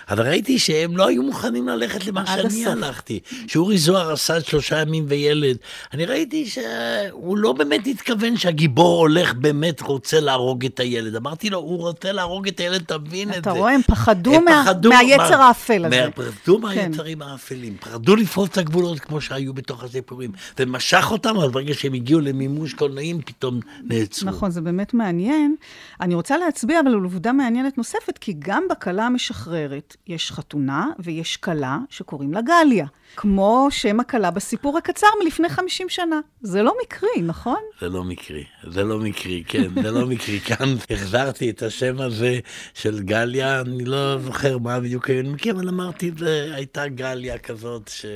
אז 0.06 0.18
ראיתי 0.18 0.58
שהם 0.58 0.96
לא 0.96 1.06
היו 1.06 1.22
מוכנים 1.22 1.68
ללכת 1.68 2.06
למה 2.06 2.26
שאני 2.26 2.46
הסוף. 2.46 2.66
הלכתי. 2.66 3.20
שאורי 3.46 3.78
זוהר 3.78 4.12
עשה 4.12 4.40
שלושה 4.40 4.80
ימים 4.80 5.04
וילד, 5.08 5.56
אני 5.92 6.04
ראיתי 6.04 6.46
שהוא 6.46 7.36
לא 7.36 7.52
באמת 7.52 7.86
התכוון 7.86 8.36
שהגיבור 8.36 8.98
הולך 8.98 9.34
באמת 9.34 9.80
רוצה 9.80 10.20
להרוג 10.20 10.64
את 10.64 10.80
הילד. 10.80 11.16
אמרתי 11.16 11.50
לו, 11.50 11.58
הוא 11.58 11.78
רוצה 11.78 12.12
להרוג 12.12 12.48
את 12.48 12.60
הילד, 12.60 12.82
תבין 12.86 13.28
את 13.28 13.34
זה. 13.34 13.40
אתה 13.40 13.50
רואה, 13.50 13.72
הם 13.72 13.82
פחדו, 13.82 14.40
מה, 14.40 14.62
פחדו 14.64 14.88
מהיצר 14.88 15.38
מה, 15.38 15.48
האפל 15.48 15.84
הזה. 15.84 16.08
פחדו 16.14 16.56
כן. 16.56 16.62
מהיצרים 16.62 17.22
האפלים, 17.22 17.61
פחדו 17.80 18.16
לפרוץ 18.16 18.50
את 18.50 18.58
הגבולות 18.58 19.00
כמו 19.00 19.20
שהיו 19.20 19.54
בתוך 19.54 19.84
הסיפורים. 19.84 20.32
ומשך 20.58 21.06
אותם, 21.10 21.36
אבל 21.36 21.50
ברגע 21.50 21.74
שהם 21.74 21.92
הגיעו 21.92 22.20
למימוש 22.20 22.74
קולנועים, 22.74 23.20
פתאום 23.22 23.60
נעצרו. 23.84 24.28
נכון, 24.28 24.50
זה 24.50 24.60
באמת 24.60 24.94
מעניין. 24.94 25.56
אני 26.00 26.14
רוצה 26.14 26.38
להצביע 26.38 26.80
אבל 26.80 26.88
על 26.88 27.02
עובדה 27.02 27.32
מעניינת 27.32 27.78
נוספת, 27.78 28.18
כי 28.18 28.34
גם 28.38 28.64
בכלה 28.70 29.06
המשחררת 29.06 29.96
יש 30.06 30.32
חתונה 30.32 30.86
ויש 30.98 31.36
כלה 31.36 31.78
שקוראים 31.90 32.32
לה 32.32 32.40
גליה. 32.40 32.86
כמו 33.16 33.68
שם 33.70 34.00
הכלה 34.00 34.30
בסיפור 34.30 34.78
הקצר 34.78 35.06
מלפני 35.24 35.48
50 35.48 35.88
שנה. 35.88 36.20
זה 36.40 36.62
לא 36.62 36.74
מקרי, 36.82 37.22
נכון? 37.22 37.58
זה 37.80 37.88
לא 37.88 38.04
מקרי, 38.04 38.44
זה 38.70 38.84
לא 38.84 38.98
מקרי, 38.98 39.44
כן, 39.48 39.82
זה 39.82 39.90
לא 39.90 40.06
מקרי. 40.06 40.40
כאן 40.48 40.74
החזרתי 40.90 41.50
את 41.50 41.62
השם 41.62 42.00
הזה 42.00 42.38
של 42.74 43.02
גליה, 43.02 43.60
אני 43.60 43.84
לא 43.84 44.18
זוכר 44.18 44.58
מה 44.58 44.80
בדיוק 44.80 45.10
היו 45.10 45.22
נמקים, 45.22 45.56
אבל 45.56 45.68
אמרתי, 45.68 46.10
זה 46.18 46.50
הייתה 46.54 46.88
גליה 46.88 47.38
כזאת. 47.52 47.88
ש... 47.88 48.06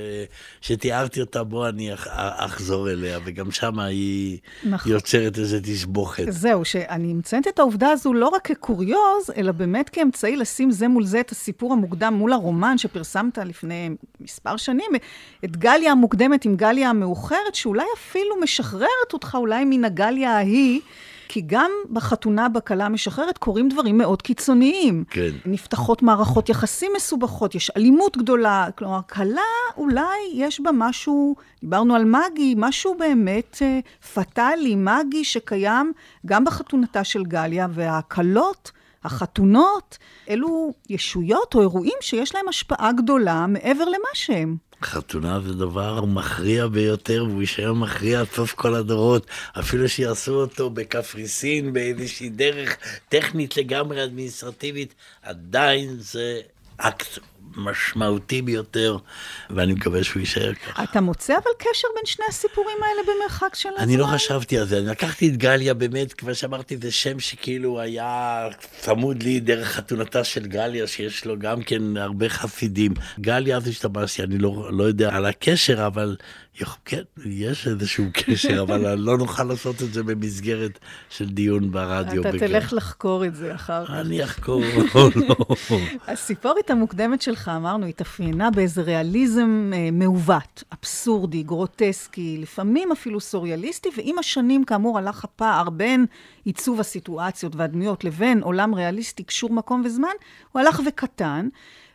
שתיארתי 0.60 1.20
אותה, 1.20 1.44
בוא 1.44 1.68
אני 1.68 1.94
אח... 1.94 2.06
אחזור 2.36 2.90
אליה, 2.90 3.18
וגם 3.24 3.50
שם 3.50 3.78
היא 3.78 4.38
נכון. 4.64 4.92
יוצרת 4.92 5.38
איזה 5.38 5.60
תסבוכת. 5.60 6.24
זהו, 6.28 6.64
שאני 6.64 7.14
מציינת 7.14 7.48
את 7.48 7.58
העובדה 7.58 7.90
הזו 7.90 8.12
לא 8.12 8.28
רק 8.28 8.46
כקוריוז, 8.46 9.30
אלא 9.36 9.52
באמת 9.52 9.88
כאמצעי 9.88 10.36
לשים 10.36 10.70
זה 10.70 10.88
מול 10.88 11.04
זה 11.04 11.20
את 11.20 11.30
הסיפור 11.30 11.72
המוקדם 11.72 12.14
מול 12.14 12.32
הרומן 12.32 12.78
שפרסמת 12.78 13.38
לפני 13.38 13.90
מספר 14.20 14.56
שנים, 14.56 14.90
את 15.44 15.56
גליה 15.56 15.92
המוקדמת 15.92 16.44
עם 16.44 16.56
גליה 16.56 16.90
המאוחרת, 16.90 17.54
שאולי 17.54 17.86
אפילו 17.96 18.40
משחררת 18.42 19.12
אותך 19.12 19.34
אולי 19.34 19.64
מן 19.64 19.84
הגליה 19.84 20.36
ההיא. 20.36 20.80
כי 21.28 21.42
גם 21.46 21.70
בחתונה 21.90 22.48
בכלה 22.48 22.86
המשחררת 22.86 23.38
קורים 23.38 23.68
דברים 23.68 23.98
מאוד 23.98 24.22
קיצוניים. 24.22 25.04
כן. 25.10 25.30
נפתחות 25.46 26.02
מערכות 26.02 26.48
יחסים 26.48 26.92
מסובכות, 26.96 27.54
יש 27.54 27.70
אלימות 27.76 28.16
גדולה. 28.16 28.66
כלומר, 28.78 29.00
כלה 29.12 29.40
אולי 29.76 30.18
יש 30.32 30.60
בה 30.60 30.70
משהו, 30.74 31.36
דיברנו 31.60 31.94
על 31.94 32.04
מגי, 32.04 32.54
משהו 32.56 32.94
באמת 32.98 33.58
אה, 33.62 33.80
פטאלי, 34.14 34.74
מגי, 34.74 35.24
שקיים 35.24 35.92
גם 36.26 36.44
בחתונתה 36.44 37.04
של 37.04 37.24
גליה, 37.24 37.66
והכלות... 37.70 38.70
החתונות, 39.06 39.98
אלו 40.30 40.74
ישויות 40.88 41.54
או 41.54 41.60
אירועים 41.60 41.98
שיש 42.00 42.34
להם 42.34 42.48
השפעה 42.48 42.92
גדולה 42.92 43.46
מעבר 43.46 43.84
למה 43.84 44.08
שהם. 44.14 44.56
חתונה 44.82 45.40
זה 45.40 45.54
דבר 45.54 46.04
מכריע 46.04 46.66
ביותר, 46.66 47.24
והוא 47.28 47.40
יישאר 47.40 47.72
מכריע 47.72 48.20
עד 48.20 48.26
סוף 48.34 48.54
כל 48.54 48.74
הדורות. 48.74 49.26
אפילו 49.60 49.88
שיעשו 49.88 50.34
אותו 50.34 50.70
בקפריסין, 50.70 51.72
באיזושהי 51.72 52.28
דרך 52.28 52.76
טכנית 53.08 53.56
לגמרי 53.56 54.04
אדמיניסטרטיבית, 54.04 54.94
עדיין 55.22 55.96
זה 55.98 56.40
אקט 56.76 57.18
משמעותי 57.56 58.42
ביותר, 58.42 58.96
ואני 59.50 59.72
מקווה 59.72 60.04
שהוא 60.04 60.20
יישאר 60.20 60.54
ככה. 60.54 60.84
אתה 60.84 61.00
מוצא 61.00 61.34
אבל 61.34 61.50
קשר 61.58 61.88
בין 61.94 62.06
שני 62.06 62.24
הסיפורים 62.28 62.76
האלה 62.82 63.02
במרחק 63.02 63.54
של 63.54 63.68
הזמן? 63.68 63.82
אני 63.82 63.96
לא 63.96 64.06
חשבתי 64.06 64.58
על 64.58 64.66
זה, 64.66 64.78
אני 64.78 64.86
לקחתי 64.86 65.28
את 65.28 65.36
גליה 65.36 65.74
באמת, 65.74 66.12
כמו 66.12 66.34
שאמרתי, 66.34 66.76
זה 66.76 66.92
שם 66.92 67.20
שכאילו 67.20 67.80
היה 67.80 68.48
צמוד 68.78 69.22
לי 69.22 69.40
דרך 69.40 69.68
חתונתה 69.68 70.24
של 70.24 70.46
גליה, 70.46 70.86
שיש 70.86 71.24
לו 71.24 71.38
גם 71.38 71.62
כן 71.62 71.96
הרבה 71.96 72.28
חסידים. 72.28 72.94
גליה, 73.20 73.56
אז 73.56 73.68
השתמשתי, 73.68 74.22
אני 74.22 74.38
לא, 74.38 74.68
לא 74.72 74.84
יודע 74.84 75.16
על 75.16 75.26
הקשר, 75.26 75.86
אבל 75.86 76.16
כן, 76.84 77.02
יש 77.26 77.66
איזשהו 77.66 78.04
קשר, 78.12 78.62
אבל 78.62 78.94
לא 78.94 79.18
נוכל 79.18 79.44
לעשות 79.44 79.82
את 79.82 79.92
זה 79.92 80.02
במסגרת 80.02 80.78
של 81.10 81.28
דיון 81.28 81.70
ברדיו. 81.70 82.22
אתה 82.28 82.38
תלך 82.38 82.72
לחקור 82.72 83.24
את 83.24 83.34
זה 83.34 83.54
אחר 83.54 83.86
כך. 83.86 83.90
אני 83.90 84.24
אחקור, 84.24 84.62
לא. 84.94 85.10
הסיפורת 86.06 86.70
המוקדמת 86.70 87.22
שלך, 87.36 87.48
אמרנו, 87.56 87.86
התאפיינה 87.86 88.50
באיזה 88.50 88.82
ריאליזם 88.82 89.70
אה, 89.74 89.88
מעוות, 89.92 90.64
אבסורדי, 90.72 91.42
גרוטסקי, 91.42 92.38
לפעמים 92.40 92.92
אפילו 92.92 93.20
סוריאליסטי, 93.20 93.88
ועם 93.96 94.18
השנים, 94.18 94.64
כאמור, 94.64 94.98
הלך 94.98 95.24
הפער 95.24 95.70
בין 95.70 96.06
עיצוב 96.44 96.80
הסיטואציות 96.80 97.56
והדמויות 97.56 98.04
לבין 98.04 98.42
עולם 98.42 98.74
ריאליסטי, 98.74 99.22
קשור 99.22 99.50
מקום 99.50 99.82
וזמן, 99.84 100.08
הוא 100.52 100.60
הלך 100.60 100.80
וקטן. 100.86 101.48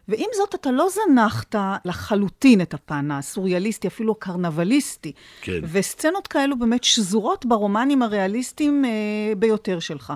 ועם 0.07 0.27
זאת, 0.37 0.55
אתה 0.55 0.71
לא 0.71 0.87
זנחת 0.89 1.55
לחלוטין 1.85 2.61
את 2.61 2.73
הפן 2.73 3.11
הסוריאליסטי, 3.11 3.87
אפילו 3.87 4.11
הקרנבליסטי. 4.11 5.11
כן. 5.41 5.59
וסצנות 5.63 6.27
כאלו 6.27 6.59
באמת 6.59 6.83
שזורות 6.83 7.45
ברומנים 7.45 8.01
הריאליסטיים 8.01 8.85
אה, 8.85 8.89
ביותר 9.37 9.79
שלך. 9.79 10.13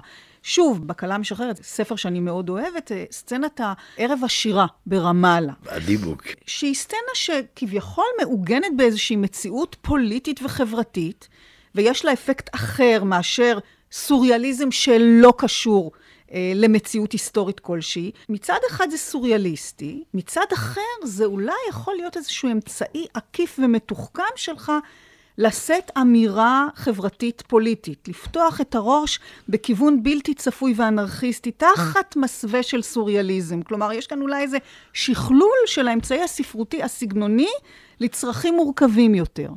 שוב, 0.47 0.87
בקלה 0.87 1.17
משחררת, 1.17 1.63
ספר 1.63 1.95
שאני 1.95 2.19
מאוד 2.19 2.49
אוהבת, 2.49 2.91
אה, 2.91 3.03
סצנת 3.11 3.61
הערב 3.63 4.19
השירה 4.23 4.65
ברמאללה. 4.85 5.53
הדיבוק. 5.67 6.23
שהיא 6.45 6.75
סצנה 6.75 7.13
שכביכול 7.13 8.05
מעוגנת 8.21 8.75
באיזושהי 8.75 9.15
מציאות 9.15 9.75
פוליטית 9.81 10.39
וחברתית, 10.43 11.27
ויש 11.75 12.05
לה 12.05 12.13
אפקט 12.13 12.55
אחר 12.55 13.03
מאשר 13.03 13.57
סוריאליזם 13.91 14.71
שלא 14.71 15.33
קשור 15.37 15.91
אה, 16.31 16.51
למציאות 16.55 17.11
היסטורית 17.11 17.59
כלשהי. 17.59 18.11
מצד 18.29 18.59
אחד 18.69 18.87
זה 18.89 18.97
סוריאליסטי, 18.97 20.03
מצד 20.13 20.45
אחר 20.53 20.81
זה 21.03 21.25
אולי 21.25 21.53
יכול 21.69 21.95
להיות 21.95 22.17
איזשהו 22.17 22.51
אמצעי 22.51 23.05
עקיף 23.13 23.59
ומתוחכם 23.63 24.23
שלך 24.35 24.71
לשאת 25.37 25.91
אמירה 26.01 26.67
חברתית 26.75 27.43
פוליטית, 27.47 28.07
לפתוח 28.07 28.61
את 28.61 28.75
הראש 28.75 29.19
בכיוון 29.49 30.03
בלתי 30.03 30.33
צפוי 30.33 30.73
ואנרכיסטי, 30.75 31.51
תחת 31.51 32.15
מסווה 32.15 32.63
של 32.63 32.81
סוריאליזם. 32.81 33.61
כלומר, 33.61 33.91
יש 33.93 34.07
כאן 34.07 34.21
אולי 34.21 34.41
איזה 34.41 34.57
שכלול 34.93 35.57
של 35.65 35.87
האמצעי 35.87 36.23
הספרותי 36.23 36.83
הסגנוני 36.83 37.49
לצרכים 37.99 38.55
מורכבים 38.55 39.15
יותר. 39.15 39.49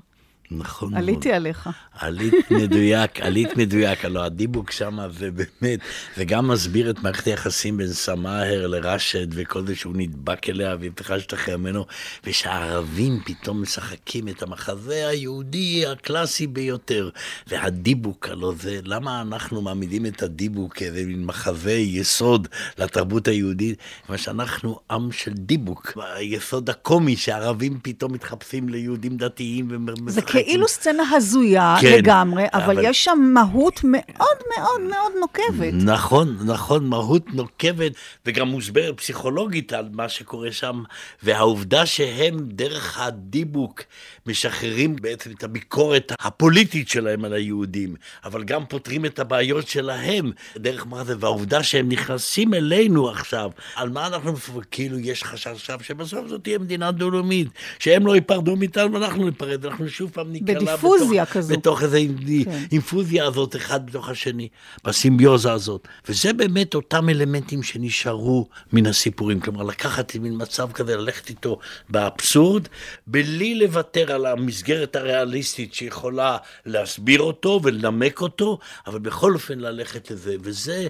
נכון. 0.50 0.94
עליתי 0.94 1.32
עליך. 1.32 1.70
עלית 1.92 2.50
מדויק, 2.50 3.20
עלית 3.26 3.56
מדויק. 3.56 4.04
הלוא 4.04 4.22
הדיבוק 4.22 4.70
שם 4.70 4.98
זה 5.10 5.30
באמת, 5.30 5.80
זה 6.16 6.24
גם 6.24 6.48
מסביר 6.48 6.90
את 6.90 7.02
מערכת 7.02 7.26
היחסים 7.26 7.76
בין 7.76 7.92
סמאהר 7.92 8.66
לרשד 8.66 9.26
וכל 9.30 9.66
זה 9.66 9.76
שהוא 9.76 9.92
נדבק 9.96 10.48
אליה 10.48 10.76
והיא 10.80 10.90
צריכה 10.96 11.14
להשתחרר 11.14 11.56
ממנו, 11.56 11.86
ושהערבים 12.24 13.20
פתאום 13.24 13.62
משחקים 13.62 14.28
את 14.28 14.42
המחזה 14.42 15.08
היהודי 15.08 15.86
הקלאסי 15.86 16.46
ביותר. 16.46 17.10
והדיבוק, 17.46 18.28
הלוא 18.28 18.54
זה, 18.60 18.80
למה 18.84 19.20
אנחנו 19.20 19.62
מעמידים 19.62 20.06
את 20.06 20.22
הדיבוק 20.22 20.76
כאיזה 20.76 21.04
מין 21.06 21.24
מחזה 21.24 21.72
יסוד 21.72 22.48
לתרבות 22.78 23.28
היהודית? 23.28 23.78
כיוון 24.06 24.18
שאנחנו 24.18 24.80
עם 24.90 25.12
של 25.12 25.32
דיבוק, 25.32 25.98
היסוד 26.14 26.70
הקומי 26.70 27.16
שהערבים 27.16 27.78
פתאום 27.82 28.12
מתחפשים 28.12 28.68
ליהודים 28.68 29.16
דתיים 29.16 29.68
ומשחקים. 29.70 30.37
כאילו 30.44 30.68
סצנה 30.68 31.02
הזויה 31.16 31.76
כן, 31.80 31.98
לגמרי, 31.98 32.46
אבל, 32.54 32.62
אבל 32.62 32.84
יש 32.84 33.04
שם 33.04 33.18
מהות 33.34 33.80
מאוד 33.84 34.38
מאוד 34.56 34.80
מאוד 34.80 35.12
נוקבת. 35.20 35.72
נכון, 35.72 36.38
נכון, 36.44 36.86
מהות 36.86 37.34
נוקבת, 37.34 37.92
וגם 38.26 38.48
מוסברת 38.48 38.96
פסיכולוגית 38.96 39.72
על 39.72 39.88
מה 39.92 40.08
שקורה 40.08 40.52
שם, 40.52 40.82
והעובדה 41.22 41.86
שהם 41.86 42.36
דרך 42.40 43.00
הדיבוק 43.00 43.82
משחררים 44.28 44.96
בעצם 44.96 45.30
את 45.30 45.44
הביקורת 45.44 46.12
הפוליטית 46.20 46.88
שלהם 46.88 47.24
על 47.24 47.32
היהודים, 47.32 47.94
אבל 48.24 48.44
גם 48.44 48.66
פותרים 48.66 49.04
את 49.04 49.18
הבעיות 49.18 49.68
שלהם 49.68 50.30
דרך 50.56 50.86
מה 50.86 51.04
זה, 51.04 51.14
והעובדה 51.20 51.62
שהם 51.62 51.88
נכנסים 51.88 52.54
אלינו 52.54 53.10
עכשיו, 53.10 53.50
על 53.74 53.88
מה 53.88 54.06
אנחנו, 54.06 54.34
כאילו 54.70 54.98
יש 54.98 55.24
חשש 55.24 55.46
עכשיו 55.46 55.78
שבסוף 55.82 56.28
זאת 56.28 56.44
תהיה 56.44 56.58
מדינה 56.58 56.90
דו-לאומית, 56.90 57.48
שהם 57.78 58.06
לא 58.06 58.14
ייפרדו 58.14 58.56
מאיתנו 58.56 58.92
ואנחנו 58.92 59.24
ניפרד, 59.24 59.66
אנחנו 59.66 59.88
שוב 59.88 60.10
פעם 60.10 60.32
ניקלע 60.32 60.54
בדיפוזיה 60.54 61.22
בתוך, 61.22 61.34
כזו. 61.34 61.54
בתוך 61.56 61.82
איזו 61.82 61.98
כן. 62.44 62.64
אינפוזיה 62.72 63.26
הזאת, 63.26 63.56
אחד 63.56 63.86
בתוך 63.86 64.08
השני, 64.08 64.48
בסימביוזה 64.84 65.52
הזאת. 65.52 65.88
וזה 66.08 66.32
באמת 66.32 66.74
אותם 66.74 67.08
אלמנטים 67.08 67.62
שנשארו 67.62 68.48
מן 68.72 68.86
הסיפורים. 68.86 69.40
כלומר, 69.40 69.62
לקחת 69.62 70.16
מין 70.16 70.32
מצב 70.36 70.72
כזה, 70.72 70.96
ללכת 70.96 71.30
איתו 71.30 71.58
באבסורד, 71.88 72.68
בלי 73.06 73.54
לוותר 73.54 74.12
על 74.18 74.26
המסגרת 74.26 74.96
הריאליסטית 74.96 75.74
שיכולה 75.74 76.36
להסביר 76.66 77.20
אותו 77.20 77.60
ולנמק 77.62 78.20
אותו, 78.20 78.58
אבל 78.86 78.98
בכל 78.98 79.34
אופן 79.34 79.58
ללכת 79.58 80.10
לזה. 80.10 80.36
וזה 80.40 80.88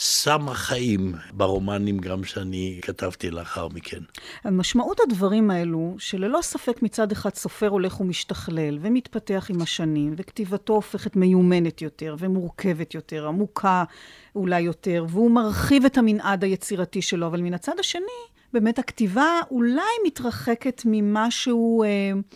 סם 0.00 0.48
החיים 0.48 1.14
ברומנים 1.32 1.98
גם 1.98 2.24
שאני 2.24 2.78
כתבתי 2.82 3.30
לאחר 3.30 3.68
מכן. 3.68 3.98
משמעות 4.44 5.00
הדברים 5.00 5.50
האלו, 5.50 5.94
שללא 5.98 6.38
ספק 6.42 6.82
מצד 6.82 7.12
אחד 7.12 7.34
סופר 7.34 7.68
הולך 7.68 8.00
ומשתכלל 8.00 8.78
ומתפתח 8.80 9.46
עם 9.50 9.62
השנים, 9.62 10.14
וכתיבתו 10.16 10.72
הופכת 10.72 11.16
מיומנת 11.16 11.82
יותר 11.82 12.16
ומורכבת 12.18 12.94
יותר, 12.94 13.26
עמוקה 13.26 13.84
אולי 14.36 14.60
יותר, 14.60 15.06
והוא 15.08 15.30
מרחיב 15.30 15.84
את 15.84 15.98
המנעד 15.98 16.44
היצירתי 16.44 17.02
שלו, 17.02 17.26
אבל 17.26 17.40
מן 17.40 17.54
הצד 17.54 17.78
השני, 17.80 18.37
באמת 18.52 18.78
הכתיבה 18.78 19.40
אולי 19.50 19.82
מתרחקת 20.06 20.82
ממשהו 20.84 21.82
אה, 21.82 21.88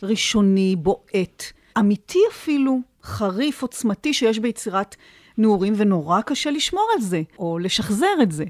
ראשוני, 0.03 0.77
בועט, 0.77 1.43
אמיתי 1.79 2.19
אפילו, 2.33 2.79
חריף, 3.03 3.63
עוצמתי, 3.63 4.15
שיש 4.15 4.39
ביצירת 4.39 4.97
נעורים, 5.39 5.75
ונורא 5.77 6.21
קשה 6.21 6.51
לשמור 6.51 6.89
על 6.97 7.03
זה, 7.03 7.23
או 7.39 7.59
לשחזר 7.59 8.23
את 8.23 8.33
זה. 8.33 8.45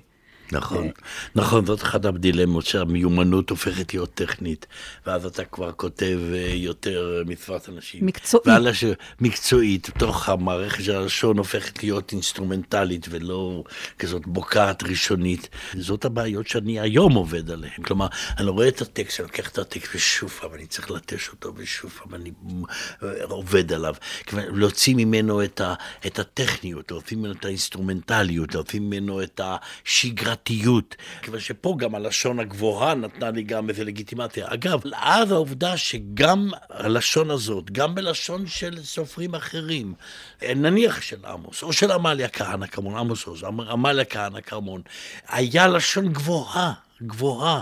נכון, 0.52 0.90
נכון, 1.34 1.66
זאת 1.66 1.82
אחת 1.82 2.04
הדילמות 2.04 2.66
שהמיומנות 2.66 3.50
הופכת 3.50 3.94
להיות 3.94 4.14
טכנית, 4.14 4.66
ואז 5.06 5.26
אתה 5.26 5.44
כבר 5.44 5.72
כותב 5.72 6.18
אה, 6.32 6.54
יותר 6.54 7.22
מצוות 7.26 7.68
אנשים. 7.68 8.06
מקצועית. 8.06 8.46
והלש... 8.46 8.84
מקצועית, 9.20 9.90
תוך 9.98 10.28
המערכת 10.28 10.84
של 10.84 10.96
הלשון 10.96 11.38
הופכת 11.38 11.82
להיות 11.82 12.12
אינסטרומנטלית 12.12 13.06
ולא 13.10 13.64
כזאת 13.98 14.26
בוקעת 14.26 14.82
ראשונית. 14.82 15.48
זאת 15.78 16.04
הבעיות 16.04 16.48
שאני 16.48 16.80
היום 16.80 17.14
עובד 17.14 17.50
עליהן. 17.50 17.82
כלומר, 17.82 18.06
אני 18.38 18.46
רואה 18.50 18.68
את 18.68 18.80
הטקסט, 18.80 19.20
אני 19.20 19.28
לוקח 19.28 19.48
את 19.48 19.58
הטקסט 19.58 19.94
ושוב 19.94 20.30
פעם 20.30 20.54
אני 20.54 20.66
צריך 20.66 20.90
לטש 20.90 21.28
אותו 21.28 21.52
ושוב 21.56 21.90
פעם 21.90 22.14
אני 22.14 22.30
אה, 23.02 23.08
עובד 23.28 23.72
עליו. 23.72 23.94
להוציא 24.32 24.94
ממנו 24.94 25.44
את, 25.44 25.60
ה... 25.60 25.74
את 26.06 26.18
הטכניות, 26.18 26.90
להוציא 26.90 27.16
ממנו 27.16 27.32
את 27.32 27.44
האינסטרומנטליות, 27.44 28.54
להוציא 28.54 28.80
ממנו 28.80 29.22
את 29.22 29.40
השגרת 29.44 30.41
פרטיות. 30.42 30.96
כיוון 31.22 31.40
שפה 31.40 31.74
גם 31.78 31.94
הלשון 31.94 32.40
הגבוהה 32.40 32.94
נתנה 32.94 33.30
לי 33.30 33.42
גם 33.42 33.68
איזה 33.68 33.84
לגיטימציה. 33.84 34.46
אגב, 34.48 34.80
אז 34.92 35.32
העובדה 35.32 35.76
שגם 35.76 36.50
הלשון 36.70 37.30
הזאת, 37.30 37.70
גם 37.70 37.94
בלשון 37.94 38.46
של 38.46 38.82
סופרים 38.84 39.34
אחרים, 39.34 39.94
נניח 40.42 41.02
של 41.02 41.26
עמוס, 41.26 41.62
או 41.62 41.72
של 41.72 41.90
עמליה 41.90 42.28
כהנא 42.28 42.66
כרמון, 42.66 42.96
עמוס 42.96 43.26
עוז, 43.26 43.44
עמליה 43.70 44.04
כהנא 44.04 44.40
כרמון, 44.40 44.82
היה 45.28 45.68
לשון 45.68 46.12
גבוהה, 46.12 46.72
גבוהה. 47.02 47.60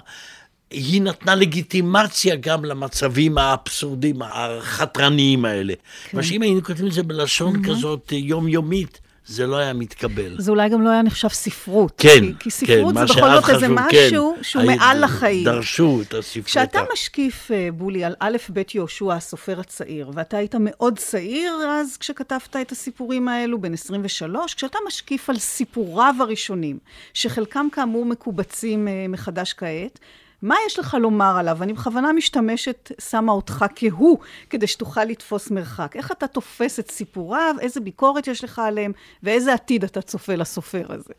היא 0.70 1.03
נתנה 1.03 1.35
לגיטימציה 1.35 2.37
גם 2.37 2.64
למצבים 2.64 3.39
האבסורדים, 3.39 4.22
החתרניים 4.22 5.45
האלה. 5.45 5.74
כן. 6.05 6.16
מה 6.16 6.22
שאם 6.22 6.43
היינו 6.43 6.62
כותבים 6.62 6.87
את 6.87 6.93
זה 6.93 7.03
בלשון 7.03 7.57
mm-hmm. 7.57 7.68
כזאת 7.68 8.12
יומיומית, 8.12 9.01
זה 9.31 9.47
לא 9.47 9.57
היה 9.57 9.72
מתקבל. 9.72 10.35
זה 10.39 10.51
אולי 10.51 10.68
גם 10.68 10.83
לא 10.83 10.91
היה 10.91 11.03
נחשב 11.03 11.28
ספרות. 11.28 11.93
כן, 11.99 12.20
כי, 12.20 12.33
כי 12.39 12.51
ספרות 12.51 12.95
כן, 12.95 13.07
זה 13.07 13.14
בכל 13.14 13.31
זאת 13.31 13.51
איזה 13.51 13.68
משהו 13.68 14.35
כן, 14.37 14.43
שהוא 14.43 14.64
מעל 14.64 15.05
לחיים. 15.05 15.45
דרשו 15.45 16.01
את 16.03 16.14
הספרות. 16.14 16.47
כשאתה 16.47 16.81
משקיף, 16.93 17.51
אה, 17.51 17.68
בולי, 17.72 18.05
על 18.05 18.14
א', 18.20 18.37
ב' 18.53 18.62
יהושע, 18.74 19.14
הסופר 19.14 19.61
הצעיר, 19.61 20.11
ואתה 20.14 20.37
היית 20.37 20.55
מאוד 20.61 20.99
צעיר 20.99 21.53
אז 21.68 21.97
כשכתבת 21.97 22.57
את 22.57 22.72
הסיפורים 22.72 23.28
האלו, 23.28 23.61
בן 23.61 23.72
23, 23.72 24.55
כשאתה 24.55 24.78
משקיף 24.87 25.31
על 25.31 25.39
סיפוריו 25.39 26.14
הראשונים, 26.20 26.78
שחלקם 27.14 27.66
כאמור 27.72 28.07
מקובצים 28.07 28.89
אה, 28.89 29.07
מחדש 29.09 29.53
כעת, 29.53 29.99
מה 30.43 30.55
יש 30.66 30.78
לך 30.78 30.97
לומר 31.01 31.36
עליו? 31.38 31.62
אני 31.62 31.72
בכוונה 31.72 32.12
משתמשת, 32.12 32.93
שמה 33.11 33.32
אותך 33.32 33.64
כהוא, 33.76 34.18
כדי 34.51 34.66
שתוכל 34.66 35.05
לתפוס 35.05 35.51
מרחק. 35.51 35.97
איך 35.97 36.12
אתה 36.12 36.26
תופס 36.26 36.80
את 36.80 36.91
סיפוריו, 36.91 37.55
איזה 37.61 37.80
ביקורת 37.80 38.26
יש 38.26 38.45
לך 38.45 38.59
עליהם, 38.59 38.93
ואיזה 39.22 39.55
עתיד 39.55 39.84
אתה 39.84 40.03
צופה 40.03 40.34
לסופר 40.34 40.86
הזה. 40.88 41.14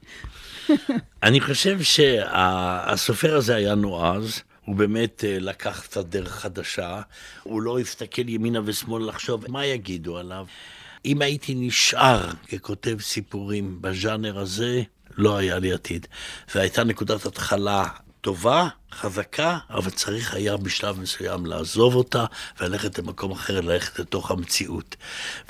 אני 1.23 1.41
חושב 1.41 1.81
שהסופר 1.81 3.35
הזה 3.35 3.55
היה 3.55 3.75
נועז. 3.75 4.41
הוא 4.65 4.75
באמת 4.75 5.23
אה, 5.27 5.37
לקח 5.39 5.81
קצת 5.83 6.05
דרך 6.05 6.31
חדשה, 6.31 7.01
הוא 7.43 7.61
לא 7.61 7.79
הסתכל 7.79 8.29
ימינה 8.29 8.59
ושמאלה 8.65 9.05
לחשוב 9.05 9.51
מה 9.51 9.65
יגידו 9.65 10.17
עליו. 10.17 10.45
אם 11.05 11.21
הייתי 11.21 11.55
נשאר 11.55 12.29
ככותב 12.51 12.97
סיפורים 13.01 13.77
בז'אנר 13.81 14.39
הזה, 14.39 14.81
לא 15.17 15.37
היה 15.37 15.59
לי 15.59 15.73
עתיד. 15.73 16.07
והייתה 16.55 16.83
נקודת 16.83 17.25
התחלה 17.25 17.85
טובה, 18.21 18.67
חזקה, 18.91 19.57
אבל 19.69 19.89
צריך 19.89 20.33
היה 20.33 20.57
בשלב 20.57 20.99
מסוים 20.99 21.45
לעזוב 21.45 21.95
אותה 21.95 22.25
וללכת 22.59 22.99
למקום 22.99 23.31
אחר, 23.31 23.61
ללכת 23.61 23.99
לתוך 23.99 24.31
המציאות 24.31 24.95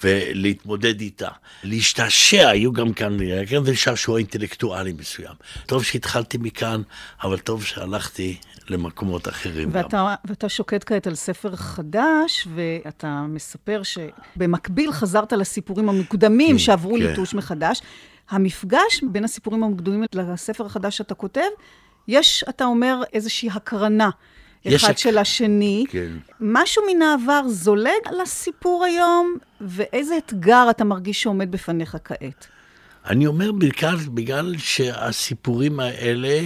ולהתמודד 0.04 1.02
איתה. 1.02 1.30
להשתעשע, 1.64 2.50
היו 2.50 2.74
גם 2.74 2.94
כאן, 2.94 3.18
כן, 3.48 3.64
זה 3.64 3.76
שעשוע 3.76 4.18
אינטלקטואלי 4.18 4.94
מסוים. 4.94 5.34
טוב 5.66 5.84
שהתחלתי 5.84 6.38
מכאן, 6.38 6.82
אבל 7.24 7.40
טוב 7.40 7.64
שהלכתי 7.64 8.38
למקומות 8.70 9.28
אחרים 9.28 9.70
ואתה, 9.72 9.98
גם. 9.98 10.08
ואתה 10.26 10.50
שוקד 10.50 10.84
כעת 10.84 11.08
על 11.08 11.16
ספר 11.16 11.56
חדש, 11.56 12.48
ואתה 12.56 13.26
מספר 13.30 13.82
שבמקביל 13.84 14.92
חזרת 14.92 15.34
לסיפורים 15.34 15.90
המוקדמים 15.90 16.52
כן, 16.52 16.58
שעברו 16.58 16.94
כן. 16.94 17.04
ליטוש 17.04 17.34
מחדש. 17.34 17.82
המפגש 18.30 19.04
בין 19.12 19.24
הסיפורים 19.24 19.64
המוקדמים 19.64 20.04
לספר 20.14 20.66
החדש 20.66 20.98
שאתה 20.98 21.16
כותב, 21.16 21.42
יש, 22.08 22.44
אתה 22.50 22.66
אומר, 22.66 23.02
איזושהי 23.14 23.50
הקרנה. 23.54 24.10
אחד 24.76 24.98
של 24.98 25.18
השני. 25.18 25.86
כן. 25.90 26.12
משהו 26.40 26.84
מן 26.88 27.02
העבר 27.02 27.42
זולג 27.48 28.22
לסיפור 28.22 28.84
היום, 28.84 29.36
ואיזה 29.62 30.18
אתגר 30.18 30.68
אתה 30.70 30.84
מרגיש 30.84 31.24
שעומד 31.24 31.52
בפניך 31.52 31.98
כעת? 32.04 32.48
אני 33.06 33.28
אומר 33.28 33.52
בגלל, 33.52 33.96
בגלל 34.14 34.56
שהסיפורים 34.58 35.80
האלה, 35.80 36.42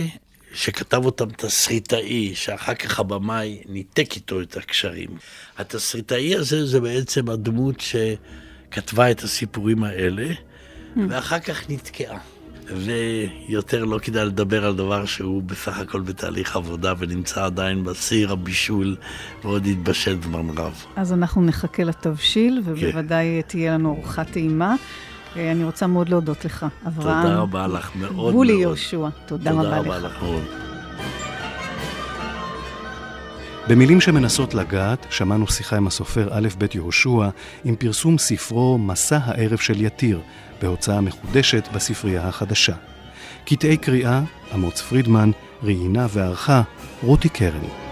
שכתב 0.53 1.05
אותם 1.05 1.29
תסריטאי, 1.29 2.35
שאחר 2.35 2.73
כך 2.73 2.99
הבמאי 2.99 3.61
ניתק 3.69 4.15
איתו 4.15 4.41
את 4.41 4.57
הקשרים. 4.57 5.09
התסריטאי 5.57 6.35
הזה 6.35 6.65
זה 6.65 6.81
בעצם 6.81 7.29
הדמות 7.29 7.75
שכתבה 7.79 9.11
את 9.11 9.23
הסיפורים 9.23 9.83
האלה, 9.83 10.27
mm. 10.27 10.99
ואחר 11.09 11.39
כך 11.39 11.69
נתקעה. 11.69 12.19
ויותר 12.67 13.85
לא 13.85 13.99
כדאי 14.01 14.25
לדבר 14.25 14.65
על 14.65 14.75
דבר 14.75 15.05
שהוא 15.05 15.43
בסך 15.43 15.77
הכל 15.79 16.01
בתהליך 16.01 16.55
עבודה 16.55 16.93
ונמצא 16.97 17.45
עדיין 17.45 17.83
בסיר 17.83 18.31
הבישול 18.31 18.95
ועוד 19.43 19.67
יתבשל 19.67 20.21
זמן 20.21 20.57
רב. 20.57 20.85
אז 20.95 21.13
אנחנו 21.13 21.41
נחכה 21.41 21.83
לתבשיל. 21.83 22.61
ובוודאי 22.65 23.41
כן. 23.43 23.47
תהיה 23.47 23.73
לנו 23.73 23.93
ארוחה 23.93 24.23
טעימה. 24.23 24.75
אה, 25.35 25.51
אני 25.51 25.63
רוצה 25.63 25.87
מאוד 25.87 26.09
להודות 26.09 26.45
לך, 26.45 26.65
אברהם. 26.87 27.23
תודה 27.23 27.37
רבה 27.37 27.67
לך 27.67 27.91
מאוד 27.95 28.15
מאוד. 28.15 28.33
גולי 28.33 28.53
יהושע, 28.53 29.07
תודה, 29.25 29.51
תודה 29.51 29.51
רבה, 29.51 29.77
רבה 29.79 29.97
לך. 29.97 30.05
לך 30.05 30.23
מאוד. 30.23 30.64
במילים 33.69 34.01
שמנסות 34.01 34.53
לגעת, 34.53 35.05
שמענו 35.09 35.47
שיחה 35.47 35.77
עם 35.77 35.87
הסופר 35.87 36.27
א' 36.31 36.47
ב' 36.57 36.65
יהושע 36.73 37.29
עם 37.63 37.75
פרסום 37.75 38.17
ספרו 38.17 38.77
"מסע 38.77 39.19
הערב 39.23 39.57
של 39.57 39.81
יתיר", 39.81 40.21
בהוצאה 40.61 41.01
מחודשת 41.01 41.67
בספרייה 41.73 42.27
החדשה. 42.27 42.75
קטעי 43.45 43.77
קריאה, 43.77 44.21
אמוץ 44.53 44.81
פרידמן, 44.81 45.31
ראיינה 45.63 46.07
וערכה, 46.09 46.61
רותי 47.03 47.29
קרן. 47.29 47.84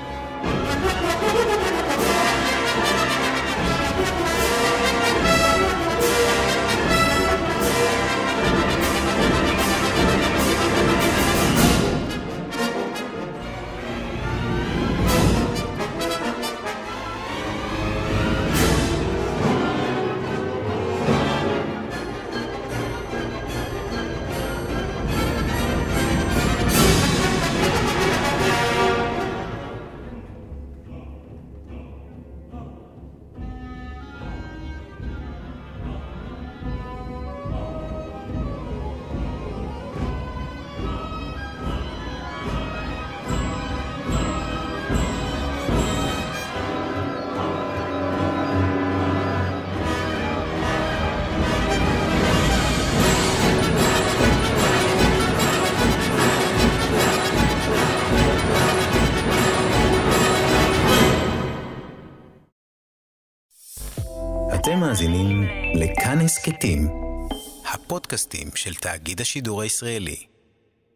של 68.63 68.75
תאגיד 68.75 69.21
השידור 69.21 69.61
הישראלי. 69.61 70.32